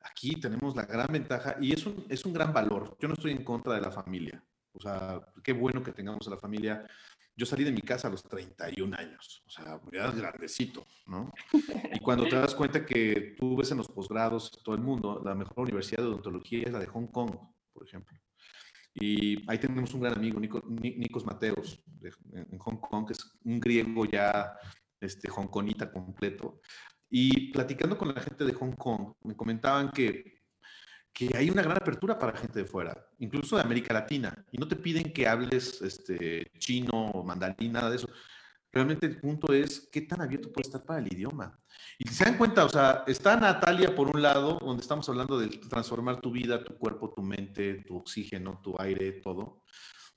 aquí 0.02 0.40
tenemos 0.40 0.76
la 0.76 0.86
gran 0.86 1.08
ventaja 1.12 1.58
y 1.60 1.74
es 1.74 1.86
un, 1.86 2.06
es 2.10 2.26
un 2.26 2.34
gran 2.34 2.54
valor. 2.54 2.98
Yo 3.00 3.10
no 3.10 3.14
estoy 3.14 3.34
en 3.34 3.44
contra 3.44 3.76
de 3.76 3.82
la 3.82 3.92
familia. 3.92 4.42
O 4.72 4.80
sea, 4.80 5.22
qué 5.44 5.54
bueno 5.54 5.84
que 5.84 5.92
tengamos 5.92 6.26
a 6.28 6.32
la 6.32 6.38
familia. 6.38 6.88
Yo 7.38 7.46
salí 7.46 7.64
de 7.64 7.72
mi 7.72 7.82
casa 7.82 8.08
a 8.08 8.12
los 8.12 8.24
31 8.24 8.96
años, 8.98 9.44
o 9.46 9.50
sea, 9.50 9.80
ya 9.92 10.10
grandecito, 10.12 10.86
¿no? 11.06 11.32
Y 11.94 12.00
cuando 12.00 12.26
te 12.28 12.36
das 12.36 12.56
cuenta 12.56 12.86
que 12.86 13.36
tú 13.38 13.58
ves 13.58 13.72
en 13.72 13.78
los 13.78 13.90
posgrados, 13.90 14.52
todo 14.64 14.76
el 14.76 14.82
mundo, 14.82 15.22
la 15.24 15.36
mejor 15.36 15.60
universidad 15.60 16.04
de 16.04 16.10
odontología 16.10 16.64
es 16.64 16.72
la 16.72 16.80
de 16.80 16.88
Hong 16.88 17.08
Kong, 17.08 17.36
por 17.74 17.86
ejemplo. 17.86 18.18
Y 18.94 19.44
ahí 19.50 19.58
tenemos 19.58 19.94
un 19.94 20.02
gran 20.02 20.14
amigo, 20.14 20.40
Nico, 20.40 20.62
Nikos 20.66 21.26
Mateos, 21.26 21.84
en 22.32 22.58
Hong 22.58 22.78
Kong, 22.78 23.08
que 23.08 23.14
es 23.14 23.38
un 23.44 23.60
griego 23.60 24.06
ya 24.06 24.54
este, 25.02 25.30
hongkonita 25.30 25.92
completo. 25.92 26.62
Y 27.10 27.52
platicando 27.52 27.98
con 27.98 28.14
la 28.14 28.22
gente 28.22 28.46
de 28.46 28.54
Hong 28.54 28.72
Kong, 28.72 29.14
me 29.24 29.36
comentaban 29.36 29.92
que, 29.92 30.35
que 31.16 31.32
hay 31.34 31.50
una 31.50 31.64
gran 31.64 31.78
apertura 31.78 32.20
para 32.20 32.38
gente 32.38 32.60
de 32.60 32.66
fuera, 32.66 33.08
incluso 33.20 33.56
de 33.56 33.62
América 33.62 33.94
Latina, 33.94 34.46
y 34.52 34.58
no 34.58 34.68
te 34.68 34.76
piden 34.76 35.14
que 35.14 35.26
hables 35.26 35.82
este, 35.82 36.52
chino, 36.60 37.24
mandarín, 37.26 37.72
nada 37.72 37.90
de 37.90 37.96
eso. 37.96 38.10
Realmente 38.70 39.06
el 39.06 39.22
punto 39.22 39.54
es 39.54 39.88
qué 39.90 40.02
tan 40.02 40.20
abierto 40.20 40.52
puede 40.52 40.68
estar 40.68 40.84
para 40.84 41.00
el 41.00 41.08
idioma. 41.12 41.58
Y 41.98 42.10
si 42.10 42.16
se 42.16 42.26
dan 42.26 42.38
cuenta, 42.38 42.66
o 42.66 42.70
sea, 42.70 43.06
está 43.08 43.38
Natalia 43.38 43.96
por 43.96 44.14
un 44.14 44.22
lado, 44.22 44.60
donde 44.60 44.82
estamos 44.82 45.08
hablando 45.08 45.40
de 45.40 45.48
transformar 45.48 46.20
tu 46.20 46.32
vida, 46.32 46.62
tu 46.62 46.78
cuerpo, 46.78 47.14
tu 47.16 47.22
mente, 47.22 47.86
tu 47.88 47.96
oxígeno, 47.96 48.60
tu 48.62 48.76
aire, 48.78 49.14
todo. 49.14 49.64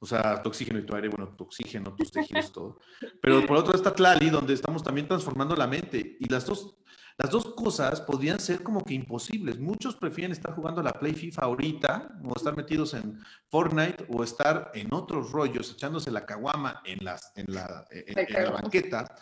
O 0.00 0.06
sea, 0.06 0.42
tu 0.42 0.48
oxígeno 0.48 0.80
y 0.80 0.86
tu 0.86 0.96
aire, 0.96 1.08
bueno, 1.08 1.28
tu 1.36 1.44
oxígeno, 1.44 1.94
tus 1.94 2.10
tejidos, 2.10 2.50
todo. 2.50 2.80
Pero 3.22 3.46
por 3.46 3.58
otro 3.58 3.76
está 3.76 3.94
Tlali, 3.94 4.30
donde 4.30 4.54
estamos 4.54 4.82
también 4.82 5.06
transformando 5.06 5.54
la 5.54 5.68
mente. 5.68 6.16
Y 6.18 6.28
las 6.28 6.44
dos, 6.44 6.76
las 7.18 7.30
dos 7.30 7.52
cosas 7.54 8.00
podrían 8.00 8.38
ser 8.38 8.62
como 8.62 8.84
que 8.84 8.94
imposibles. 8.94 9.58
Muchos 9.58 9.96
prefieren 9.96 10.30
estar 10.30 10.54
jugando 10.54 10.80
a 10.80 10.84
la 10.84 10.92
Play 10.92 11.14
FIFA 11.14 11.42
ahorita, 11.42 12.20
o 12.24 12.36
estar 12.36 12.56
metidos 12.56 12.94
en 12.94 13.20
Fortnite, 13.48 14.06
o 14.08 14.22
estar 14.22 14.70
en 14.72 14.94
otros 14.94 15.32
rollos, 15.32 15.72
echándose 15.72 16.12
la 16.12 16.24
caguama 16.24 16.80
en, 16.84 17.04
las, 17.04 17.32
en, 17.34 17.52
la, 17.52 17.84
en, 17.90 18.44
la 18.44 18.50
banqueta. 18.52 19.16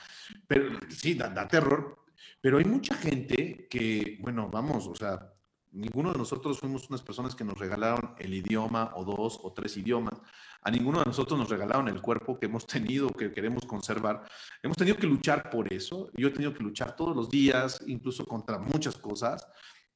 Pero 0.46 0.78
sí, 0.90 1.14
da 1.14 1.48
terror, 1.48 2.04
pero 2.40 2.58
hay 2.58 2.64
mucha 2.66 2.94
gente 2.96 3.66
que, 3.70 4.18
bueno, 4.20 4.50
vamos, 4.50 4.86
o 4.86 4.94
sea, 4.94 5.32
ninguno 5.72 6.12
de 6.12 6.18
nosotros 6.18 6.58
fuimos 6.58 6.88
unas 6.90 7.02
personas 7.02 7.34
que 7.34 7.44
nos 7.44 7.58
regalaron 7.58 8.14
el 8.18 8.34
idioma 8.34 8.92
o 8.94 9.04
dos 9.04 9.38
o 9.42 9.52
tres 9.52 9.76
idiomas. 9.76 10.20
A 10.66 10.70
ninguno 10.72 10.98
de 10.98 11.04
nosotros 11.04 11.38
nos 11.38 11.48
regalaron 11.48 11.86
el 11.86 12.02
cuerpo 12.02 12.36
que 12.36 12.46
hemos 12.46 12.66
tenido, 12.66 13.08
que 13.10 13.30
queremos 13.30 13.64
conservar. 13.64 14.28
Hemos 14.60 14.76
tenido 14.76 14.96
que 14.96 15.06
luchar 15.06 15.48
por 15.48 15.72
eso. 15.72 16.10
Yo 16.16 16.26
he 16.26 16.32
tenido 16.32 16.52
que 16.52 16.64
luchar 16.64 16.96
todos 16.96 17.14
los 17.14 17.30
días, 17.30 17.80
incluso 17.86 18.26
contra 18.26 18.58
muchas 18.58 18.96
cosas. 18.96 19.46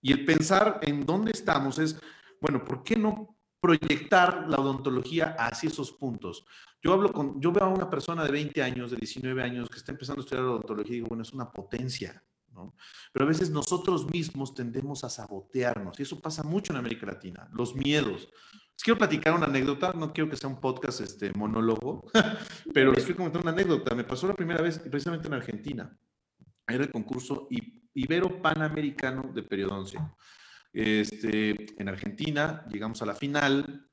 Y 0.01 0.13
el 0.13 0.25
pensar 0.25 0.79
en 0.83 1.05
dónde 1.05 1.33
estamos 1.33 1.81
es, 1.81 2.01
bueno, 2.41 2.65
¿por 2.65 2.85
qué 2.85 2.95
no 2.95 3.37
proyectar 3.61 4.47
la 4.49 4.59
odontología 4.59 5.35
hacia 5.41 5.71
esos 5.71 5.91
puntos? 5.91 6.45
Yo 6.81 6.93
hablo 6.93 7.13
con, 7.13 7.41
yo 7.41 7.51
veo 7.51 7.65
a 7.65 7.69
una 7.69 7.91
persona 7.91 8.23
de 8.23 8.31
20 8.31 8.63
años, 8.63 8.93
de 8.93 8.99
19 8.99 9.43
años, 9.43 9.69
que 9.69 9.79
está 9.79 9.91
empezando 9.91 10.21
a 10.21 10.25
estudiar 10.25 10.45
odontología 10.45 10.93
y 10.93 10.97
digo, 10.99 11.09
bueno, 11.09 11.25
es 11.25 11.33
una 11.33 11.51
potencia. 11.51 12.23
Pero 13.13 13.25
a 13.25 13.29
veces 13.29 13.51
nosotros 13.51 14.09
mismos 14.09 14.55
tendemos 14.55 15.03
a 15.03 15.11
sabotearnos 15.11 15.99
y 15.99 16.03
eso 16.03 16.21
pasa 16.21 16.43
mucho 16.43 16.73
en 16.73 16.79
América 16.79 17.07
Latina, 17.07 17.49
los 17.53 17.75
miedos. 17.75 18.29
Les 18.81 18.85
quiero 18.85 18.97
platicar 18.97 19.35
una 19.35 19.45
anécdota, 19.45 19.93
no 19.93 20.11
quiero 20.11 20.31
que 20.31 20.39
sea 20.39 20.49
un 20.49 20.59
podcast 20.59 21.03
este, 21.03 21.35
monólogo, 21.35 22.11
pero 22.73 22.93
les 22.93 23.05
quiero 23.05 23.19
comentar 23.19 23.43
una 23.43 23.51
anécdota. 23.51 23.95
Me 23.95 24.05
pasó 24.05 24.27
la 24.27 24.33
primera 24.33 24.63
vez 24.63 24.79
precisamente 24.79 25.29
en 25.29 25.35
Argentina. 25.35 25.99
Era 26.67 26.85
el 26.85 26.91
concurso 26.91 27.47
Ibero 27.93 28.41
Panamericano 28.41 29.33
de 29.35 29.43
periodoncia. 29.43 30.11
Este, 30.73 31.79
en 31.79 31.89
Argentina 31.91 32.65
llegamos 32.71 33.03
a 33.03 33.05
la 33.05 33.15
final 33.15 33.87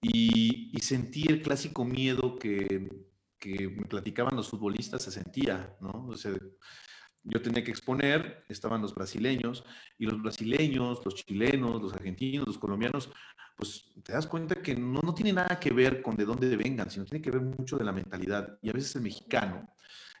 y, 0.00 0.70
y 0.74 0.80
sentí 0.80 1.26
el 1.28 1.42
clásico 1.42 1.84
miedo 1.84 2.38
que 2.38 2.88
que 3.42 3.68
me 3.68 3.86
platicaban 3.86 4.36
los 4.36 4.48
futbolistas 4.48 5.02
se 5.02 5.10
sentía, 5.10 5.76
¿no? 5.80 6.06
O 6.08 6.16
sea, 6.16 6.32
yo 7.24 7.40
tenía 7.40 7.62
que 7.62 7.70
exponer, 7.70 8.44
estaban 8.48 8.82
los 8.82 8.94
brasileños, 8.94 9.64
y 9.98 10.06
los 10.06 10.20
brasileños, 10.20 11.00
los 11.04 11.14
chilenos, 11.14 11.80
los 11.80 11.92
argentinos, 11.92 12.46
los 12.46 12.58
colombianos, 12.58 13.10
pues 13.56 13.92
te 14.02 14.12
das 14.12 14.26
cuenta 14.26 14.56
que 14.56 14.74
no, 14.74 15.00
no 15.02 15.14
tiene 15.14 15.32
nada 15.32 15.58
que 15.60 15.72
ver 15.72 16.02
con 16.02 16.16
de 16.16 16.24
dónde 16.24 16.56
vengan, 16.56 16.90
sino 16.90 17.04
tiene 17.04 17.22
que 17.22 17.30
ver 17.30 17.42
mucho 17.42 17.76
de 17.76 17.84
la 17.84 17.92
mentalidad. 17.92 18.58
Y 18.62 18.70
a 18.70 18.72
veces 18.72 18.96
el 18.96 19.02
mexicano 19.02 19.68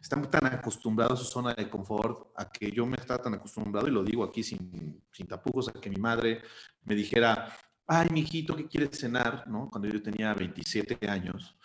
está 0.00 0.20
tan 0.22 0.46
acostumbrado 0.46 1.14
a 1.14 1.16
su 1.16 1.24
zona 1.24 1.54
de 1.54 1.68
confort, 1.68 2.32
a 2.36 2.50
que 2.50 2.70
yo 2.70 2.86
me 2.86 2.96
estaba 2.96 3.22
tan 3.22 3.34
acostumbrado, 3.34 3.88
y 3.88 3.90
lo 3.90 4.04
digo 4.04 4.24
aquí 4.24 4.42
sin, 4.42 5.02
sin 5.10 5.26
tapujos, 5.26 5.68
a 5.68 5.72
que 5.72 5.90
mi 5.90 5.96
madre 5.96 6.42
me 6.84 6.94
dijera, 6.94 7.56
ay, 7.86 8.08
mijito, 8.10 8.54
¿qué 8.54 8.66
quieres 8.68 8.98
cenar? 8.98 9.46
¿no? 9.48 9.68
Cuando 9.70 9.88
yo 9.88 10.00
tenía 10.02 10.34
27 10.34 11.08
años 11.08 11.56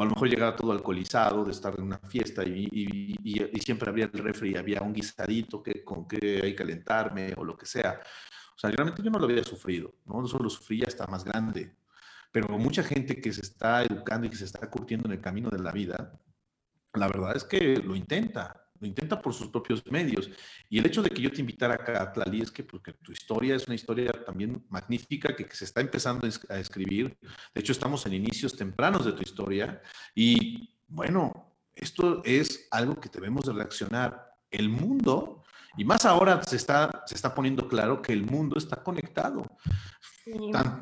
o 0.00 0.02
a 0.02 0.06
lo 0.06 0.12
mejor 0.12 0.30
llegaba 0.30 0.56
todo 0.56 0.72
alcoholizado 0.72 1.44
de 1.44 1.50
estar 1.50 1.74
en 1.76 1.84
una 1.84 1.98
fiesta 1.98 2.42
y, 2.42 3.14
siempre 3.62 3.90
había 3.90 4.06
el 4.06 4.12
refri, 4.12 4.56
había 4.56 4.80
un 4.80 4.94
guisadito 4.94 5.62
que, 5.62 5.84
con 5.84 6.08
que 6.08 6.40
hay 6.42 6.52
que 6.52 6.54
calentarme 6.54 7.34
o 7.36 7.44
lo 7.44 7.54
que 7.54 7.66
sea. 7.66 8.00
O 8.56 8.58
sea, 8.58 8.70
realmente 8.70 9.02
yo 9.02 9.10
no 9.10 9.18
lo 9.18 9.26
había 9.26 9.44
sufrido, 9.44 9.96
¿no? 10.06 10.24
Eso 10.24 10.38
lo 10.38 10.48
sufría 10.48 10.86
hasta 10.88 11.06
más 11.06 11.22
grande. 11.22 11.76
Pero 12.32 12.48
mucha 12.56 12.82
gente 12.82 13.20
que 13.20 13.30
se 13.30 13.42
está 13.42 13.82
educando 13.82 14.26
y 14.26 14.30
que 14.30 14.36
se 14.36 14.46
está 14.46 14.70
curtiendo 14.70 15.06
en 15.06 15.12
el 15.12 15.20
camino 15.20 15.50
de 15.50 15.58
la 15.58 15.70
vida, 15.70 16.18
la 16.94 17.06
verdad 17.06 17.36
es 17.36 17.44
que 17.44 17.76
lo 17.76 17.94
intenta, 17.94 18.59
lo 18.80 18.86
intenta 18.86 19.20
por 19.20 19.34
sus 19.34 19.48
propios 19.48 19.84
medios. 19.86 20.30
Y 20.68 20.78
el 20.78 20.86
hecho 20.86 21.02
de 21.02 21.10
que 21.10 21.20
yo 21.20 21.30
te 21.30 21.40
invitara 21.40 21.74
acá 21.74 22.02
a 22.02 22.12
Tlali 22.12 22.40
es 22.40 22.50
que 22.50 22.64
porque 22.64 22.94
tu 22.94 23.12
historia 23.12 23.54
es 23.54 23.66
una 23.66 23.74
historia 23.74 24.10
también 24.24 24.64
magnífica 24.70 25.36
que, 25.36 25.46
se 25.54 25.66
está 25.66 25.80
empezando 25.80 26.26
a 26.48 26.58
escribir. 26.58 27.16
De 27.54 27.60
hecho, 27.60 27.72
estamos 27.72 28.06
en 28.06 28.14
inicios 28.14 28.56
tempranos 28.56 29.04
de 29.04 29.12
tu 29.12 29.22
historia. 29.22 29.82
Y 30.14 30.74
bueno, 30.88 31.54
esto 31.74 32.22
es 32.24 32.68
algo 32.70 32.98
que 32.98 33.10
debemos 33.10 33.44
de 33.44 33.52
reaccionar. 33.52 34.28
El 34.50 34.68
mundo, 34.68 35.44
y 35.76 35.84
más 35.84 36.04
ahora 36.04 36.42
se 36.42 36.56
está, 36.56 37.04
se 37.06 37.14
está 37.14 37.34
poniendo 37.34 37.68
claro 37.68 38.02
que 38.02 38.12
el 38.12 38.24
mundo 38.24 38.58
está 38.58 38.82
conectado. 38.82 39.44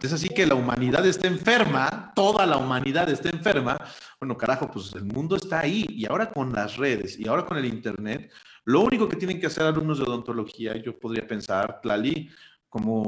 Es 0.03 0.12
así 0.12 0.28
que 0.28 0.46
la 0.46 0.55
humanidad 0.55 1.07
está 1.07 1.28
enferma, 1.28 2.12
toda 2.14 2.44
la 2.44 2.57
humanidad 2.57 3.09
está 3.09 3.30
enferma. 3.30 3.78
Bueno, 4.21 4.37
carajo, 4.37 4.69
pues 4.71 4.93
el 4.95 5.05
mundo 5.05 5.37
está 5.37 5.61
ahí 5.61 5.87
y 5.89 6.07
ahora 6.07 6.31
con 6.31 6.53
las 6.53 6.77
redes 6.77 7.19
y 7.19 7.29
ahora 7.29 7.45
con 7.45 7.57
el 7.57 7.66
Internet, 7.66 8.33
lo 8.64 8.81
único 8.81 9.09
que 9.09 9.16
tienen 9.16 9.41
que 9.41 9.47
hacer 9.47 9.64
alumnos 9.64 9.99
de 9.99 10.05
odontología, 10.05 10.77
yo 10.77 10.99
podría 10.99 11.27
pensar, 11.27 11.81
Tlali, 11.81 12.29
como 12.69 13.03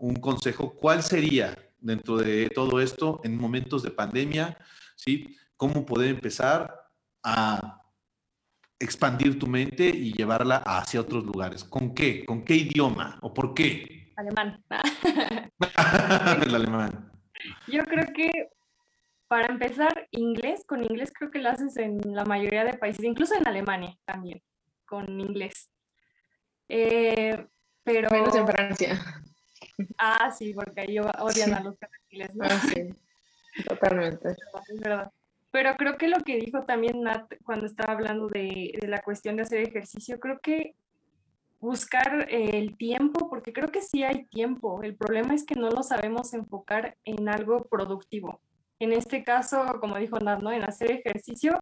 un 0.00 0.16
consejo, 0.16 0.74
¿cuál 0.74 1.02
sería 1.02 1.56
dentro 1.78 2.16
de 2.16 2.48
todo 2.54 2.80
esto 2.80 3.20
en 3.22 3.36
momentos 3.36 3.82
de 3.82 3.90
pandemia? 3.90 4.56
¿Sí? 4.96 5.36
¿Cómo 5.56 5.84
poder 5.84 6.08
empezar 6.08 6.74
a 7.22 7.82
expandir 8.78 9.38
tu 9.38 9.46
mente 9.46 9.86
y 9.88 10.14
llevarla 10.14 10.56
hacia 10.56 11.02
otros 11.02 11.22
lugares? 11.24 11.64
¿Con 11.64 11.94
qué? 11.94 12.24
¿Con 12.24 12.44
qué 12.44 12.56
idioma? 12.56 13.18
¿O 13.20 13.32
por 13.34 13.52
qué? 13.52 14.12
Alemán. 14.16 14.64
el 16.42 16.54
alemán. 16.54 17.12
Yo 17.68 17.84
creo 17.84 18.06
que 18.14 18.55
para 19.28 19.52
empezar, 19.52 20.08
inglés, 20.12 20.64
con 20.66 20.82
inglés 20.84 21.12
creo 21.12 21.30
que 21.30 21.40
lo 21.40 21.50
haces 21.50 21.76
en 21.76 21.98
la 22.14 22.24
mayoría 22.24 22.64
de 22.64 22.78
países, 22.78 23.04
incluso 23.04 23.34
en 23.34 23.46
Alemania 23.46 23.96
también, 24.04 24.42
con 24.84 25.20
inglés. 25.20 25.70
Eh, 26.68 27.46
pero... 27.82 28.10
Menos 28.10 28.34
en 28.36 28.46
Francia. 28.46 28.98
Ah, 29.98 30.30
sí, 30.30 30.54
porque 30.54 30.80
ahí 30.80 30.98
odian 30.98 31.54
a 31.54 31.60
los 31.60 31.76
inglés. 32.10 32.30
Ah, 32.40 32.60
sí, 32.72 32.88
totalmente. 33.68 34.30
Es 34.68 34.80
verdad. 34.80 35.12
Pero 35.50 35.74
creo 35.76 35.96
que 35.96 36.08
lo 36.08 36.18
que 36.18 36.36
dijo 36.36 36.64
también 36.64 37.02
Nat 37.02 37.32
cuando 37.44 37.66
estaba 37.66 37.94
hablando 37.94 38.28
de, 38.28 38.72
de 38.78 38.88
la 38.88 39.00
cuestión 39.00 39.36
de 39.36 39.42
hacer 39.42 39.60
ejercicio, 39.60 40.20
creo 40.20 40.38
que 40.40 40.74
buscar 41.60 42.26
el 42.28 42.76
tiempo, 42.76 43.28
porque 43.30 43.52
creo 43.52 43.68
que 43.68 43.80
sí 43.80 44.02
hay 44.02 44.26
tiempo. 44.26 44.82
El 44.82 44.96
problema 44.96 45.34
es 45.34 45.44
que 45.44 45.54
no 45.54 45.70
lo 45.70 45.82
sabemos 45.82 46.34
enfocar 46.34 46.96
en 47.04 47.28
algo 47.28 47.64
productivo. 47.64 48.40
En 48.78 48.92
este 48.92 49.24
caso, 49.24 49.78
como 49.80 49.96
dijo 49.96 50.18
Nat, 50.18 50.40
¿no? 50.40 50.52
En 50.52 50.64
hacer 50.64 50.90
ejercicio 50.90 51.58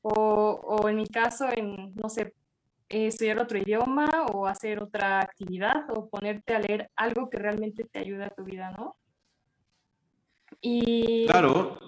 o, 0.00 0.12
o 0.12 0.88
en 0.88 0.96
mi 0.96 1.06
caso, 1.06 1.48
en, 1.54 1.94
no 1.94 2.08
sé, 2.08 2.34
estudiar 2.88 3.38
otro 3.38 3.58
idioma 3.58 4.08
o 4.32 4.46
hacer 4.46 4.82
otra 4.82 5.20
actividad 5.20 5.90
o 5.90 6.08
ponerte 6.08 6.54
a 6.54 6.60
leer 6.60 6.90
algo 6.96 7.30
que 7.30 7.38
realmente 7.38 7.84
te 7.84 7.98
ayude 7.98 8.24
a 8.24 8.30
tu 8.30 8.44
vida, 8.44 8.70
¿no? 8.70 8.96
Y... 10.60 11.26
Claro. 11.26 11.78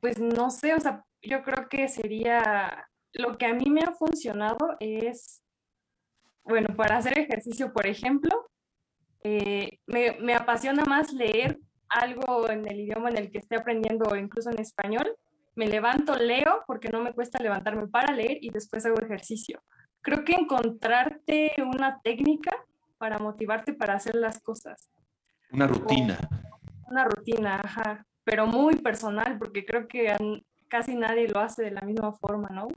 Pues 0.00 0.18
no 0.18 0.50
sé, 0.50 0.74
o 0.74 0.80
sea, 0.80 1.04
yo 1.22 1.42
creo 1.42 1.68
que 1.68 1.88
sería, 1.88 2.88
lo 3.12 3.38
que 3.38 3.46
a 3.46 3.54
mí 3.54 3.70
me 3.70 3.82
ha 3.82 3.92
funcionado 3.92 4.76
es 4.80 5.42
bueno, 6.44 6.74
para 6.76 6.96
hacer 6.96 7.18
ejercicio, 7.18 7.72
por 7.72 7.86
ejemplo, 7.86 8.50
eh, 9.22 9.78
me, 9.86 10.34
apasiona 10.34 10.84
más 10.84 11.12
leer 11.12 11.58
algo 11.92 12.48
en 12.48 12.66
el 12.66 12.80
idioma 12.80 13.10
en 13.10 13.18
el 13.18 13.30
que 13.30 13.38
esté 13.38 13.56
aprendiendo 13.56 14.14
incluso 14.16 14.50
en 14.50 14.60
español. 14.60 15.16
Me 15.54 15.66
levanto, 15.66 16.16
leo, 16.16 16.62
porque 16.66 16.88
no 16.88 17.02
me 17.02 17.12
cuesta 17.12 17.42
levantarme 17.42 17.86
para 17.88 18.12
leer 18.12 18.38
y 18.40 18.50
después 18.50 18.86
hago 18.86 19.00
ejercicio. 19.00 19.62
Creo 20.00 20.24
que 20.24 20.32
encontrarte 20.32 21.52
una 21.58 22.00
técnica 22.02 22.52
para 22.98 23.18
motivarte 23.18 23.74
para 23.74 23.94
hacer 23.94 24.14
las 24.14 24.40
cosas. 24.40 24.90
Una 25.50 25.66
rutina. 25.66 26.18
una 26.88 27.04
rutina, 27.04 27.60
ajá, 27.62 28.06
pero 28.24 28.46
muy 28.46 28.76
personal, 28.76 29.38
porque 29.38 29.64
creo 29.64 29.86
que 29.88 30.14
casi 30.68 30.94
nadie 30.94 31.28
lo 31.28 31.40
hace 31.40 31.62
de 31.64 31.70
la 31.70 31.82
misma 31.82 32.12
forma, 32.12 32.48
¿no? 32.48 32.68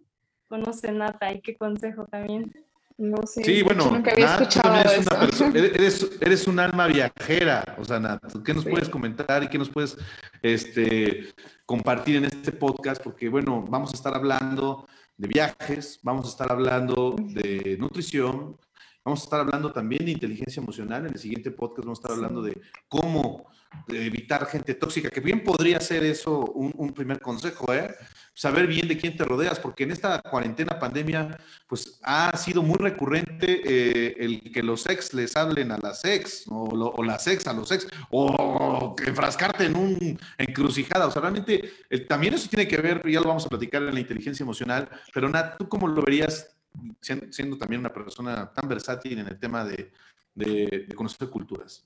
Conoce 0.49 0.91
Nata 0.91 1.31
y 1.33 1.41
qué 1.41 1.55
consejo 1.55 2.05
también. 2.05 2.51
No 2.97 3.17
sé. 3.27 3.43
Sí, 3.43 3.61
bueno, 3.61 3.91
nunca 3.91 4.11
había 4.11 4.35
escuchado 4.35 4.75
eres, 5.53 6.09
eres, 6.21 6.47
un 6.47 6.59
alma 6.59 6.87
viajera, 6.87 7.75
o 7.77 7.83
sea, 7.83 7.99
Nat, 7.99 8.21
¿qué 8.43 8.53
nos 8.53 8.63
puedes 8.63 8.87
comentar 8.87 9.43
y 9.43 9.49
qué 9.49 9.57
nos 9.57 9.69
puedes 9.69 9.97
este, 10.41 11.33
compartir 11.65 12.15
en 12.17 12.25
este 12.25 12.53
podcast? 12.53 13.03
Porque, 13.03 13.27
bueno, 13.27 13.65
vamos 13.67 13.91
a 13.91 13.95
estar 13.95 14.15
hablando 14.15 14.87
de 15.17 15.27
viajes, 15.27 15.99
vamos 16.03 16.27
a 16.27 16.29
estar 16.29 16.51
hablando 16.51 17.15
de 17.19 17.75
nutrición, 17.77 18.57
vamos 19.05 19.21
a 19.21 19.23
estar 19.23 19.39
hablando 19.39 19.71
también 19.71 20.03
de 20.03 20.11
inteligencia 20.11 20.61
emocional. 20.61 21.05
En 21.05 21.13
el 21.13 21.19
siguiente 21.19 21.51
podcast 21.51 21.85
vamos 21.85 21.99
a 21.99 22.01
estar 22.01 22.11
hablando 22.11 22.41
de 22.41 22.59
cómo 22.89 23.45
evitar 23.87 24.45
gente 24.47 24.73
tóxica, 24.73 25.09
que 25.09 25.21
bien 25.21 25.43
podría 25.43 25.79
ser 25.79 26.03
eso 26.03 26.45
un, 26.53 26.73
un 26.75 26.91
primer 26.93 27.19
consejo, 27.19 27.71
¿eh? 27.73 27.93
saber 28.35 28.67
bien 28.67 28.87
de 28.87 28.97
quién 28.97 29.15
te 29.15 29.23
rodeas, 29.23 29.59
porque 29.59 29.85
en 29.85 29.91
esta 29.91 30.21
cuarentena, 30.21 30.77
pandemia, 30.77 31.39
pues 31.67 31.99
ha 32.03 32.35
sido 32.37 32.61
muy 32.61 32.75
recurrente 32.77 33.61
eh, 33.63 34.15
el 34.19 34.51
que 34.51 34.61
los 34.61 34.87
ex 34.89 35.13
les 35.13 35.35
hablen 35.37 35.71
a 35.71 35.77
las 35.77 36.03
ex, 36.03 36.43
o, 36.49 37.03
las 37.03 37.25
ex 37.27 37.47
a 37.47 37.53
los 37.53 37.71
ex, 37.71 37.87
o 38.11 38.95
enfrascarte 39.05 39.65
en 39.65 39.77
un 39.77 40.19
encrucijada. 40.37 41.07
O 41.07 41.11
sea, 41.11 41.21
realmente 41.21 41.71
también 42.09 42.33
eso 42.33 42.49
tiene 42.49 42.67
que 42.67 42.77
ver, 42.77 43.01
ya 43.09 43.21
lo 43.21 43.29
vamos 43.29 43.45
a 43.45 43.49
platicar 43.49 43.81
en 43.83 43.93
la 43.93 43.99
inteligencia 44.01 44.43
emocional, 44.43 44.89
pero 45.13 45.29
Nat, 45.29 45.57
¿tú 45.57 45.69
cómo 45.69 45.87
lo 45.87 46.01
verías 46.01 46.54
siendo, 47.01 47.57
también 47.57 47.79
una 47.79 47.93
persona 47.93 48.51
tan 48.53 48.67
versátil 48.67 49.19
en 49.19 49.27
el 49.27 49.39
tema 49.39 49.63
de, 49.63 49.91
de, 50.33 50.87
conocer 50.95 51.29
culturas? 51.29 51.85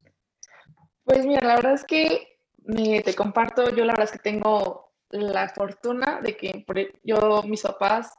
Pues 1.03 1.25
mira, 1.25 1.47
la 1.47 1.55
verdad 1.55 1.73
es 1.73 1.83
que 1.83 2.39
te 3.03 3.15
comparto, 3.15 3.69
yo 3.69 3.85
la 3.85 3.93
verdad 3.93 4.05
es 4.05 4.11
que 4.11 4.29
tengo 4.29 4.93
la 5.11 5.49
fortuna 5.49 6.21
de 6.21 6.37
que 6.37 6.65
e, 6.75 6.93
yo, 7.03 7.43
mis 7.43 7.61
papás, 7.61 8.13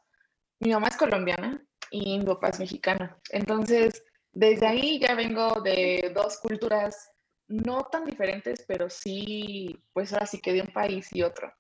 mi 0.59 0.71
mamá 0.71 0.89
es 0.89 0.97
colombiana 0.97 1.63
y 1.91 2.19
mi 2.19 2.25
papá 2.25 2.49
es 2.49 2.59
mexicano. 2.59 3.17
Entonces, 3.31 4.03
desde 4.33 4.67
ahí 4.67 4.99
ya 5.01 5.15
vengo 5.15 5.61
de 5.61 6.13
dos 6.15 6.39
culturas 6.39 7.11
no 7.49 7.83
tan 7.91 8.05
diferentes, 8.05 8.65
pero 8.67 8.89
sí, 8.89 9.77
pues 9.93 10.13
ahora 10.13 10.27
sí 10.27 10.41
que 10.41 10.53
de 10.53 10.63
un 10.63 10.73
país 10.73 11.09
y 11.13 11.23
otro. 11.23 11.53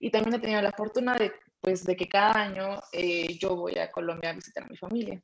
Y 0.00 0.10
también 0.10 0.34
he 0.34 0.40
tenido 0.40 0.60
la 0.60 0.72
fortuna 0.72 1.14
de, 1.14 1.32
pues, 1.60 1.84
de 1.84 1.96
que 1.96 2.08
cada 2.08 2.32
año 2.32 2.80
eh, 2.92 3.36
yo 3.38 3.56
voy 3.56 3.78
a 3.78 3.90
Colombia 3.90 4.30
a 4.30 4.34
visitar 4.34 4.64
a 4.64 4.68
mi 4.68 4.76
familia. 4.76 5.22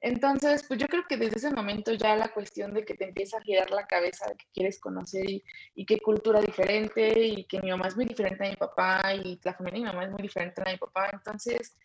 Entonces, 0.00 0.64
pues 0.68 0.78
yo 0.78 0.86
creo 0.86 1.04
que 1.08 1.16
desde 1.16 1.36
ese 1.36 1.50
momento 1.50 1.92
ya 1.92 2.16
la 2.16 2.28
cuestión 2.28 2.74
de 2.74 2.84
que 2.84 2.94
te 2.94 3.06
empieza 3.06 3.38
a 3.38 3.42
girar 3.42 3.70
la 3.70 3.86
cabeza 3.86 4.26
de 4.28 4.36
que 4.36 4.44
quieres 4.52 4.78
conocer 4.78 5.24
y, 5.28 5.86
qué 5.86 5.98
cultura 6.00 6.40
diferente 6.40 7.12
y 7.18 7.44
que 7.46 7.60
mi 7.60 7.70
mamá 7.70 7.88
es 7.88 7.96
muy 7.96 8.04
diferente 8.04 8.46
a 8.46 8.50
mi 8.50 8.56
papá 8.56 9.14
y 9.14 9.40
la 9.42 9.54
familia 9.54 9.80
de 9.80 9.84
mi 9.84 9.92
mamá 9.92 10.04
es 10.04 10.10
muy 10.10 10.22
diferente 10.22 10.62
a 10.64 10.70
mi 10.70 10.76
papá. 10.76 11.10
Entonces, 11.12 11.76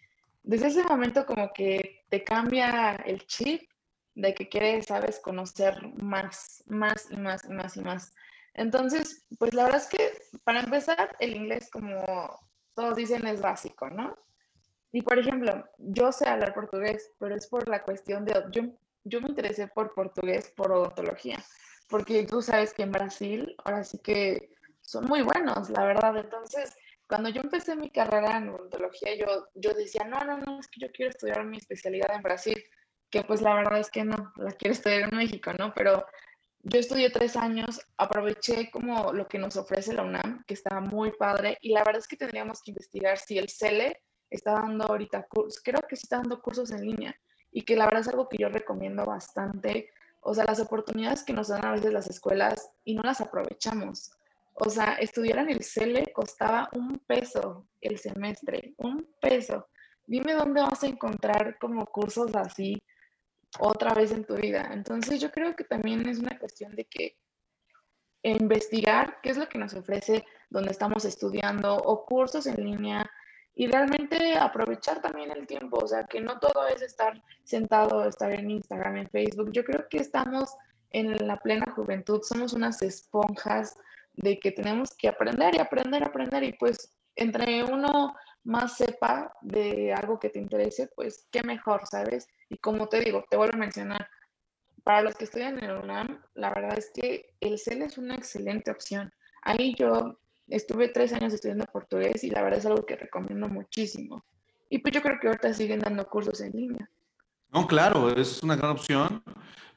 desde 0.44 0.68
ese 0.68 0.84
momento 0.84 1.26
como 1.26 1.52
que 1.54 2.04
te 2.10 2.24
cambia 2.24 2.96
el 3.06 3.26
chip 3.28 3.62
de 4.16 4.34
que 4.34 4.50
quiere, 4.50 4.82
sabes, 4.84 5.20
conocer 5.20 5.76
más, 6.04 6.64
más 6.68 7.08
y 7.12 7.18
más 7.18 7.46
y 7.46 7.54
más 7.54 7.78
y 7.78 7.82
más. 7.82 8.14
Entonces, 8.54 9.26
pues 9.40 9.54
la 9.54 9.64
verdad 9.64 9.82
es 9.82 9.88
que 9.88 10.12
para 10.44 10.60
empezar, 10.60 11.16
el 11.20 11.36
inglés, 11.36 11.70
como 11.72 12.38
todos 12.74 12.96
dicen, 12.96 13.26
es 13.28 13.42
básico, 13.42 13.90
¿no? 13.90 14.18
Y 14.92 15.02
por 15.02 15.18
ejemplo, 15.18 15.66
yo 15.78 16.12
sé 16.12 16.28
hablar 16.28 16.54
portugués, 16.54 17.12
pero 17.20 17.36
es 17.36 17.48
por 17.48 17.68
la 17.68 17.84
cuestión 17.84 18.26
de, 18.26 18.44
yo, 18.52 18.64
yo 19.04 19.22
me 19.22 19.30
interesé 19.30 19.68
por 19.68 19.94
portugués 19.94 20.52
por 20.56 20.72
odontología, 20.72 21.44
porque 21.90 22.26
tú 22.26 22.42
sabes 22.42 22.74
que 22.74 22.84
en 22.84 22.92
Brasil 22.92 23.56
ahora 23.64 23.84
sí 23.84 24.00
que 24.00 24.52
son 24.82 25.06
muy 25.06 25.22
buenos, 25.22 25.70
la 25.70 25.86
verdad. 25.86 26.18
Entonces, 26.18 26.76
cuando 27.08 27.30
yo 27.30 27.42
empecé 27.42 27.76
mi 27.76 27.90
carrera 27.90 28.38
en 28.38 28.50
odontología, 28.50 29.16
yo, 29.16 29.48
yo 29.56 29.74
decía, 29.74 30.04
no, 30.06 30.20
no, 30.26 30.38
no, 30.38 30.60
es 30.60 30.68
que 30.68 30.82
yo 30.82 30.92
quiero 30.92 31.12
estudiar 31.12 31.46
mi 31.46 31.58
especialidad 31.58 32.16
en 32.16 32.22
Brasil, 32.22 32.62
que 33.10 33.24
pues 33.24 33.42
la 33.42 33.54
verdad 33.54 33.80
es 33.80 33.90
que 33.90 34.04
no, 34.04 34.34
la 34.38 34.52
quiero 34.52 34.74
estudiar 34.74 35.10
en 35.10 35.18
México, 35.18 35.52
¿no? 35.58 35.74
Pero 35.74 36.06
yo 36.64 36.80
estudié 36.80 37.10
tres 37.10 37.36
años, 37.36 37.82
aproveché 37.98 38.70
como 38.70 39.14
lo 39.14 39.28
que 39.28 39.40
nos 39.40 39.58
ofrece 39.58 39.94
la 39.94 40.04
UNAM, 40.04 40.44
que 40.46 40.54
estaba 40.54 40.80
muy 40.82 41.12
padre, 41.12 41.58
y 41.62 41.72
la 41.72 41.84
verdad 41.84 42.00
es 42.00 42.08
que 42.08 42.18
tendríamos 42.18 42.62
que 42.62 42.72
investigar 42.72 43.18
si 43.18 43.38
el 43.38 43.50
CELE 43.50 44.02
está 44.30 44.54
dando 44.54 44.86
ahorita 44.86 45.28
cursos, 45.28 45.62
creo 45.64 45.82
que 45.88 45.96
sí 45.96 46.04
está 46.04 46.18
dando 46.18 46.42
cursos 46.42 46.72
en 46.72 46.82
línea, 46.82 47.16
y 47.52 47.64
que 47.64 47.76
la 47.76 47.86
verdad 47.86 48.02
es 48.02 48.08
algo 48.08 48.30
que 48.30 48.38
yo 48.38 48.50
recomiendo 48.50 49.06
bastante. 49.06 49.90
O 50.22 50.34
sea, 50.34 50.46
las 50.46 50.60
oportunidades 50.60 51.24
que 51.24 51.34
nos 51.34 51.50
dan 51.50 51.66
a 51.66 51.72
veces 51.72 51.92
las 51.92 52.10
escuelas 52.10 52.72
y 52.86 52.96
no 52.96 53.02
las 53.04 53.22
aprovechamos. 53.22 54.12
O 54.54 54.70
sea, 54.70 54.94
estudiar 54.96 55.40
en 55.40 55.50
el 55.50 55.64
CELE 55.64 56.12
costaba 56.14 56.70
un 56.74 57.00
peso 57.00 57.68
el 57.82 57.98
semestre, 57.98 58.74
un 58.78 59.10
peso. 59.20 59.68
Dime 60.06 60.34
dónde 60.34 60.62
vas 60.62 60.84
a 60.84 60.88
encontrar 60.88 61.58
como 61.60 61.86
cursos 61.88 62.34
así 62.36 62.82
otra 63.60 63.94
vez 63.94 64.12
en 64.12 64.26
tu 64.26 64.36
vida. 64.36 64.70
Entonces 64.72 65.20
yo 65.20 65.32
creo 65.32 65.56
que 65.56 65.64
también 65.64 66.08
es 66.08 66.20
una 66.20 66.38
cuestión 66.40 66.76
de 66.76 66.86
que 66.86 67.18
investigar 68.24 69.18
qué 69.22 69.32
es 69.32 69.38
lo 69.38 69.50
que 69.50 69.58
nos 69.58 69.74
ofrece 69.74 70.24
donde 70.50 70.72
estamos 70.72 71.06
estudiando 71.06 71.76
o 71.76 72.06
cursos 72.06 72.46
en 72.46 72.64
línea 72.64 73.10
y 73.54 73.68
realmente 73.68 74.38
aprovechar 74.38 75.02
también 75.02 75.32
el 75.32 75.46
tiempo, 75.46 75.80
o 75.84 75.88
sea, 75.88 76.06
que 76.06 76.22
no 76.22 76.40
todo 76.40 76.68
es 76.68 76.82
estar 76.82 77.22
sentado, 77.44 78.06
estar 78.06 78.32
en 78.32 78.50
Instagram, 78.50 78.98
en 78.98 79.10
Facebook. 79.10 79.52
Yo 79.52 79.64
creo 79.66 79.88
que 79.90 79.98
estamos 79.98 80.56
en 80.92 81.28
la 81.28 81.38
plena 81.38 81.72
juventud, 81.72 82.22
somos 82.24 82.54
unas 82.54 82.82
esponjas 82.82 83.78
de 84.14 84.40
que 84.40 84.52
tenemos 84.52 84.96
que 84.96 85.08
aprender 85.08 85.56
y 85.56 85.60
aprender, 85.60 86.04
aprender 86.04 86.44
y 86.44 86.54
pues 86.54 86.94
entre 87.16 87.64
uno 87.64 88.16
más 88.44 88.78
sepa 88.78 89.34
de 89.42 89.94
algo 89.94 90.20
que 90.20 90.30
te 90.30 90.40
interese, 90.40 90.90
pues 90.96 91.28
qué 91.32 91.44
mejor, 91.44 91.86
¿sabes? 91.88 92.28
Y 92.52 92.58
como 92.58 92.90
te 92.90 93.00
digo, 93.00 93.24
te 93.30 93.38
vuelvo 93.38 93.56
a 93.56 93.60
mencionar, 93.60 94.10
para 94.84 95.02
los 95.02 95.16
que 95.16 95.24
estudian 95.24 95.58
en 95.60 95.70
el 95.70 95.78
UNAM, 95.78 96.22
la 96.34 96.54
verdad 96.54 96.78
es 96.78 96.92
que 96.94 97.34
el 97.40 97.58
CEL 97.58 97.84
es 97.84 97.98
una 97.98 98.16
excelente 98.16 98.70
opción. 98.72 99.10
Ahí 99.42 99.74
yo 99.80 100.20
estuve 100.50 100.90
tres 100.90 101.14
años 101.14 101.34
estudiando 101.34 101.66
portugués 101.68 102.26
y 102.26 102.30
la 102.30 102.42
verdad 102.42 102.60
es 102.60 102.66
algo 102.66 102.86
que 102.86 102.98
recomiendo 102.98 103.48
muchísimo. 103.48 104.26
Y 104.70 104.80
pues 104.80 104.94
yo 104.94 105.02
creo 105.02 105.18
que 105.22 105.28
ahorita 105.28 105.54
siguen 105.54 105.80
dando 105.80 106.06
cursos 106.08 106.42
en 106.42 106.52
línea. 106.52 106.90
No, 107.54 107.66
claro, 107.68 108.14
es 108.14 108.44
una 108.44 108.58
gran 108.58 108.72
opción 108.72 109.24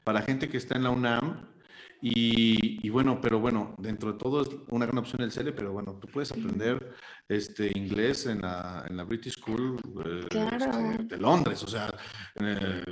para 0.03 0.21
gente 0.21 0.49
que 0.49 0.57
está 0.57 0.75
en 0.75 0.83
la 0.83 0.89
UNAM 0.89 1.47
y, 2.07 2.87
bueno, 2.89 3.19
pero 3.19 3.39
bueno, 3.39 3.73
dentro 3.79 4.13
de 4.13 4.19
todo 4.19 4.43
es 4.43 4.49
una 4.69 4.85
gran 4.85 4.99
opción 4.99 5.23
el 5.23 5.31
CELE, 5.31 5.53
pero 5.53 5.73
bueno, 5.73 5.97
tú 5.99 6.07
puedes 6.07 6.31
aprender 6.31 6.93
este, 7.27 7.71
inglés 7.75 8.27
en 8.27 8.41
la, 8.41 8.85
en 8.87 8.95
la 8.95 9.03
British 9.05 9.33
School 9.39 9.79
eh, 10.05 10.27
este, 10.29 11.03
de 11.03 11.17
Londres, 11.17 11.63
o 11.63 11.67
sea, 11.67 11.89
eh, 12.35 12.83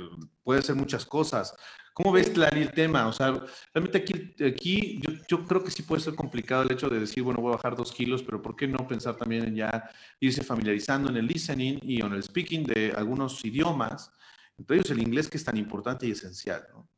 puede 0.42 0.62
ser 0.62 0.74
muchas 0.74 1.06
cosas. 1.06 1.54
¿Cómo 1.92 2.10
ves, 2.10 2.30
Clary, 2.30 2.62
el 2.62 2.72
tema? 2.72 3.06
O 3.06 3.12
sea, 3.12 3.40
realmente 3.72 3.98
aquí, 3.98 4.34
aquí 4.44 5.00
yo, 5.00 5.12
yo, 5.28 5.44
creo 5.44 5.62
que 5.62 5.70
sí 5.70 5.84
puede 5.84 6.02
ser 6.02 6.16
complicado 6.16 6.64
el 6.64 6.72
hecho 6.72 6.88
de 6.88 6.98
decir, 6.98 7.22
bueno, 7.22 7.40
voy 7.40 7.52
a 7.52 7.56
bajar 7.56 7.76
dos 7.76 7.92
kilos, 7.92 8.20
pero 8.24 8.42
¿por 8.42 8.56
qué 8.56 8.66
no 8.66 8.84
pensar 8.88 9.16
también 9.16 9.44
en 9.44 9.54
ya 9.54 9.90
irse 10.18 10.42
familiarizando 10.42 11.08
en 11.08 11.18
el 11.18 11.26
listening 11.28 11.78
y 11.82 12.02
en 12.04 12.14
el 12.14 12.22
speaking 12.24 12.64
de 12.64 12.92
algunos 12.96 13.44
idiomas, 13.44 14.10
entre 14.58 14.78
ellos 14.78 14.90
el 14.90 15.02
inglés 15.02 15.28
que 15.28 15.36
es 15.36 15.44
tan 15.44 15.56
importante 15.56 16.04
y 16.04 16.10
esencial, 16.10 16.66
¿no? 16.72 16.88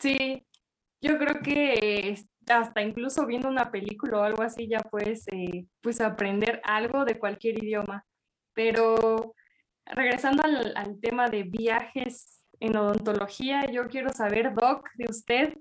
Sí, 0.00 0.44
yo 1.00 1.18
creo 1.18 1.40
que 1.42 2.14
hasta 2.48 2.82
incluso 2.82 3.26
viendo 3.26 3.48
una 3.48 3.70
película 3.70 4.18
o 4.18 4.22
algo 4.22 4.42
así 4.42 4.68
ya 4.68 4.80
puedes 4.80 5.26
eh, 5.28 5.66
pues 5.80 6.00
aprender 6.00 6.60
algo 6.64 7.04
de 7.04 7.18
cualquier 7.18 7.62
idioma. 7.62 8.04
Pero 8.54 9.34
regresando 9.84 10.42
al, 10.42 10.98
tema 11.00 11.28
de 11.28 11.42
viajes 11.42 12.44
en 12.60 12.76
odontología, 12.76 13.70
yo 13.70 13.88
quiero 13.88 14.12
saber, 14.12 14.54
Doc, 14.54 14.88
de 14.94 15.06
usted, 15.10 15.54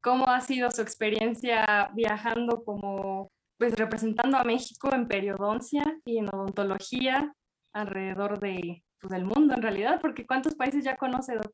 cómo 0.00 0.28
ha 0.28 0.40
sido 0.40 0.70
su 0.70 0.82
experiencia 0.82 1.90
viajando 1.94 2.64
como, 2.64 3.30
pues 3.58 3.74
representando 3.76 4.36
a 4.36 4.44
México 4.44 4.90
en 4.92 5.08
periodoncia 5.08 5.82
y 6.04 6.18
en 6.18 6.28
odontología 6.28 7.32
alrededor 7.72 8.38
de, 8.40 8.84
pues, 9.00 9.10
del 9.12 9.24
mundo 9.24 9.54
en 9.54 9.62
realidad, 9.62 10.00
porque 10.02 10.26
¿cuántos 10.26 10.54
países 10.54 10.84
ya 10.84 10.96
conoce, 10.96 11.36
Doc? 11.36 11.52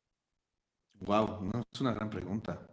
Wow, 1.01 1.49
es 1.71 1.79
una 1.79 1.93
gran 1.93 2.09
pregunta. 2.09 2.68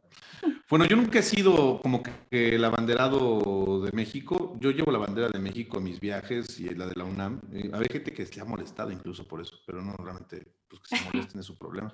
Bueno, 0.69 0.85
yo 0.87 0.97
nunca 0.97 1.21
he 1.21 1.23
sido 1.23 1.81
como 1.81 2.03
que 2.03 2.55
el 2.55 2.65
abanderado 2.65 3.83
de 3.83 3.93
México. 3.93 4.57
Yo 4.61 4.71
llevo 4.71 4.91
la 4.91 4.99
bandera 4.99 5.29
de 5.29 5.39
México 5.39 5.79
en 5.79 5.85
mis 5.85 6.01
viajes 6.01 6.59
y 6.61 6.75
la 6.75 6.87
de 6.87 6.95
la 6.97 7.05
UNAM. 7.05 7.41
Eh, 7.53 7.71
hay 7.73 7.87
gente 7.91 8.13
que 8.13 8.27
se 8.27 8.41
ha 8.41 8.45
molestado 8.45 8.91
incluso 8.91 9.27
por 9.27 9.41
eso, 9.41 9.57
pero 9.67 9.83
no 9.83 9.95
realmente 9.97 10.47
pues, 10.69 10.83
que 10.83 10.97
se 10.97 11.05
molesten 11.13 11.41
es 11.41 11.47
su 11.47 11.57
problema. 11.57 11.93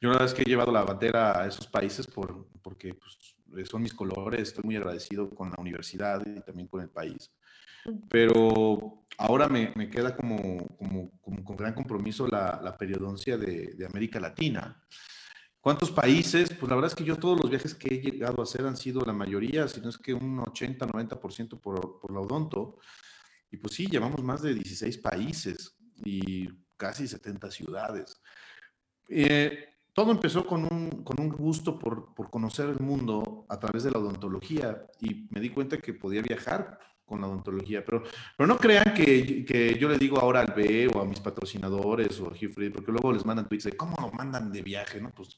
Yo 0.00 0.08
la 0.08 0.14
verdad 0.14 0.28
es 0.28 0.34
que 0.34 0.42
he 0.42 0.44
llevado 0.44 0.72
la 0.72 0.82
bandera 0.82 1.40
a 1.40 1.46
esos 1.46 1.66
países 1.66 2.06
por, 2.06 2.48
porque 2.62 2.94
pues, 2.94 3.68
son 3.68 3.82
mis 3.82 3.94
colores. 3.94 4.40
Estoy 4.40 4.64
muy 4.64 4.76
agradecido 4.76 5.30
con 5.30 5.50
la 5.50 5.56
universidad 5.58 6.22
y 6.26 6.40
también 6.40 6.68
con 6.68 6.80
el 6.80 6.88
país. 6.88 7.30
Pero 8.08 9.04
ahora 9.18 9.48
me, 9.48 9.72
me 9.74 9.88
queda 9.88 10.14
como, 10.14 10.66
como, 10.76 11.10
como, 11.20 11.44
con 11.44 11.56
gran 11.56 11.74
compromiso 11.74 12.26
la, 12.26 12.60
la 12.62 12.76
periodoncia 12.76 13.36
de, 13.38 13.74
de 13.74 13.86
América 13.86 14.20
Latina. 14.20 14.82
¿Cuántos 15.60 15.90
países? 15.90 16.48
Pues 16.58 16.70
la 16.70 16.76
verdad 16.76 16.90
es 16.90 16.94
que 16.94 17.04
yo 17.04 17.16
todos 17.16 17.38
los 17.38 17.50
viajes 17.50 17.74
que 17.74 17.94
he 17.94 18.00
llegado 18.00 18.40
a 18.40 18.44
hacer 18.44 18.64
han 18.64 18.76
sido 18.76 19.02
la 19.02 19.12
mayoría, 19.12 19.68
si 19.68 19.80
no 19.80 19.90
es 19.90 19.98
que 19.98 20.14
un 20.14 20.40
80, 20.40 20.86
90% 20.86 21.60
por, 21.60 22.00
por 22.00 22.12
la 22.12 22.20
odonto. 22.20 22.78
Y 23.50 23.58
pues 23.58 23.74
sí, 23.74 23.86
llevamos 23.86 24.22
más 24.22 24.40
de 24.40 24.54
16 24.54 24.98
países 24.98 25.76
y 26.02 26.48
casi 26.78 27.06
70 27.06 27.50
ciudades. 27.50 28.22
Eh, 29.08 29.70
todo 29.92 30.12
empezó 30.12 30.46
con 30.46 30.72
un, 30.72 31.04
con 31.04 31.20
un 31.20 31.28
gusto 31.28 31.78
por, 31.78 32.14
por, 32.14 32.30
conocer 32.30 32.70
el 32.70 32.78
mundo 32.78 33.44
a 33.48 33.58
través 33.58 33.82
de 33.82 33.90
la 33.90 33.98
odontología 33.98 34.86
y 35.00 35.26
me 35.30 35.40
di 35.40 35.50
cuenta 35.50 35.78
que 35.78 35.92
podía 35.92 36.22
viajar 36.22 36.78
con 37.10 37.20
la 37.20 37.26
odontología. 37.26 37.84
Pero, 37.84 38.04
pero 38.36 38.46
no 38.46 38.56
crean 38.56 38.94
que, 38.94 39.44
que, 39.44 39.76
yo 39.76 39.88
le 39.88 39.98
digo 39.98 40.18
ahora 40.20 40.40
al 40.40 40.54
B 40.54 40.88
o 40.94 41.00
a 41.00 41.04
mis 41.04 41.18
patrocinadores 41.18 42.20
o 42.20 42.30
a 42.30 42.34
Jeffrey, 42.34 42.70
porque 42.70 42.92
luego 42.92 43.12
les 43.12 43.26
mandan 43.26 43.48
tweets 43.48 43.64
de 43.64 43.72
cómo 43.72 43.96
lo 44.00 44.12
mandan 44.12 44.52
de 44.52 44.62
viaje, 44.62 45.00
¿no? 45.00 45.10
Pues 45.10 45.36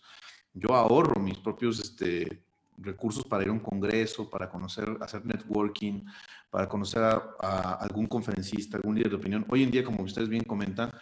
yo 0.53 0.75
ahorro 0.75 1.19
mis 1.19 1.39
propios 1.39 1.81
este, 1.81 2.43
recursos 2.77 3.25
para 3.25 3.43
ir 3.45 3.49
a 3.49 3.53
un 3.53 3.61
congreso, 3.61 4.29
para 4.29 4.51
conocer, 4.51 4.99
hacer 5.01 5.25
networking, 5.25 6.05
para 6.51 6.69
conocer 6.69 7.03
a, 7.03 7.79
algún 7.81 8.07
conferencista, 8.07 8.77
algún 8.77 8.97
líder 8.97 9.11
de 9.11 9.17
opinión. 9.17 9.47
Hoy 9.49 9.63
en 9.63 9.71
día, 9.71 9.83
como 9.83 10.03
ustedes 10.03 10.29
bien 10.29 10.45
comentan, 10.45 10.93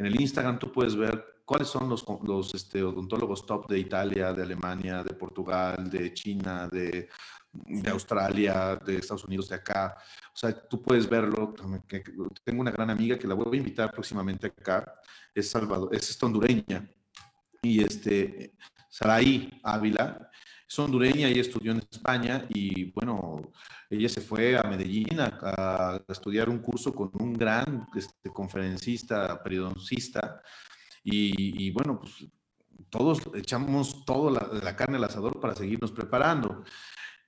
en 0.00 0.06
el 0.06 0.18
Instagram 0.18 0.58
tú 0.58 0.72
puedes 0.72 0.96
ver 0.96 1.42
cuáles 1.44 1.68
son 1.68 1.86
los, 1.90 2.06
los 2.22 2.54
este, 2.54 2.82
odontólogos 2.82 3.44
top 3.44 3.68
de 3.68 3.78
Italia, 3.78 4.32
de 4.32 4.42
Alemania, 4.42 5.04
de 5.04 5.12
Portugal, 5.12 5.90
de 5.90 6.14
China, 6.14 6.66
de, 6.68 7.10
de 7.52 7.90
Australia, 7.90 8.76
de 8.76 8.96
Estados 8.96 9.24
Unidos, 9.26 9.50
de 9.50 9.56
acá. 9.56 9.94
O 10.32 10.36
sea, 10.36 10.58
tú 10.58 10.80
puedes 10.80 11.06
verlo. 11.06 11.52
Tengo 12.42 12.62
una 12.62 12.70
gran 12.70 12.88
amiga 12.88 13.18
que 13.18 13.28
la 13.28 13.34
voy 13.34 13.58
a 13.58 13.60
invitar 13.60 13.92
próximamente 13.92 14.46
acá. 14.46 14.90
Es 15.34 15.50
Salvador, 15.50 15.94
es 15.94 16.22
hondureña. 16.22 16.88
Y 17.60 17.84
este, 17.84 18.54
Saraí 18.88 19.60
Ávila, 19.62 20.30
es 20.70 20.78
hondureña 20.78 21.28
y 21.28 21.40
estudió 21.40 21.72
en 21.72 21.78
España. 21.90 22.46
Y 22.48 22.92
bueno, 22.92 23.50
ella 23.88 24.08
se 24.08 24.20
fue 24.20 24.56
a 24.56 24.62
Medellín 24.62 25.18
a, 25.18 26.00
estudiar 26.08 26.48
un 26.48 26.58
curso 26.58 26.94
con 26.94 27.10
un 27.14 27.32
gran 27.32 27.86
este, 27.96 28.30
conferencista, 28.30 29.42
periodoncista. 29.42 30.40
Y, 31.02 31.66
y 31.66 31.70
bueno, 31.72 31.98
pues 31.98 32.24
todos 32.88 33.20
echamos 33.34 34.04
toda 34.04 34.30
la, 34.30 34.60
la, 34.62 34.76
carne 34.76 34.96
al 34.96 35.04
asador 35.04 35.40
para 35.40 35.56
seguirnos 35.56 35.90
preparando. 35.90 36.62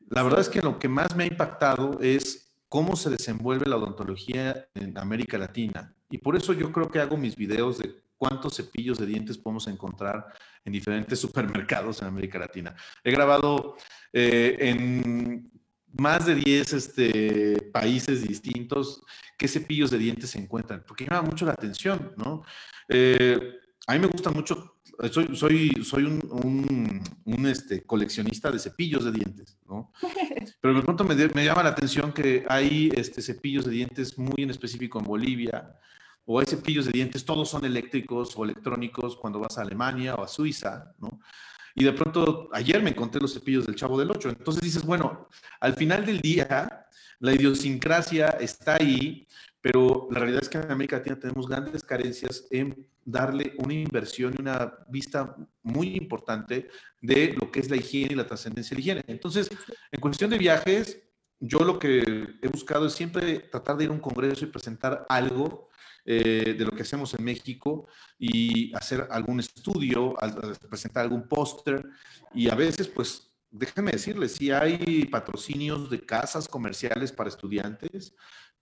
La 0.09 0.23
verdad 0.23 0.41
es 0.41 0.49
que 0.49 0.63
lo 0.63 0.79
que 0.79 0.89
más 0.89 1.17
me 1.17 1.25
ha 1.25 1.27
impactado 1.27 1.99
es 2.01 2.55
cómo 2.69 2.95
se 2.95 3.11
desenvuelve 3.11 3.69
la 3.69 3.77
odontología 3.77 4.69
en 4.75 4.97
América 4.97 5.37
Latina. 5.37 5.97
Y 6.11 6.19
por 6.19 6.37
eso 6.37 6.53
yo 6.53 6.71
creo 6.71 6.91
que 6.91 7.01
hago 7.01 7.17
mis 7.17 7.35
videos 7.35 7.79
de 7.79 8.03
cuántos 8.23 8.55
cepillos 8.55 8.99
de 8.99 9.07
dientes 9.07 9.37
podemos 9.37 9.67
encontrar 9.67 10.29
en 10.65 10.73
diferentes 10.73 11.19
supermercados 11.27 12.01
en 12.03 12.07
América 12.07 12.39
Latina. 12.39 12.73
He 13.03 13.11
grabado 13.11 13.77
eh, 14.13 14.57
en 14.61 15.51
más 15.95 16.27
de 16.27 16.37
10 16.37 16.73
este, 16.73 17.71
países 17.73 18.23
distintos 18.23 19.03
qué 19.37 19.49
cepillos 19.49 19.91
de 19.91 19.99
dientes 19.99 20.31
se 20.31 20.39
encuentran, 20.39 20.85
porque 20.87 21.05
llama 21.05 21.23
mucho 21.23 21.45
la 21.45 21.53
atención, 21.53 22.13
¿no? 22.17 22.45
Eh, 22.89 23.59
a 23.89 23.95
mí 23.95 23.99
me 23.99 24.07
gusta 24.07 24.31
mucho 24.31 24.77
soy, 25.11 25.35
soy, 25.35 25.85
soy 25.85 26.05
un, 26.05 27.03
un, 27.25 27.47
este, 27.47 27.83
coleccionista 27.83 28.53
de 28.53 28.61
cepillos 28.61 29.05
de 29.05 29.11
dientes, 29.11 29.59
¿no? 29.67 29.93
Pero 30.61 30.75
de 30.75 30.83
pronto 30.83 31.03
me, 31.03 31.17
me, 31.17 31.45
llama 31.45 31.65
la 31.65 31.71
atención 31.71 32.13
que 32.13 32.45
hay 32.49 32.89
este, 32.95 33.21
cepillos 33.21 33.65
de 33.65 33.73
dientes 33.73 34.17
muy 34.17 34.45
en 34.45 34.51
específico 34.51 35.01
en 35.01 35.07
Bolivia, 35.07 35.77
o 36.25 36.39
hay 36.39 36.47
cepillos 36.47 36.87
de 36.87 36.93
dientes, 36.93 37.25
todos 37.25 37.49
son 37.49 37.65
eléctricos 37.65 38.33
o 38.37 38.45
electrónicos 38.45 39.17
cuando 39.17 39.41
vas 39.41 39.59
a 39.59 39.63
Alemania 39.63 40.15
o 40.15 40.23
a 40.23 40.29
Suiza, 40.29 40.95
¿no? 40.99 41.21
Y 41.75 41.85
de 41.85 41.93
pronto, 41.93 42.51
ayer 42.53 42.83
me 42.83 42.91
encontré 42.91 43.21
los 43.21 43.33
cepillos 43.33 43.67
del 43.67 43.77
Chavo 43.77 43.99
del 43.99 44.11
Ocho. 44.11 44.29
Entonces 44.29 44.63
dices, 44.63 44.85
bueno, 44.85 45.29
al 45.59 45.75
final 45.75 46.05
del 46.05 46.21
día, 46.21 46.87
la 47.19 47.33
idiosincrasia 47.33 48.29
está 48.41 48.77
ahí, 48.77 49.27
pero 49.61 50.09
la 50.11 50.21
realidad 50.21 50.43
es 50.43 50.49
que 50.49 50.59
en 50.59 50.71
América 50.71 50.99
Latina 50.99 51.19
tenemos 51.19 51.49
grandes 51.49 51.83
carencias 51.83 52.47
en 52.51 52.87
darle 53.05 53.55
una 53.59 53.75
inversión 53.75 54.35
y 54.37 54.41
una 54.41 54.75
vista 54.89 55.35
muy 55.63 55.97
importante 55.97 56.69
de 57.01 57.35
lo 57.41 57.51
que 57.51 57.61
es 57.61 57.71
la 57.71 57.77
higiene 57.77 58.13
y 58.13 58.17
la 58.17 58.27
trascendencia 58.27 58.71
de 58.71 58.77
la 58.77 58.81
higiene. 58.81 59.05
Entonces, 59.07 59.49
en 59.91 60.01
cuestión 60.01 60.31
de 60.31 60.39
viajes, 60.39 61.01
yo 61.41 61.61
lo 61.61 61.79
que 61.79 62.01
he 62.43 62.49
buscado 62.49 62.87
es 62.87 62.93
siempre 62.93 63.39
tratar 63.39 63.77
de 63.77 63.85
ir 63.85 63.91
a 63.91 63.95
un 63.95 64.01
congreso 64.01 64.45
y 64.45 64.49
presentar 64.49 65.07
algo 65.09 65.69
eh, 66.05 66.55
de 66.59 66.65
lo 66.65 66.73
que 66.73 66.83
hacemos 66.83 67.15
en 67.15 67.25
México 67.25 67.87
y 68.19 68.75
hacer 68.75 69.07
algún 69.11 69.41
estudio, 69.41 70.15
presentar 70.69 71.05
algún 71.05 71.29
póster 71.29 71.85
y 72.35 72.49
a 72.49 72.55
veces, 72.55 72.89
pues, 72.89 73.33
déjenme 73.51 73.93
decirles, 73.93 74.33
si 74.33 74.51
hay 74.51 75.05
patrocinios 75.07 75.91
de 75.91 76.05
casas 76.05 76.49
comerciales 76.49 77.13
para 77.13 77.29
estudiantes, 77.29 78.15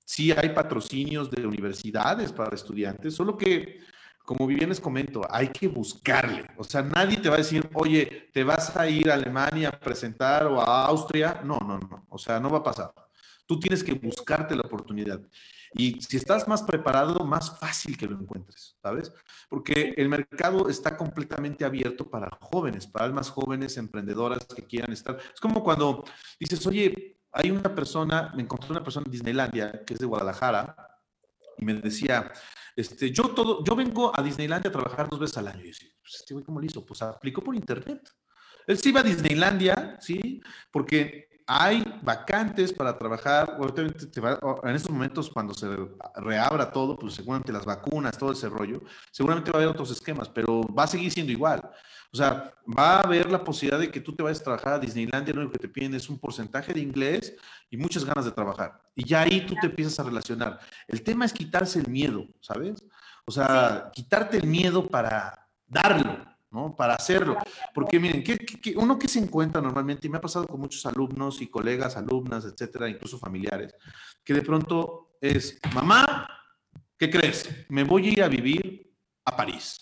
sí 0.04 0.32
hay 0.32 0.50
patrocinios 0.50 1.30
de 1.30 1.46
universidades 1.46 2.32
para 2.32 2.56
estudiantes, 2.56 3.14
solo 3.14 3.38
que, 3.38 3.78
como 4.24 4.46
bien 4.46 4.68
les 4.68 4.80
comento, 4.80 5.22
hay 5.30 5.48
que 5.48 5.68
buscarle. 5.68 6.46
O 6.56 6.64
sea, 6.64 6.82
nadie 6.82 7.16
te 7.16 7.28
va 7.28 7.36
a 7.36 7.38
decir, 7.38 7.68
oye, 7.74 8.28
te 8.32 8.42
vas 8.42 8.76
a 8.76 8.88
ir 8.88 9.10
a 9.10 9.14
Alemania 9.14 9.68
a 9.68 9.80
presentar 9.80 10.46
o 10.46 10.60
a 10.60 10.86
Austria. 10.86 11.40
No, 11.44 11.58
no, 11.60 11.78
no. 11.78 12.06
O 12.08 12.18
sea, 12.18 12.38
no 12.38 12.50
va 12.50 12.58
a 12.58 12.62
pasar. 12.62 12.92
Tú 13.46 13.58
tienes 13.58 13.82
que 13.82 13.94
buscarte 13.94 14.54
la 14.54 14.62
oportunidad. 14.62 15.20
Y 15.72 16.00
si 16.00 16.16
estás 16.16 16.48
más 16.48 16.62
preparado, 16.62 17.24
más 17.24 17.58
fácil 17.58 17.96
que 17.96 18.06
lo 18.06 18.18
encuentres, 18.18 18.76
¿sabes? 18.82 19.12
Porque 19.48 19.94
el 19.96 20.08
mercado 20.08 20.68
está 20.68 20.96
completamente 20.96 21.64
abierto 21.64 22.10
para 22.10 22.28
jóvenes, 22.40 22.86
para 22.86 23.04
almas 23.04 23.30
jóvenes, 23.30 23.76
emprendedoras 23.76 24.44
que 24.46 24.66
quieran 24.66 24.92
estar. 24.92 25.18
Es 25.32 25.40
como 25.40 25.62
cuando 25.62 26.04
dices, 26.40 26.66
oye, 26.66 27.20
hay 27.32 27.50
una 27.50 27.72
persona, 27.74 28.32
me 28.34 28.42
encontré 28.42 28.70
una 28.72 28.82
persona 28.82 29.04
en 29.06 29.12
Disneylandia, 29.12 29.84
que 29.84 29.94
es 29.94 30.00
de 30.00 30.06
Guadalajara, 30.06 30.74
y 31.58 31.64
me 31.64 31.74
decía, 31.74 32.32
este, 32.74 33.12
yo 33.12 33.34
todo, 33.34 33.62
yo 33.64 33.76
vengo 33.76 34.12
a 34.18 34.22
Disneylandia 34.22 34.70
a 34.70 34.72
trabajar 34.72 35.08
dos 35.08 35.20
veces 35.20 35.36
al 35.38 35.48
año. 35.48 35.60
Y 35.60 35.64
yo 35.64 35.68
decía, 35.68 35.88
pues 36.02 36.14
este 36.14 36.42
¿cómo 36.42 36.58
lo 36.58 36.66
hizo? 36.66 36.84
Pues 36.84 37.02
aplicó 37.02 37.42
por 37.42 37.54
internet. 37.54 38.10
Él 38.66 38.78
se 38.78 38.88
iba 38.88 39.00
a 39.00 39.04
Disneylandia, 39.04 39.98
¿sí? 40.00 40.40
Porque 40.72 41.29
hay 41.52 41.82
vacantes 42.02 42.72
para 42.72 42.96
trabajar. 42.96 43.58
en 44.62 44.76
estos 44.76 44.90
momentos, 44.92 45.28
cuando 45.28 45.52
se 45.52 45.66
reabra 46.14 46.70
todo, 46.70 46.96
pues 46.96 47.14
seguramente 47.14 47.52
las 47.52 47.64
vacunas, 47.64 48.16
todo 48.16 48.30
ese 48.30 48.48
rollo, 48.48 48.80
seguramente 49.10 49.50
va 49.50 49.58
a 49.58 49.62
haber 49.62 49.74
otros 49.74 49.90
esquemas, 49.90 50.28
pero 50.28 50.62
va 50.62 50.84
a 50.84 50.86
seguir 50.86 51.10
siendo 51.10 51.32
igual. 51.32 51.60
O 52.12 52.16
sea, 52.16 52.54
va 52.66 52.98
a 52.98 53.00
haber 53.00 53.28
la 53.28 53.42
posibilidad 53.42 53.80
de 53.80 53.90
que 53.90 54.00
tú 54.00 54.14
te 54.14 54.22
vayas 54.22 54.40
a 54.40 54.44
trabajar 54.44 54.74
a 54.74 54.78
Disneylandia, 54.78 55.34
lo 55.34 55.40
único 55.40 55.54
que 55.54 55.66
te 55.66 55.68
piden 55.68 55.94
es 55.94 56.08
un 56.08 56.20
porcentaje 56.20 56.72
de 56.72 56.80
inglés 56.80 57.34
y 57.68 57.76
muchas 57.76 58.04
ganas 58.04 58.24
de 58.24 58.30
trabajar. 58.30 58.80
Y 58.94 59.04
ya 59.04 59.22
ahí 59.22 59.44
tú 59.44 59.56
te 59.60 59.66
empiezas 59.66 59.98
a 59.98 60.04
relacionar. 60.04 60.60
El 60.86 61.02
tema 61.02 61.24
es 61.24 61.32
quitarse 61.32 61.80
el 61.80 61.88
miedo, 61.88 62.28
¿sabes? 62.40 62.84
O 63.24 63.32
sea, 63.32 63.90
quitarte 63.92 64.36
el 64.36 64.46
miedo 64.46 64.86
para 64.86 65.48
darlo. 65.66 66.16
¿No? 66.50 66.74
Para 66.74 66.94
hacerlo. 66.94 67.36
Porque 67.74 68.00
miren, 68.00 68.22
¿qué, 68.22 68.38
uno 68.76 68.98
que 68.98 69.08
se 69.08 69.18
encuentra 69.18 69.60
normalmente, 69.60 70.06
y 70.06 70.10
me 70.10 70.18
ha 70.18 70.20
pasado 70.20 70.46
con 70.46 70.60
muchos 70.60 70.84
alumnos 70.86 71.40
y 71.40 71.48
colegas, 71.48 71.96
alumnas, 71.96 72.44
etcétera, 72.44 72.88
incluso 72.88 73.18
familiares, 73.18 73.74
que 74.24 74.34
de 74.34 74.42
pronto 74.42 75.16
es, 75.20 75.58
mamá, 75.74 76.28
¿qué 76.98 77.10
crees? 77.10 77.48
Me 77.68 77.84
voy 77.84 78.08
a 78.08 78.10
ir 78.10 78.22
a 78.22 78.28
vivir 78.28 78.94
a 79.24 79.36
París. 79.36 79.78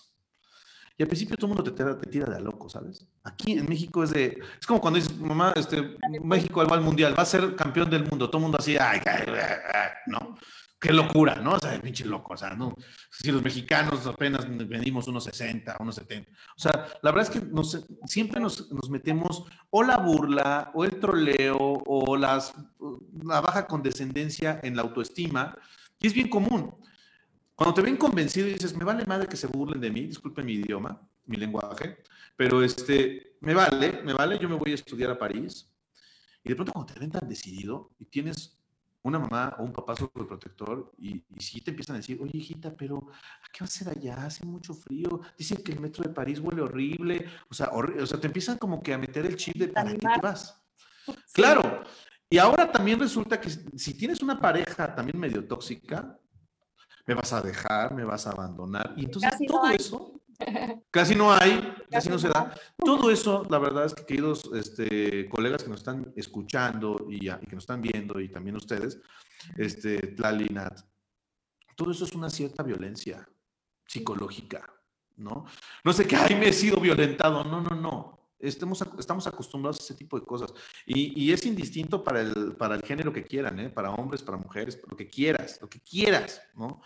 Y 0.97 1.03
al 1.03 1.09
principio 1.09 1.37
todo 1.37 1.53
el 1.53 1.57
mundo 1.57 1.73
te, 1.73 1.85
te, 1.85 2.11
tira 2.11 2.27
de 2.27 2.37
a 2.37 2.41
loco, 2.41 2.69
¿sabes? 2.69 3.07
Aquí 3.23 3.53
en 3.53 3.67
México 3.69 4.03
es 4.03 4.11
de. 4.11 4.37
Es 4.61 4.67
como 4.67 4.81
cuando 4.81 4.99
dices, 4.99 5.17
mamá, 5.17 5.53
este, 5.55 5.97
México 6.25 6.67
va 6.67 6.75
al 6.75 6.83
mundial, 6.83 7.17
va 7.17 7.23
a 7.23 7.27
ser 7.27 7.55
campeón 7.55 7.89
del 7.89 8.05
mundo. 8.05 8.29
Todo 8.29 8.39
el 8.39 8.43
mundo 8.43 8.59
así, 8.59 8.77
ay, 8.77 9.01
ay, 9.07 9.25
ay, 9.33 9.91
no 10.09 10.37
qué 10.79 10.93
locura, 10.93 11.37
¿no? 11.37 11.53
O 11.53 11.59
sea, 11.59 11.81
pinche 11.81 12.05
loco, 12.05 12.35
o 12.35 12.37
sea, 12.37 12.51
¿no? 12.51 12.75
Si 13.11 13.33
los 13.33 13.43
mexicanos 13.43 14.07
apenas 14.07 14.47
vendimos 14.69 15.09
unos 15.09 15.25
60, 15.25 15.77
unos 15.81 15.97
70. 15.97 16.31
O 16.31 16.61
sea, 16.61 16.87
la 17.03 17.11
verdad 17.11 17.33
es 17.33 17.41
que 17.41 17.47
siempre 18.07 18.41
nos, 18.41 18.71
metemos 18.89 19.45
o 19.71 19.83
la 19.83 19.99
burla, 19.99 20.71
o 20.75 20.85
el 20.85 21.01
troleo, 21.01 21.57
o 21.59 22.17
la 22.17 22.41
baja 23.41 23.67
condescendencia 23.67 24.61
en 24.63 24.77
la 24.77 24.83
autoestima, 24.83 25.57
y 26.01 26.07
es 26.07 26.15
bien 26.15 26.29
común. 26.29 26.75
Cuando 27.55 27.75
te 27.75 27.83
ven 27.83 27.97
convencido 27.97 28.47
y 28.47 28.53
dices, 28.53 28.77
me 28.77 28.85
vale 28.85 29.05
madre 29.05 29.27
que 29.27 29.37
se 29.37 29.49
burlen 29.49 29.81
de 29.81 29.91
mí, 29.91 30.03
disculpen 30.03 30.47
mi 30.47 30.53
idioma, 30.53 31.01
mi 31.27 31.37
lenguaje, 31.37 31.99
pero 32.37 32.63
este, 32.63 33.37
me 33.41 33.53
vale, 33.53 34.01
me 34.05 34.13
vale, 34.13 34.39
yo 34.39 34.49
me 34.49 34.55
voy 34.55 34.71
a 34.71 34.75
estudiar 34.77 35.11
a 35.11 35.19
París. 35.19 35.69
Y 36.45 36.51
de 36.51 36.55
pronto 36.55 36.73
cuando 36.73 36.95
te 36.95 37.01
ven 37.01 37.11
tan 37.11 37.29
decidido 37.29 37.91
y 37.99 38.05
tienes 38.05 38.58
una 39.03 39.19
mamá 39.19 39.57
o 39.59 39.63
un 39.63 39.73
papá 39.73 39.95
sobreprotector 39.97 40.93
y, 40.99 41.25
y 41.29 41.41
si 41.41 41.61
te 41.61 41.71
empiezan 41.71 41.97
a 41.97 41.99
decir, 41.99 42.19
oye 42.21 42.39
hijita, 42.39 42.75
pero 42.77 42.99
¿a 42.99 43.49
qué 43.53 43.61
va 43.61 43.67
a 43.67 43.71
ser 43.71 43.89
allá? 43.89 44.27
Hace 44.27 44.45
mucho 44.45 44.75
frío. 44.75 45.21
Dicen 45.37 45.63
que 45.63 45.73
el 45.73 45.81
metro 45.81 46.03
de 46.03 46.11
París 46.11 46.41
huele 46.41 46.63
horrible. 46.63 47.27
O 47.51 47.55
sea, 47.55 47.71
o 47.73 48.07
sea 48.07 48.21
te 48.21 48.27
empiezan 48.27 48.59
como 48.59 48.83
que 48.83 48.95
a 48.95 48.99
meter 48.99 49.25
el 49.27 49.37
chip 49.37 49.57
de 49.57 49.69
¿para 49.69 49.91
qué 49.93 49.99
te 49.99 50.21
vas? 50.21 50.63
Claro. 51.33 51.83
Y 52.31 52.39
ahora 52.39 52.71
también 52.71 53.01
resulta 53.01 53.41
que 53.41 53.49
si 53.51 53.95
tienes 53.95 54.21
una 54.21 54.39
pareja 54.39 54.95
también 54.95 55.19
medio 55.19 55.47
tóxica, 55.47 56.19
me 57.07 57.15
vas 57.15 57.33
a 57.33 57.41
dejar, 57.41 57.95
me 57.95 58.05
vas 58.05 58.27
a 58.27 58.33
abandonar. 58.33 58.93
Y 58.97 59.07
entonces 59.07 59.33
todo 59.47 59.71
eso 59.71 60.21
Casi 60.91 61.15
no 61.15 61.33
hay, 61.33 61.75
casi 61.91 62.09
no 62.09 62.19
se 62.19 62.29
da. 62.29 62.55
Todo 62.77 63.11
eso, 63.11 63.47
la 63.51 63.59
verdad 63.59 63.87
es 63.87 63.95
que 63.95 64.07
queridos 64.07 64.51
este, 64.55 65.29
colegas 65.29 65.65
que 65.65 65.71
nos 65.71 65.81
están 65.81 66.13
escuchando 66.17 67.07
y, 67.11 67.21
que 67.21 67.55
nos 67.55 67.65
están 67.65 67.83
viendo 67.83 68.21
y 68.21 68.29
también 68.29 68.57
ustedes, 68.57 69.01
este, 69.57 69.99
Tlali, 69.99 70.49
todo 71.75 71.91
eso 71.91 72.05
es 72.05 72.13
una 72.13 72.31
cierta 72.31 72.63
violencia 72.63 73.29
psicológica, 73.87 74.69
¿no? 75.17 75.47
No 75.85 75.93
sé 75.93 76.07
que, 76.07 76.17
ay, 76.17 76.35
me 76.35 76.49
he 76.49 76.53
sido 76.53 76.81
violentado. 76.81 77.45
No, 77.45 77.61
no, 77.61 77.75
no. 77.75 78.18
Estamos, 78.39 78.85
estamos 78.99 79.27
acostumbrados 79.27 79.81
a 79.81 79.83
ese 79.83 79.95
tipo 79.95 80.19
de 80.19 80.25
cosas. 80.25 80.55
Y, 80.87 81.25
y, 81.25 81.33
es 81.33 81.45
indistinto 81.45 82.05
para 82.05 82.21
el, 82.21 82.55
para 82.57 82.77
el 82.77 82.83
género 82.83 83.13
que 83.13 83.25
quieran, 83.25 83.59
¿eh? 83.59 83.69
para 83.69 83.91
hombres, 83.91 84.23
para 84.23 84.39
mujeres, 84.39 84.81
lo 84.89 84.97
que 84.97 85.09
quieras, 85.09 85.59
lo 85.61 85.69
que 85.69 85.81
quieras, 85.81 86.41
¿no? 86.55 86.81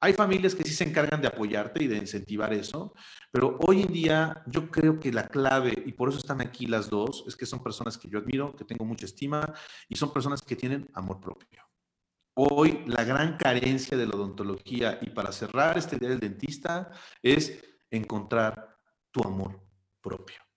Hay 0.00 0.12
familias 0.12 0.54
que 0.54 0.64
sí 0.64 0.74
se 0.74 0.84
encargan 0.84 1.22
de 1.22 1.28
apoyarte 1.28 1.82
y 1.82 1.86
de 1.86 1.96
incentivar 1.96 2.52
eso, 2.52 2.94
pero 3.30 3.58
hoy 3.66 3.82
en 3.82 3.92
día 3.92 4.42
yo 4.46 4.70
creo 4.70 5.00
que 5.00 5.10
la 5.10 5.26
clave, 5.28 5.82
y 5.86 5.92
por 5.92 6.10
eso 6.10 6.18
están 6.18 6.42
aquí 6.42 6.66
las 6.66 6.90
dos, 6.90 7.24
es 7.26 7.36
que 7.36 7.46
son 7.46 7.62
personas 7.62 7.96
que 7.96 8.08
yo 8.08 8.18
admiro, 8.18 8.54
que 8.54 8.64
tengo 8.64 8.84
mucha 8.84 9.06
estima, 9.06 9.54
y 9.88 9.96
son 9.96 10.12
personas 10.12 10.42
que 10.42 10.56
tienen 10.56 10.90
amor 10.92 11.20
propio. 11.20 11.62
Hoy 12.34 12.84
la 12.86 13.04
gran 13.04 13.36
carencia 13.36 13.96
de 13.96 14.06
la 14.06 14.14
odontología, 14.14 14.98
y 15.00 15.10
para 15.10 15.32
cerrar 15.32 15.78
este 15.78 15.98
día 15.98 16.10
del 16.10 16.20
dentista, 16.20 16.90
es 17.22 17.64
encontrar 17.90 18.76
tu 19.10 19.26
amor 19.26 19.58
propio. 20.00 20.47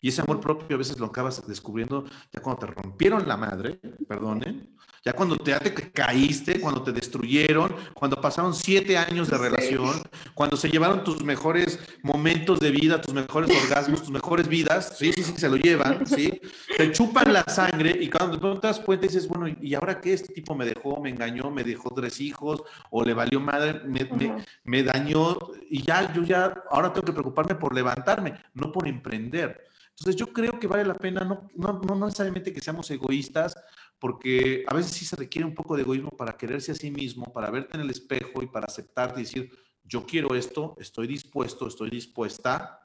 Y 0.00 0.08
ese 0.08 0.22
amor 0.22 0.40
propio 0.40 0.76
a 0.76 0.78
veces 0.78 0.98
lo 0.98 1.06
acabas 1.06 1.46
descubriendo 1.46 2.04
ya 2.32 2.40
cuando 2.40 2.66
te 2.66 2.66
rompieron 2.66 3.26
la 3.26 3.36
madre, 3.36 3.80
perdonen, 4.06 4.76
ya 5.06 5.12
cuando 5.12 5.36
te, 5.36 5.54
te 5.60 5.92
caíste, 5.92 6.60
cuando 6.60 6.82
te 6.82 6.90
destruyeron, 6.90 7.72
cuando 7.94 8.20
pasaron 8.20 8.52
siete 8.52 8.98
años 8.98 9.30
de 9.30 9.38
relación, 9.38 10.02
cuando 10.34 10.56
se 10.56 10.68
llevaron 10.68 11.04
tus 11.04 11.22
mejores 11.22 11.78
momentos 12.02 12.58
de 12.58 12.72
vida, 12.72 13.00
tus 13.00 13.14
mejores 13.14 13.48
orgasmos, 13.62 14.00
tus 14.00 14.10
mejores 14.10 14.48
vidas, 14.48 14.96
sí, 14.98 15.12
sí, 15.12 15.22
sí, 15.22 15.34
se 15.36 15.48
lo 15.48 15.58
llevan, 15.58 16.04
sí, 16.08 16.40
te 16.76 16.90
chupan 16.90 17.32
la 17.32 17.44
sangre 17.44 17.96
y 18.00 18.10
cuando 18.10 18.58
te 18.58 18.66
das 18.66 18.80
cuenta 18.80 19.06
dices, 19.06 19.28
bueno, 19.28 19.46
¿y 19.60 19.74
ahora 19.74 20.00
qué? 20.00 20.12
Este 20.12 20.34
tipo 20.34 20.56
me 20.56 20.64
dejó, 20.64 21.00
me 21.00 21.10
engañó, 21.10 21.52
me 21.52 21.62
dejó 21.62 21.94
tres 21.94 22.20
hijos, 22.20 22.64
o 22.90 23.04
le 23.04 23.14
valió 23.14 23.38
madre, 23.38 23.82
me, 23.84 24.04
me, 24.06 24.44
me 24.64 24.82
dañó, 24.82 25.38
y 25.70 25.82
ya, 25.82 26.12
yo 26.12 26.24
ya, 26.24 26.64
ahora 26.68 26.92
tengo 26.92 27.06
que 27.06 27.12
preocuparme 27.12 27.54
por 27.54 27.72
levantarme, 27.72 28.34
no 28.54 28.72
por 28.72 28.88
emprender. 28.88 29.75
Entonces 29.98 30.16
yo 30.16 30.32
creo 30.32 30.58
que 30.58 30.66
vale 30.66 30.84
la 30.84 30.94
pena, 30.94 31.24
no, 31.24 31.48
no, 31.54 31.80
no 31.80 32.06
necesariamente 32.06 32.52
que 32.52 32.60
seamos 32.60 32.90
egoístas, 32.90 33.54
porque 33.98 34.64
a 34.66 34.74
veces 34.74 34.92
sí 34.92 35.06
se 35.06 35.16
requiere 35.16 35.46
un 35.46 35.54
poco 35.54 35.74
de 35.74 35.82
egoísmo 35.82 36.10
para 36.10 36.36
quererse 36.36 36.72
a 36.72 36.74
sí 36.74 36.90
mismo, 36.90 37.32
para 37.32 37.50
verte 37.50 37.76
en 37.76 37.80
el 37.80 37.90
espejo 37.90 38.42
y 38.42 38.46
para 38.46 38.66
aceptar 38.66 39.14
y 39.16 39.20
decir, 39.20 39.50
yo 39.84 40.04
quiero 40.04 40.34
esto, 40.34 40.76
estoy 40.78 41.06
dispuesto, 41.06 41.66
estoy 41.66 41.88
dispuesta 41.88 42.80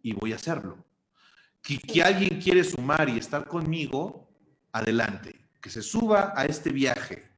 y 0.00 0.12
voy 0.12 0.32
a 0.32 0.36
hacerlo. 0.36 0.84
Que, 1.60 1.78
que 1.78 2.02
alguien 2.02 2.40
quiere 2.40 2.62
sumar 2.62 3.08
y 3.08 3.18
estar 3.18 3.48
conmigo, 3.48 4.28
adelante, 4.70 5.34
que 5.60 5.70
se 5.70 5.82
suba 5.82 6.32
a 6.36 6.44
este 6.44 6.70
viaje. 6.70 7.28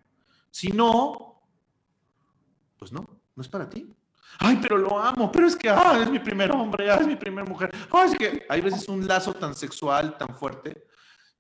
Si 0.51 0.69
no, 0.69 1.43
pues 2.77 2.93
no, 2.93 3.07
no 3.35 3.43
es 3.43 3.49
para 3.49 3.71
ti. 3.71 3.91
Ay, 4.39 4.59
pero 4.61 4.79
lo 4.79 4.99
amo, 4.99 5.31
pero 5.31 5.47
es 5.47 5.57
que 5.57 5.69
ah, 5.69 6.01
es 6.03 6.11
mi 6.11 6.19
primer 6.19 6.51
hombre, 6.53 6.91
ah, 6.91 6.99
es 7.01 7.07
mi 7.07 7.17
primera 7.17 7.47
mujer. 7.47 7.71
Ah, 7.91 8.05
es 8.07 8.17
que 8.17 8.47
hay 8.49 8.61
veces 8.61 8.89
un 8.89 9.07
lazo 9.07 9.35
tan 9.35 9.55
sexual, 9.55 10.17
tan 10.17 10.35
fuerte, 10.37 10.87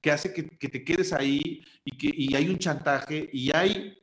que 0.01 0.11
hace 0.11 0.33
que, 0.33 0.49
que 0.49 0.69
te 0.69 0.85
quedes 0.85 1.13
ahí 1.13 1.65
y 1.85 1.97
que 1.97 2.11
y 2.13 2.35
hay 2.35 2.49
un 2.49 2.59
chantaje 2.59 3.29
y 3.33 3.55
hay 3.55 3.99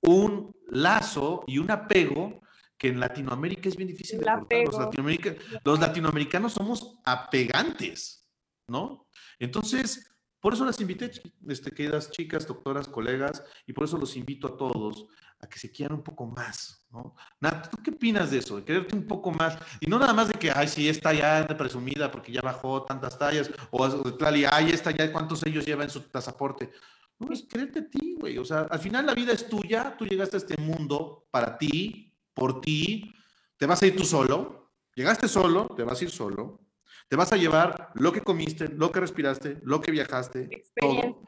un 0.00 0.54
lazo 0.68 1.44
y 1.46 1.58
un 1.58 1.70
apego 1.70 2.40
que 2.78 2.88
en 2.88 3.00
Latinoamérica 3.00 3.68
es 3.68 3.76
bien 3.76 3.88
difícil 3.88 4.20
de 4.20 4.26
cortar. 4.26 4.64
Los, 4.64 4.78
latinoamericanos, 4.78 5.42
los 5.64 5.80
latinoamericanos 5.80 6.52
somos 6.52 7.00
apegantes, 7.04 8.30
¿no? 8.68 9.08
Entonces, 9.38 10.08
por 10.40 10.54
eso 10.54 10.64
las 10.64 10.80
invité, 10.80 11.10
este, 11.48 11.72
queridas 11.72 12.10
chicas, 12.12 12.46
doctoras, 12.46 12.86
colegas, 12.86 13.42
y 13.66 13.72
por 13.72 13.84
eso 13.84 13.98
los 13.98 14.16
invito 14.16 14.46
a 14.46 14.56
todos 14.56 15.08
a 15.40 15.48
que 15.48 15.58
se 15.58 15.70
quieran 15.70 15.98
un 15.98 16.02
poco 16.02 16.26
más, 16.26 16.86
¿no? 16.90 17.14
Nat, 17.40 17.70
¿tú 17.70 17.76
qué 17.82 17.90
opinas 17.90 18.30
de 18.30 18.38
eso? 18.38 18.56
De 18.56 18.64
quererte 18.64 18.96
un 18.96 19.06
poco 19.06 19.30
más. 19.30 19.56
Y 19.80 19.86
no 19.86 19.98
nada 19.98 20.12
más 20.12 20.28
de 20.28 20.34
que, 20.34 20.50
ay, 20.50 20.66
sí, 20.66 20.88
está 20.88 21.12
ya 21.12 21.46
presumida 21.56 22.10
porque 22.10 22.32
ya 22.32 22.40
bajó 22.40 22.82
tantas 22.82 23.18
tallas, 23.18 23.50
o 23.70 23.88
de 23.88 24.48
ay, 24.50 24.70
está 24.70 24.90
ya, 24.90 25.12
¿cuántos 25.12 25.44
ellos 25.46 25.64
lleva 25.64 25.84
en 25.84 25.90
su 25.90 26.02
pasaporte? 26.02 26.72
No, 27.18 27.32
es 27.32 27.42
quererte 27.42 27.80
a 27.80 27.88
ti, 27.88 28.16
güey. 28.18 28.38
O 28.38 28.44
sea, 28.44 28.60
al 28.70 28.78
final 28.78 29.06
la 29.06 29.14
vida 29.14 29.32
es 29.32 29.48
tuya, 29.48 29.96
tú 29.96 30.06
llegaste 30.06 30.36
a 30.36 30.38
este 30.38 30.60
mundo 30.60 31.26
para 31.30 31.58
ti, 31.58 32.14
por 32.34 32.60
ti, 32.60 33.12
te 33.56 33.66
vas 33.66 33.82
a 33.82 33.86
ir 33.86 33.96
tú 33.96 34.04
solo, 34.04 34.72
llegaste 34.94 35.28
solo, 35.28 35.66
te 35.76 35.82
vas 35.82 36.00
a 36.00 36.04
ir 36.04 36.10
solo, 36.10 36.60
te 37.08 37.16
vas 37.16 37.32
a 37.32 37.36
llevar 37.36 37.90
lo 37.94 38.12
que 38.12 38.20
comiste, 38.20 38.68
lo 38.68 38.92
que 38.92 39.00
respiraste, 39.00 39.58
lo 39.62 39.80
que 39.80 39.90
viajaste, 39.90 40.64
todo. 40.80 41.22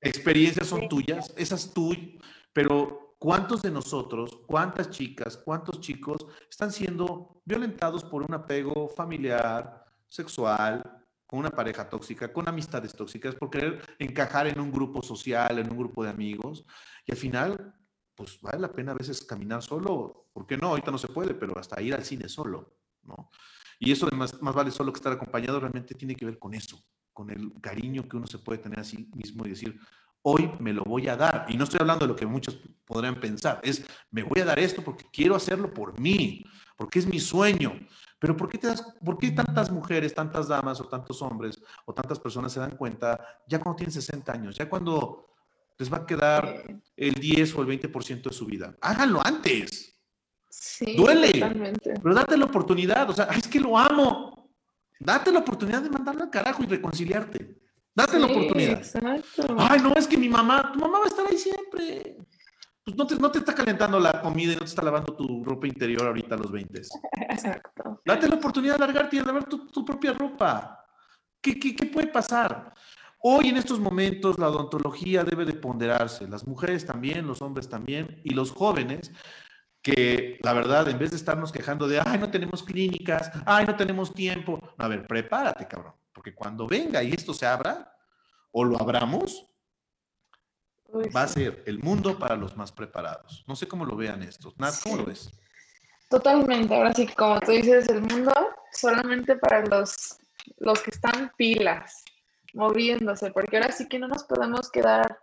Experiencias 0.00 0.68
son 0.68 0.88
tuyas, 0.88 1.34
esas 1.36 1.74
tuyas, 1.74 2.22
pero 2.52 3.16
¿cuántos 3.18 3.62
de 3.62 3.70
nosotros, 3.70 4.40
cuántas 4.46 4.90
chicas, 4.90 5.36
cuántos 5.36 5.80
chicos 5.80 6.26
están 6.50 6.72
siendo 6.72 7.40
violentados 7.44 8.04
por 8.04 8.22
un 8.22 8.34
apego 8.34 8.88
familiar, 8.88 9.84
sexual, 10.06 10.82
con 11.26 11.40
una 11.40 11.50
pareja 11.50 11.88
tóxica, 11.88 12.32
con 12.32 12.48
amistades 12.48 12.94
tóxicas, 12.94 13.34
por 13.34 13.50
querer 13.50 13.82
encajar 13.98 14.46
en 14.46 14.58
un 14.58 14.72
grupo 14.72 15.02
social, 15.02 15.58
en 15.58 15.70
un 15.70 15.76
grupo 15.76 16.02
de 16.02 16.10
amigos, 16.10 16.64
y 17.04 17.12
al 17.12 17.18
final, 17.18 17.74
pues 18.14 18.40
vale 18.40 18.60
la 18.60 18.72
pena 18.72 18.92
a 18.92 18.94
veces 18.94 19.22
caminar 19.22 19.62
solo, 19.62 20.30
¿por 20.32 20.46
qué 20.46 20.56
no? 20.56 20.68
Ahorita 20.68 20.90
no 20.90 20.96
se 20.96 21.08
puede, 21.08 21.34
pero 21.34 21.58
hasta 21.58 21.80
ir 21.82 21.94
al 21.94 22.04
cine 22.04 22.30
solo, 22.30 22.78
¿no? 23.02 23.30
Y 23.78 23.92
eso 23.92 24.06
de 24.06 24.16
más, 24.16 24.40
vale 24.40 24.70
solo 24.70 24.92
que 24.92 24.98
estar 24.98 25.12
acompañado 25.12 25.60
realmente 25.60 25.94
tiene 25.94 26.16
que 26.16 26.24
ver 26.24 26.38
con 26.38 26.54
eso, 26.54 26.82
con 27.12 27.30
el 27.30 27.52
cariño 27.60 28.08
que 28.08 28.16
uno 28.16 28.26
se 28.26 28.38
puede 28.38 28.58
tener 28.58 28.80
a 28.80 28.84
sí 28.84 29.10
mismo 29.14 29.44
y 29.46 29.50
decir, 29.50 29.78
hoy 30.30 30.50
me 30.60 30.72
lo 30.72 30.84
voy 30.84 31.08
a 31.08 31.16
dar. 31.16 31.46
Y 31.48 31.56
no 31.56 31.64
estoy 31.64 31.80
hablando 31.80 32.04
de 32.04 32.12
lo 32.12 32.16
que 32.16 32.26
muchos 32.26 32.58
podrían 32.84 33.20
pensar, 33.20 33.60
es, 33.62 33.84
me 34.10 34.22
voy 34.22 34.40
a 34.40 34.44
dar 34.44 34.58
esto 34.58 34.82
porque 34.82 35.04
quiero 35.12 35.34
hacerlo 35.34 35.72
por 35.72 35.98
mí, 36.00 36.44
porque 36.76 36.98
es 36.98 37.06
mi 37.06 37.20
sueño. 37.20 37.72
Pero 38.18 38.36
¿por 38.36 38.48
qué, 38.48 38.58
te 38.58 38.66
das, 38.66 38.82
¿por 39.04 39.16
qué 39.16 39.30
tantas 39.30 39.70
mujeres, 39.70 40.14
tantas 40.14 40.48
damas 40.48 40.80
o 40.80 40.88
tantos 40.88 41.22
hombres 41.22 41.60
o 41.84 41.94
tantas 41.94 42.18
personas 42.18 42.52
se 42.52 42.60
dan 42.60 42.76
cuenta 42.76 43.24
ya 43.46 43.60
cuando 43.60 43.76
tienen 43.76 43.92
60 43.92 44.32
años, 44.32 44.56
ya 44.56 44.68
cuando 44.68 45.28
les 45.78 45.92
va 45.92 45.98
a 45.98 46.06
quedar 46.06 46.64
el 46.96 47.14
10 47.14 47.54
o 47.54 47.62
el 47.62 47.80
20% 47.80 48.22
de 48.22 48.32
su 48.32 48.46
vida? 48.46 48.76
Háganlo 48.80 49.24
antes. 49.24 49.94
Sí, 50.50 50.96
Duele. 50.96 51.30
Pero 52.02 52.14
date 52.14 52.36
la 52.36 52.46
oportunidad. 52.46 53.08
O 53.08 53.12
sea, 53.12 53.26
es 53.26 53.46
que 53.46 53.60
lo 53.60 53.78
amo. 53.78 54.50
Date 54.98 55.30
la 55.30 55.38
oportunidad 55.40 55.82
de 55.82 55.90
mandarlo 55.90 56.24
al 56.24 56.30
carajo 56.30 56.64
y 56.64 56.66
reconciliarte. 56.66 57.57
Date 57.98 58.16
la 58.20 58.26
oportunidad. 58.26 58.78
Exacto. 58.78 59.56
Ay, 59.58 59.80
no, 59.82 59.92
es 59.94 60.06
que 60.06 60.16
mi 60.16 60.28
mamá, 60.28 60.70
tu 60.72 60.78
mamá 60.78 61.00
va 61.00 61.04
a 61.06 61.08
estar 61.08 61.26
ahí 61.28 61.36
siempre. 61.36 62.16
Pues 62.84 62.96
no 62.96 63.04
te, 63.04 63.16
no 63.16 63.28
te 63.28 63.40
está 63.40 63.52
calentando 63.52 63.98
la 63.98 64.22
comida 64.22 64.52
y 64.52 64.54
no 64.54 64.60
te 64.60 64.66
está 64.66 64.82
lavando 64.82 65.16
tu 65.16 65.42
ropa 65.42 65.66
interior 65.66 66.06
ahorita 66.06 66.36
a 66.36 66.38
los 66.38 66.52
20. 66.52 66.80
Exacto. 67.28 68.00
Date 68.04 68.28
la 68.28 68.36
oportunidad 68.36 68.74
de 68.74 68.86
largarte 68.86 69.16
y 69.16 69.18
de 69.18 69.24
lavar 69.24 69.48
tu, 69.48 69.66
tu 69.66 69.84
propia 69.84 70.12
ropa. 70.12 70.86
¿Qué, 71.40 71.58
¿Qué, 71.58 71.74
qué, 71.74 71.86
puede 71.86 72.06
pasar? 72.06 72.72
Hoy 73.20 73.48
en 73.48 73.56
estos 73.56 73.80
momentos 73.80 74.38
la 74.38 74.48
odontología 74.48 75.24
debe 75.24 75.44
de 75.44 75.54
ponderarse, 75.54 76.28
las 76.28 76.46
mujeres 76.46 76.86
también, 76.86 77.26
los 77.26 77.42
hombres 77.42 77.68
también 77.68 78.20
y 78.22 78.32
los 78.32 78.52
jóvenes, 78.52 79.10
que 79.82 80.38
la 80.42 80.52
verdad, 80.52 80.88
en 80.88 81.00
vez 81.00 81.10
de 81.10 81.16
estarnos 81.16 81.50
quejando 81.50 81.88
de, 81.88 82.00
ay, 82.04 82.20
no 82.20 82.30
tenemos 82.30 82.62
clínicas, 82.62 83.32
ay, 83.44 83.66
no 83.66 83.74
tenemos 83.74 84.14
tiempo, 84.14 84.60
a 84.78 84.86
ver, 84.86 85.04
prepárate, 85.04 85.66
cabrón, 85.66 85.94
porque 86.18 86.34
cuando 86.34 86.66
venga 86.66 87.00
y 87.00 87.12
esto 87.12 87.32
se 87.32 87.46
abra, 87.46 87.96
o 88.50 88.64
lo 88.64 88.76
abramos, 88.80 89.46
va 91.14 91.22
a 91.22 91.28
ser 91.28 91.62
el 91.64 91.78
mundo 91.78 92.18
para 92.18 92.34
los 92.34 92.56
más 92.56 92.72
preparados. 92.72 93.44
No 93.46 93.54
sé 93.54 93.68
cómo 93.68 93.84
lo 93.84 93.94
vean 93.94 94.24
estos. 94.24 94.58
Nat, 94.58 94.74
¿cómo 94.82 94.96
lo 94.96 95.04
ves? 95.04 95.30
Totalmente. 96.10 96.74
Ahora 96.74 96.92
sí, 96.92 97.06
como 97.06 97.38
tú 97.38 97.52
dices, 97.52 97.88
el 97.88 98.00
mundo 98.00 98.32
solamente 98.72 99.36
para 99.36 99.64
los, 99.66 100.18
los 100.58 100.82
que 100.82 100.90
están 100.90 101.30
pilas, 101.36 102.02
moviéndose, 102.52 103.30
porque 103.30 103.58
ahora 103.58 103.70
sí 103.70 103.86
que 103.86 104.00
no 104.00 104.08
nos 104.08 104.24
podemos 104.24 104.72
quedar 104.72 105.20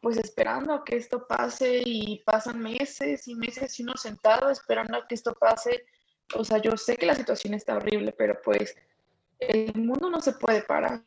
pues 0.00 0.18
esperando 0.18 0.84
que 0.84 0.98
esto 0.98 1.26
pase 1.26 1.82
y 1.84 2.22
pasan 2.24 2.60
meses 2.60 3.26
y 3.26 3.34
meses 3.34 3.76
y 3.80 3.82
uno 3.82 3.96
sentado 3.96 4.50
esperando 4.50 4.98
a 4.98 5.08
que 5.08 5.16
esto 5.16 5.34
pase. 5.34 5.84
O 6.36 6.44
sea, 6.44 6.58
yo 6.58 6.76
sé 6.76 6.96
que 6.96 7.06
la 7.06 7.16
situación 7.16 7.54
está 7.54 7.74
horrible, 7.74 8.14
pero 8.16 8.40
pues 8.44 8.76
el 9.38 9.74
mundo 9.74 10.10
no 10.10 10.20
se 10.20 10.32
puede 10.32 10.62
parar. 10.62 11.02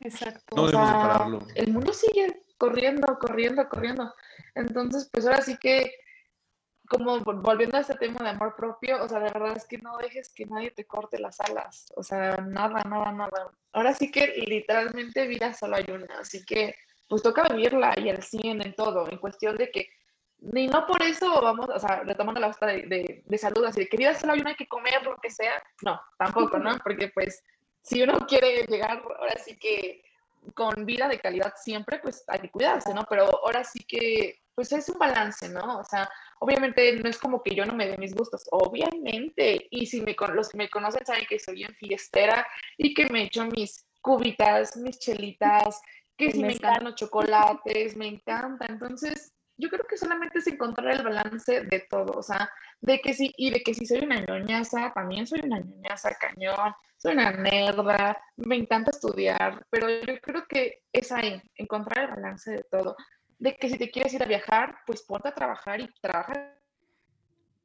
Exacto. 0.00 0.56
No 0.56 0.66
debemos 0.66 0.90
pararlo. 0.90 1.46
El 1.54 1.72
mundo 1.72 1.92
sigue 1.92 2.42
corriendo, 2.58 3.18
corriendo, 3.18 3.68
corriendo. 3.68 4.14
Entonces, 4.54 5.08
pues 5.12 5.26
ahora 5.26 5.42
sí 5.42 5.56
que, 5.56 5.92
como 6.88 7.20
volviendo 7.20 7.76
a 7.76 7.80
este 7.80 7.94
tema 7.94 8.18
de 8.22 8.30
amor 8.30 8.54
propio, 8.56 9.02
o 9.02 9.08
sea, 9.08 9.18
de 9.18 9.30
verdad 9.30 9.56
es 9.56 9.66
que 9.66 9.78
no 9.78 9.96
dejes 9.98 10.32
que 10.32 10.46
nadie 10.46 10.70
te 10.70 10.84
corte 10.84 11.18
las 11.18 11.40
alas, 11.40 11.92
o 11.96 12.02
sea, 12.02 12.36
nada, 12.36 12.82
nada, 12.84 13.12
nada. 13.12 13.50
Ahora 13.72 13.92
sí 13.92 14.10
que 14.10 14.28
literalmente 14.46 15.26
vida 15.26 15.52
solo 15.52 15.76
hay 15.76 15.86
una, 15.90 16.20
así 16.20 16.44
que 16.44 16.74
pues 17.08 17.22
toca 17.22 17.44
vivirla 17.48 17.94
y 17.96 18.08
el 18.08 18.22
100 18.22 18.62
en 18.62 18.74
todo, 18.74 19.08
en 19.10 19.18
cuestión 19.18 19.56
de 19.56 19.70
que 19.70 19.90
ni 20.38 20.66
no 20.66 20.86
por 20.86 21.02
eso 21.02 21.40
vamos, 21.40 21.68
o 21.68 21.78
sea, 21.78 22.02
retomando 22.04 22.40
la 22.40 22.48
hasta 22.48 22.66
de, 22.66 23.22
de, 23.24 23.38
salud, 23.38 23.64
así 23.64 23.80
de 23.80 23.88
que 23.88 23.96
vida 23.96 24.14
solo 24.14 24.34
hay 24.34 24.40
una, 24.40 24.54
que 24.54 24.68
comer 24.68 25.02
lo 25.02 25.16
que 25.16 25.30
sea, 25.30 25.62
no, 25.82 26.00
tampoco, 26.18 26.58
¿no? 26.58 26.76
Porque 26.82 27.08
pues 27.08 27.42
si 27.82 28.02
uno 28.02 28.18
quiere 28.26 28.64
llegar 28.66 29.02
ahora 29.18 29.36
sí 29.38 29.56
que 29.56 30.02
con 30.54 30.86
vida 30.86 31.08
de 31.08 31.18
calidad 31.18 31.54
siempre, 31.56 31.98
pues 31.98 32.24
hay 32.28 32.40
que 32.40 32.50
cuidarse, 32.50 32.92
¿no? 32.94 33.04
Pero 33.08 33.24
ahora 33.44 33.64
sí 33.64 33.80
que, 33.86 34.40
pues 34.54 34.72
es 34.72 34.88
un 34.88 34.98
balance, 34.98 35.48
¿no? 35.48 35.78
O 35.78 35.84
sea, 35.84 36.08
obviamente 36.40 36.92
no 37.00 37.08
es 37.08 37.18
como 37.18 37.42
que 37.42 37.54
yo 37.54 37.64
no 37.64 37.74
me 37.74 37.86
dé 37.86 37.96
mis 37.96 38.14
gustos, 38.14 38.44
obviamente. 38.50 39.66
Y 39.70 39.86
si 39.86 40.00
me, 40.02 40.14
los 40.34 40.48
que 40.48 40.58
me 40.58 40.70
conocen 40.70 41.04
saben 41.04 41.26
que 41.28 41.38
soy 41.38 41.56
bien 41.56 41.74
fiestera 41.74 42.46
y 42.76 42.94
que 42.94 43.06
me 43.06 43.24
echo 43.24 43.44
mis 43.46 43.86
cubitas, 44.00 44.76
mis 44.76 44.98
chelitas, 44.98 45.80
que 46.16 46.30
si 46.30 46.40
me 46.40 46.52
encantan 46.52 46.84
los 46.84 46.94
chocolates, 46.94 47.96
me 47.96 48.08
encanta. 48.08 48.66
Entonces, 48.66 49.32
yo 49.58 49.68
creo 49.68 49.86
que 49.88 49.96
solamente 49.96 50.38
es 50.38 50.46
encontrar 50.46 50.94
el 50.94 51.02
balance 51.02 51.62
de 51.62 51.86
todo, 51.88 52.12
o 52.18 52.22
sea, 52.22 52.50
de 52.80 53.00
que 53.00 53.14
sí, 53.14 53.32
y 53.36 53.50
de 53.50 53.62
que 53.62 53.74
si 53.74 53.86
soy 53.86 54.00
una 54.04 54.20
ñoñaza, 54.20 54.92
también 54.92 55.26
soy 55.26 55.40
una 55.44 55.60
ñoñaza 55.60 56.14
cañón, 56.20 56.74
soy 56.98 57.12
una 57.12 57.30
nerda, 57.32 58.18
me 58.36 58.56
encanta 58.56 58.90
estudiar, 58.90 59.64
pero 59.70 59.88
yo 59.88 60.20
creo 60.20 60.44
que 60.48 60.82
es 60.92 61.10
ahí, 61.12 61.40
encontrar 61.56 62.04
el 62.04 62.16
balance 62.16 62.50
de 62.50 62.64
todo. 62.70 62.96
De 63.38 63.56
que 63.56 63.68
si 63.68 63.76
te 63.76 63.90
quieres 63.90 64.14
ir 64.14 64.22
a 64.22 64.26
viajar, 64.26 64.78
pues 64.86 65.02
ponte 65.02 65.28
a 65.28 65.34
trabajar 65.34 65.80
y 65.80 65.88
trabaja. 66.00 66.54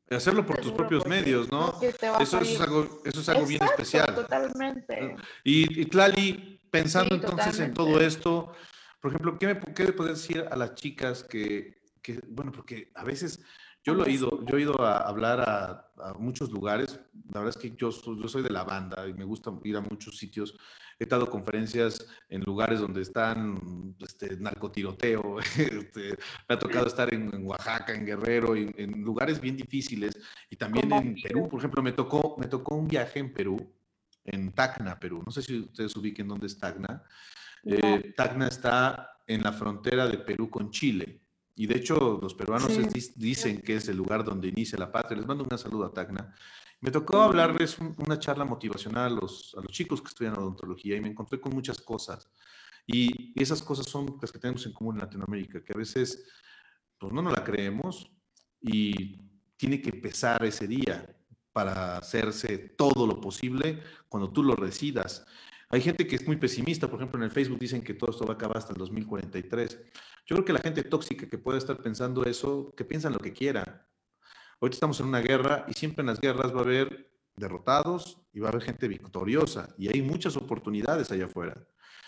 Hacerlo 0.10 0.46
por 0.46 0.60
tus 0.60 0.74
propios 0.74 1.06
medios, 1.06 1.50
¿no? 1.50 1.74
Eso, 2.20 2.40
es 2.42 2.60
algo, 2.60 3.02
eso 3.06 3.22
es 3.22 3.30
algo 3.30 3.46
bien 3.46 3.64
especial. 3.64 4.14
Totalmente. 4.14 5.16
Y, 5.46 5.82
y 5.82 5.86
Tlali, 5.86 6.60
pensando 6.70 7.16
entonces 7.16 7.58
en 7.62 7.74
todo 7.74 8.02
esto, 8.02 8.54
por 9.00 9.12
ejemplo, 9.12 9.40
¿qué, 9.40 9.48
me, 9.48 9.60
qué 9.74 9.86
le 9.86 9.92
decir 9.94 10.46
a 10.52 10.58
las 10.58 10.76
chicas 10.76 11.24
que, 11.24 11.81
que, 12.02 12.20
bueno, 12.28 12.52
porque 12.52 12.92
a 12.96 13.04
veces 13.04 13.44
yo 13.84 13.96
lo 13.96 14.06
he 14.06 14.12
ido, 14.12 14.46
yo 14.46 14.58
he 14.58 14.62
ido 14.62 14.80
a 14.82 15.00
hablar 15.00 15.42
a, 15.42 15.88
muchos 16.18 16.52
lugares. 16.52 17.00
La 17.32 17.42
verdad 17.42 17.56
es 17.56 17.62
que 17.62 17.76
yo, 17.78 17.90
yo 17.92 18.28
soy 18.28 18.42
de 18.42 18.50
la 18.50 18.64
banda 18.64 19.08
y 19.08 19.14
me 19.14 19.24
gusta 19.24 19.52
ir 19.64 19.78
a 19.78 19.82
muchos 19.82 20.18
sitios. 20.18 20.58
He 21.00 21.06
dado 21.06 21.30
conferencias 21.30 22.08
en 22.30 22.42
lugares 22.42 22.80
donde 22.80 23.02
están 23.02 23.96
este, 24.00 24.38
narcotiroteo. 24.38 25.38
Este, 25.58 26.10
me 26.48 26.56
ha 26.56 26.60
tocado 26.60 26.86
estar 26.86 27.12
en, 27.14 27.46
Oaxaca, 27.46 27.94
en 27.94 28.06
Guerrero, 28.06 28.56
en, 28.56 28.74
en, 28.78 29.02
lugares 29.02 29.40
bien 29.40 29.58
difíciles. 29.58 30.20
Y 30.50 30.56
también 30.56 30.92
en 30.92 31.16
Perú, 31.22 31.50
por 31.50 31.60
ejemplo, 31.60 31.82
me 31.82 31.92
tocó, 31.92 32.36
me 32.40 32.48
tocó 32.48 32.76
un 32.76 32.88
viaje 32.88 33.20
en 33.20 33.34
Perú, 33.34 33.58
en 34.26 34.52
Tacna, 34.52 35.00
Perú. 35.00 35.24
No 35.26 35.32
sé 35.32 35.42
si 35.42 35.60
ustedes 35.60 35.96
ubiquen 35.96 36.28
dónde 36.28 36.48
es 36.48 36.58
Tacna. 36.58 37.04
Eh, 37.64 38.14
Tacna 38.16 38.48
está 38.48 39.20
en 39.28 39.42
la 39.42 39.54
frontera 39.54 40.08
de 40.08 40.18
Perú 40.20 40.50
con 40.50 40.72
Chile. 40.72 41.22
Y 41.56 41.68
de 41.68 41.78
hecho, 41.78 42.20
los 42.22 42.34
peruanos 42.34 42.72
dicen 43.16 43.62
que 43.62 43.76
es 43.76 43.88
el 43.88 43.98
lugar 43.98 44.24
donde 44.24 44.48
inicia 44.48 44.80
la 44.80 44.92
patria. 44.92 45.18
Les 45.18 45.28
mando 45.28 45.46
un 45.50 45.58
saludo 45.58 45.86
a 45.86 45.94
Tacna. 45.94 46.34
Me 46.80 46.90
tocó 46.90 47.22
hablarles 47.22 47.78
una 47.80 48.18
charla 48.18 48.44
motivacional 48.44 49.12
a 49.12 49.16
los, 49.16 49.54
a 49.56 49.62
los 49.62 49.72
chicos 49.72 50.02
que 50.02 50.08
estudian 50.08 50.38
odontología 50.38 50.96
y 50.96 51.02
me 51.02 51.10
encontré 51.10 51.40
con 51.40 51.54
muchas 51.54 51.80
cosas. 51.80 52.30
Y, 52.88 53.40
esas 53.40 53.62
cosas 53.62 53.86
son 53.86 54.18
las 54.22 54.32
que 54.32 54.40
tenemos 54.40 54.66
en 54.66 54.74
común 54.74 54.96
en 54.96 55.02
Latinoamérica, 55.02 55.64
que 55.64 55.74
a 55.74 55.78
veces 55.78 56.26
pues, 56.98 57.14
no 57.14 57.22
nos 57.22 57.34
la 57.34 57.44
creemos 57.44 58.12
y 58.60 59.18
tiene 59.58 59.82
que 59.82 59.94
pesar 59.94 60.44
ese 60.44 60.68
día 60.68 61.16
para 61.54 61.98
hacerse 61.98 62.58
todo 62.58 63.06
lo 63.06 63.20
posible 63.20 63.82
cuando 64.10 64.32
tú 64.32 64.44
lo 64.44 64.56
residas. 64.56 65.26
Hay 65.72 65.80
gente 65.80 66.06
que 66.06 66.18
es 66.18 66.28
muy 66.28 66.36
pesimista, 66.36 66.90
por 66.90 67.00
ejemplo, 67.00 67.18
en 67.18 67.24
el 67.24 67.32
Facebook 67.32 67.58
dicen 67.58 67.82
que 67.82 67.94
todo 67.94 68.12
esto 68.12 68.26
va 68.26 68.34
a 68.34 68.36
acabar 68.36 68.58
hasta 68.58 68.74
el 68.74 68.78
2043. 68.78 69.80
Yo 70.26 70.36
creo 70.36 70.46
que 70.46 70.52
la 70.52 70.60
gente 70.60 70.84
tóxica 70.84 71.28
que 71.28 71.38
puede 71.38 71.60
estar 71.60 71.78
pensando 71.78 72.26
eso, 72.26 72.74
que 72.76 72.84
piensan 72.84 73.14
lo 73.14 73.20
que 73.20 73.32
quiera. 73.32 73.88
Ahorita 74.60 74.76
estamos 74.76 75.00
en 75.00 75.06
una 75.06 75.22
guerra 75.22 75.66
y 75.70 75.74
siempre 75.74 76.02
en 76.02 76.08
las 76.08 76.20
guerras 76.20 76.54
va 76.54 76.60
a 76.60 76.64
haber 76.64 77.10
derrotados 77.38 78.22
y 78.34 78.42
va 78.42 78.50
a 78.50 78.52
haber 78.52 78.64
gente 78.64 78.90
victoriosa 78.90 79.74
y 79.78 79.88
hay 79.88 80.02
muchas 80.02 80.36
oportunidades 80.36 81.10
allá 81.10 81.26
afuera. 81.26 81.56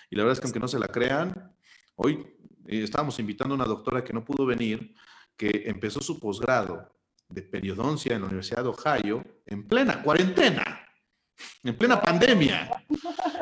Y 0.09 0.17
la 0.17 0.23
verdad 0.23 0.33
es 0.33 0.39
que 0.41 0.47
aunque 0.47 0.59
no 0.59 0.67
se 0.67 0.77
la 0.77 0.89
crean, 0.89 1.55
hoy 1.95 2.19
eh, 2.67 2.83
estábamos 2.83 3.17
invitando 3.19 3.53
a 3.53 3.57
una 3.57 3.65
doctora 3.65 4.03
que 4.03 4.11
no 4.11 4.25
pudo 4.25 4.45
venir, 4.45 4.93
que 5.37 5.63
empezó 5.65 6.01
su 6.01 6.19
posgrado 6.19 6.93
de 7.29 7.41
periodoncia 7.41 8.13
en 8.13 8.21
la 8.21 8.27
Universidad 8.27 8.63
de 8.63 8.69
Ohio 8.69 9.23
en 9.45 9.65
plena 9.67 10.03
cuarentena, 10.03 10.85
en 11.63 11.77
plena 11.77 12.01
pandemia. 12.01 12.69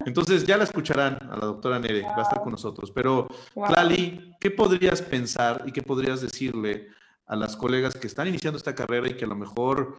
Entonces 0.06 0.46
ya 0.46 0.58
la 0.58 0.64
escucharán 0.64 1.18
a 1.30 1.38
la 1.38 1.46
doctora 1.46 1.80
Nere, 1.80 2.02
va 2.02 2.18
a 2.18 2.22
estar 2.22 2.42
con 2.42 2.52
nosotros. 2.52 2.92
Pero, 2.92 3.28
Clali, 3.54 4.36
¿qué 4.40 4.52
podrías 4.52 5.02
pensar 5.02 5.64
y 5.66 5.72
qué 5.72 5.82
podrías 5.82 6.22
decirle 6.22 6.88
a 7.26 7.36
las 7.36 7.56
colegas 7.56 7.96
que 7.96 8.08
están 8.08 8.28
iniciando 8.28 8.58
esta 8.58 8.76
carrera 8.76 9.10
y 9.10 9.16
que 9.16 9.26
a 9.26 9.30
lo 9.30 9.36
mejor 9.36 9.98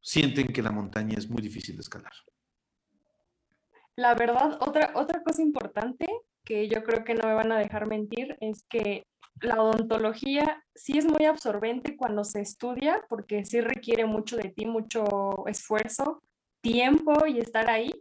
sienten 0.00 0.52
que 0.52 0.62
la 0.62 0.70
montaña 0.70 1.16
es 1.16 1.28
muy 1.28 1.42
difícil 1.42 1.76
de 1.76 1.82
escalar? 1.82 2.12
La 3.96 4.14
verdad, 4.14 4.58
otra, 4.60 4.92
otra 4.94 5.22
cosa 5.22 5.42
importante 5.42 6.06
que 6.44 6.68
yo 6.68 6.82
creo 6.82 7.04
que 7.04 7.14
no 7.14 7.28
me 7.28 7.34
van 7.34 7.52
a 7.52 7.58
dejar 7.58 7.86
mentir 7.86 8.36
es 8.40 8.64
que 8.68 9.06
la 9.40 9.62
odontología 9.62 10.64
sí 10.74 10.98
es 10.98 11.04
muy 11.04 11.24
absorbente 11.24 11.96
cuando 11.96 12.24
se 12.24 12.40
estudia 12.40 13.04
porque 13.08 13.44
sí 13.44 13.60
requiere 13.60 14.04
mucho 14.06 14.36
de 14.36 14.48
ti, 14.50 14.66
mucho 14.66 15.46
esfuerzo, 15.46 16.22
tiempo 16.62 17.26
y 17.26 17.38
estar 17.38 17.68
ahí, 17.68 17.92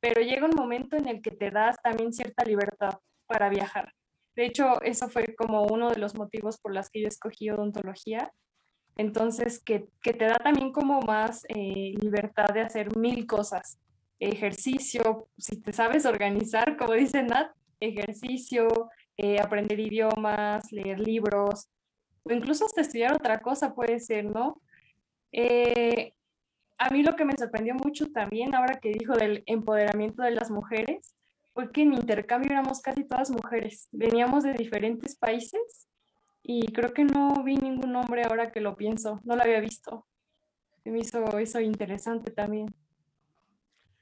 pero 0.00 0.22
llega 0.22 0.46
un 0.46 0.56
momento 0.56 0.96
en 0.96 1.08
el 1.08 1.20
que 1.20 1.30
te 1.30 1.50
das 1.50 1.76
también 1.82 2.12
cierta 2.12 2.44
libertad 2.44 2.98
para 3.26 3.50
viajar. 3.50 3.92
De 4.34 4.46
hecho, 4.46 4.80
eso 4.82 5.08
fue 5.08 5.34
como 5.34 5.64
uno 5.64 5.90
de 5.90 5.98
los 5.98 6.14
motivos 6.14 6.58
por 6.58 6.74
los 6.74 6.88
que 6.88 7.02
yo 7.02 7.08
escogí 7.08 7.50
odontología. 7.50 8.32
Entonces, 8.96 9.62
que, 9.62 9.88
te 10.02 10.24
da 10.24 10.36
también 10.36 10.72
como 10.72 11.00
más 11.00 11.44
eh, 11.48 11.94
libertad 12.00 12.48
de 12.54 12.62
hacer 12.62 12.96
mil 12.96 13.26
cosas. 13.26 13.78
Ejercicio, 14.18 15.28
si 15.36 15.60
te 15.60 15.72
sabes 15.72 16.06
organizar, 16.06 16.76
como 16.76 16.94
dice 16.94 17.22
Nat, 17.22 17.52
ejercicio, 17.80 18.68
eh, 19.16 19.38
aprender 19.40 19.80
idiomas, 19.80 20.70
leer 20.72 21.00
libros, 21.00 21.68
o 22.22 22.32
incluso 22.32 22.66
hasta 22.66 22.82
estudiar 22.82 23.14
otra 23.14 23.40
cosa 23.40 23.74
puede 23.74 23.98
ser, 24.00 24.26
¿no? 24.26 24.60
Eh, 25.32 26.14
a 26.80 26.88
mí 26.88 27.02
lo 27.02 27.14
que 27.14 27.26
me 27.26 27.36
sorprendió 27.36 27.74
mucho 27.74 28.06
también, 28.06 28.54
ahora 28.54 28.80
que 28.80 28.90
dijo 28.90 29.14
del 29.14 29.42
empoderamiento 29.44 30.22
de 30.22 30.30
las 30.30 30.50
mujeres, 30.50 31.14
fue 31.52 31.70
que 31.70 31.82
en 31.82 31.92
intercambio 31.92 32.52
éramos 32.52 32.80
casi 32.80 33.04
todas 33.04 33.30
mujeres. 33.30 33.88
Veníamos 33.92 34.44
de 34.44 34.54
diferentes 34.54 35.14
países 35.14 35.88
y 36.42 36.72
creo 36.72 36.94
que 36.94 37.04
no 37.04 37.44
vi 37.44 37.56
ningún 37.56 37.94
hombre 37.96 38.24
ahora 38.24 38.50
que 38.50 38.62
lo 38.62 38.76
pienso, 38.76 39.20
no 39.24 39.36
lo 39.36 39.42
había 39.42 39.60
visto. 39.60 40.06
Me 40.84 41.00
hizo 41.00 41.38
eso 41.38 41.60
interesante 41.60 42.30
también. 42.30 42.74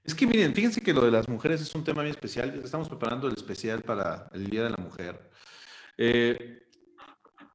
Es 0.05 0.15
que 0.15 0.29
miren, 0.29 0.55
fíjense 0.55 0.81
que 0.81 0.95
lo 0.95 1.05
de 1.05 1.11
las 1.11 1.29
mujeres 1.29 1.61
es 1.61 1.75
un 1.75 1.83
tema 1.83 2.03
muy 2.03 2.13
especial. 2.13 2.61
Estamos 2.63 2.89
preparando 2.89 3.27
el 3.27 3.35
especial 3.35 3.83
para 3.83 4.31
el 4.33 4.49
Día 4.49 4.63
de 4.63 4.71
la 4.71 4.77
Mujer. 4.77 5.31
Eh, 5.97 6.63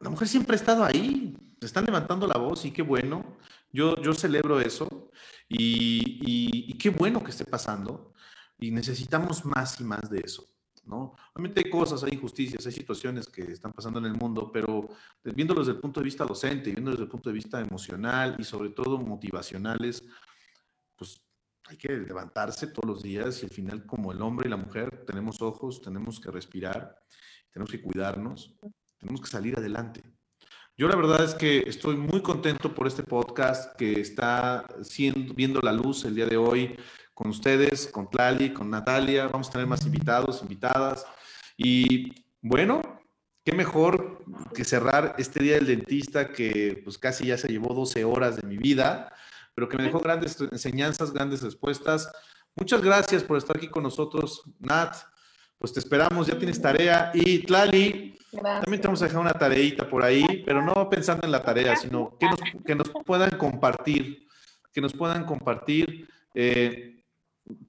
la 0.02 0.10
mujer 0.10 0.28
siempre 0.28 0.56
ha 0.56 0.60
estado 0.60 0.84
ahí, 0.84 1.34
están 1.62 1.86
levantando 1.86 2.28
la 2.28 2.38
voz 2.38 2.66
y 2.66 2.72
qué 2.72 2.82
bueno. 2.82 3.38
Yo, 3.72 4.00
yo 4.02 4.14
celebro 4.14 4.60
eso 4.60 5.10
y, 5.54 6.78
qué 6.78 6.90
bueno 6.90 7.24
que 7.24 7.32
esté 7.32 7.46
pasando. 7.46 8.14
Y 8.60 8.72
necesitamos 8.72 9.46
más 9.46 9.80
y 9.80 9.84
más 9.84 10.10
de 10.10 10.20
eso. 10.20 10.46
¿no? 10.86 11.16
Obviamente 11.34 11.62
hay 11.64 11.72
cosas, 11.72 12.04
hay 12.04 12.14
injusticias, 12.14 12.66
hay 12.66 12.72
situaciones 12.72 13.28
que 13.28 13.42
están 13.44 13.72
pasando 13.72 14.00
en 14.00 14.06
el 14.06 14.16
mundo, 14.16 14.52
pero 14.52 14.90
viéndolo 15.24 15.62
desde 15.62 15.74
el 15.74 15.80
punto 15.80 16.02
de 16.02 16.06
vista 16.06 16.26
docente, 16.26 16.72
viéndolo 16.72 16.92
desde 16.92 17.06
el 17.06 17.10
punto 17.10 17.30
de 17.30 17.36
vista 17.36 17.60
emocional 17.62 18.36
y 18.38 18.44
sobre 18.44 18.70
todo 18.70 18.98
motivacionales, 18.98 20.04
pues 20.96 21.22
hay 21.66 21.78
que 21.78 21.90
levantarse 21.90 22.68
todos 22.68 22.86
los 22.86 23.04
días 23.04 23.42
y 23.42 23.46
al 23.46 23.52
final 23.52 23.86
como 23.86 24.12
el 24.12 24.22
hombre 24.22 24.48
y 24.48 24.52
la 24.52 24.58
mujer 24.58 25.06
tenemos 25.06 25.42
ojos, 25.42 25.82
tenemos 25.82 26.20
que 26.20 26.32
respirar, 26.32 27.02
tenemos 27.52 27.72
que 27.72 27.82
cuidarnos, 27.82 28.54
tenemos 28.98 29.22
que 29.22 29.28
salir 29.28 29.58
adelante. 29.58 30.04
Yo 30.76 30.88
la 30.88 30.96
verdad 30.96 31.24
es 31.24 31.36
que 31.36 31.60
estoy 31.68 31.96
muy 31.96 32.22
contento 32.22 32.74
por 32.74 32.88
este 32.88 33.04
podcast 33.04 33.76
que 33.76 34.00
está 34.00 34.66
viendo 35.36 35.62
la 35.62 35.72
luz 35.72 36.04
el 36.06 36.16
día 36.16 36.26
de 36.26 36.38
hoy 36.38 36.76
con 37.14 37.30
ustedes, 37.30 37.88
con 37.88 38.10
Tlali, 38.10 38.54
con 38.54 38.70
Natalia. 38.70 39.28
Vamos 39.28 39.50
a 39.50 39.52
tener 39.52 39.68
más 39.68 39.86
invitados, 39.86 40.42
invitadas. 40.42 41.06
Y 41.58 42.12
bueno, 42.42 42.82
qué 43.46 43.54
mejor 43.54 44.26
que 44.54 44.66
cerrar 44.66 45.16
este 45.18 45.44
día 45.44 45.56
del 45.56 45.68
dentista 45.68 46.32
que 46.32 46.82
pues 46.84 46.98
casi 46.98 47.28
ya 47.28 47.38
se 47.38 47.50
llevó 47.50 47.74
12 47.74 48.04
horas 48.04 48.38
de 48.38 48.48
mi 48.48 48.58
vida 48.58 49.14
pero 49.54 49.70
que 49.70 49.78
me 49.78 49.84
dejó 49.84 50.00
grandes 50.00 50.40
enseñanzas, 50.40 51.14
grandes 51.14 51.42
respuestas. 51.42 52.12
Muchas 52.56 52.82
gracias 52.82 53.24
por 53.24 53.38
estar 53.38 53.58
aquí 53.58 53.68
con 53.68 53.84
nosotros, 53.84 54.44
Nat. 54.60 54.96
Pues 55.64 55.72
te 55.72 55.80
esperamos, 55.80 56.28
ya 56.28 56.38
tienes 56.38 56.62
tarea. 56.62 57.10
Y 57.14 57.40
Tlali, 57.40 58.18
también 58.34 58.82
te 58.82 58.88
vamos 58.90 59.02
a 59.02 59.06
dejar 59.06 59.22
una 59.22 59.32
tareita 59.32 59.90
por 59.90 60.04
ahí, 60.04 60.44
pero 60.46 60.62
no 60.62 60.90
pensando 60.90 61.26
en 61.26 61.32
la 61.32 61.42
tarea, 61.42 61.78
sino 61.78 62.18
que 62.18 62.26
nos, 62.26 62.40
que 62.66 62.76
nos 62.76 62.90
puedan 63.06 63.38
compartir, 63.38 64.28
que 64.74 64.82
nos 64.82 64.92
puedan 64.92 65.24
compartir 65.26 66.06
eh, 66.34 67.06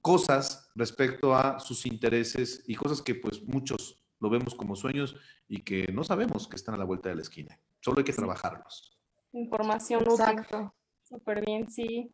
cosas 0.01 0.69
respecto 0.75 1.33
a 1.33 1.57
sus 1.61 1.85
intereses 1.85 2.65
y 2.67 2.75
cosas 2.75 3.01
que 3.01 3.15
pues 3.15 3.41
muchos 3.43 4.05
lo 4.19 4.29
vemos 4.29 4.55
como 4.55 4.75
sueños 4.75 5.15
y 5.47 5.61
que 5.61 5.87
no 5.93 6.03
sabemos 6.03 6.49
que 6.49 6.57
están 6.57 6.75
a 6.75 6.77
la 6.77 6.83
vuelta 6.83 7.07
de 7.07 7.15
la 7.15 7.21
esquina. 7.21 7.57
Solo 7.79 7.99
hay 7.99 8.03
que 8.03 8.11
trabajarlos. 8.11 8.99
Información 9.31 10.01
Exacto. 10.01 10.75
Súper 11.01 11.45
bien, 11.45 11.71
sí. 11.71 12.13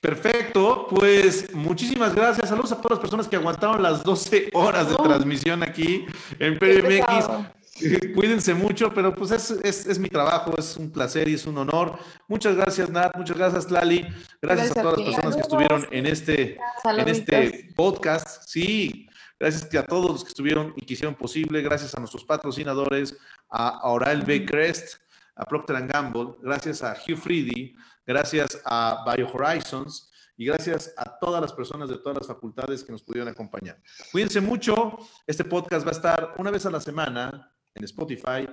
Perfecto, 0.00 0.86
pues 0.88 1.52
muchísimas 1.54 2.14
gracias. 2.14 2.48
Saludos 2.48 2.72
a 2.72 2.76
todas 2.76 2.92
las 2.92 3.00
personas 3.00 3.28
que 3.28 3.36
aguantaron 3.36 3.82
las 3.82 4.02
12 4.02 4.50
horas 4.52 4.88
de 4.88 4.96
transmisión 4.96 5.62
aquí 5.62 6.06
en 6.38 6.58
PBMX. 6.58 7.28
Cuídense 8.14 8.54
mucho, 8.54 8.92
pero 8.94 9.14
pues 9.14 9.30
es, 9.30 9.86
es, 9.86 9.98
mi 9.98 10.08
trabajo, 10.08 10.54
es 10.58 10.76
un 10.76 10.90
placer 10.90 11.28
y 11.28 11.34
es 11.34 11.46
un 11.46 11.58
honor. 11.58 11.98
Muchas 12.26 12.56
gracias, 12.56 12.88
Nat, 12.90 13.14
muchas 13.16 13.36
gracias, 13.36 13.70
Lali. 13.70 14.06
Gracias, 14.40 14.76
a 14.76 14.82
todas 14.82 14.98
las 14.98 15.06
personas 15.08 15.34
que 15.36 15.42
estuvieron 15.42 15.86
en 15.90 16.06
este, 16.06 16.58
en 16.84 17.08
este 17.08 17.68
podcast. 17.76 18.48
Sí, 18.48 19.08
gracias 19.38 19.74
a 19.74 19.82
todos 19.82 20.10
los 20.10 20.24
que 20.24 20.28
estuvieron 20.28 20.72
y 20.76 20.86
que 20.86 20.94
hicieron 20.94 21.14
posible. 21.14 21.60
Gracias 21.60 21.94
a 21.94 21.98
nuestros 21.98 22.24
patrocinadores, 22.24 23.16
a 23.50 23.86
Oral 23.90 24.22
B. 24.22 24.46
Crest, 24.46 24.96
a 25.34 25.44
Procter 25.44 25.86
Gamble, 25.86 26.36
gracias 26.42 26.82
a 26.82 26.94
Hugh 26.94 27.16
Freedy, 27.16 27.76
gracias 28.06 28.60
a 28.64 29.04
Bio 29.06 29.28
Horizons 29.32 30.10
y 30.36 30.46
gracias 30.46 30.92
a 30.96 31.18
todas 31.18 31.40
las 31.40 31.52
personas 31.52 31.88
de 31.88 31.98
todas 31.98 32.18
las 32.18 32.26
facultades 32.26 32.84
que 32.84 32.92
nos 32.92 33.02
pudieron 33.02 33.28
acompañar. 33.28 33.80
Cuídense 34.12 34.40
mucho. 34.40 34.98
Este 35.26 35.44
podcast 35.44 35.86
va 35.86 35.90
a 35.90 35.94
estar 35.94 36.34
una 36.38 36.50
vez 36.50 36.66
a 36.66 36.70
la 36.70 36.80
semana 36.80 37.52
en 37.74 37.84
Spotify. 37.84 38.46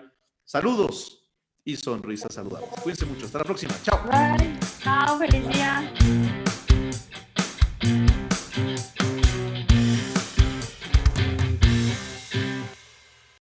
Saludos 0.43 1.29
y 1.65 1.75
sonrisas 1.75 2.33
saludables. 2.33 2.69
Cuídense 2.81 3.05
mucho. 3.05 3.25
Hasta 3.25 3.39
la 3.39 3.43
próxima. 3.45 3.73
Chao. 3.83 4.01
Bye. 4.03 4.59
Chao. 4.81 5.17
Feliz 5.17 5.47
día. 5.49 6.43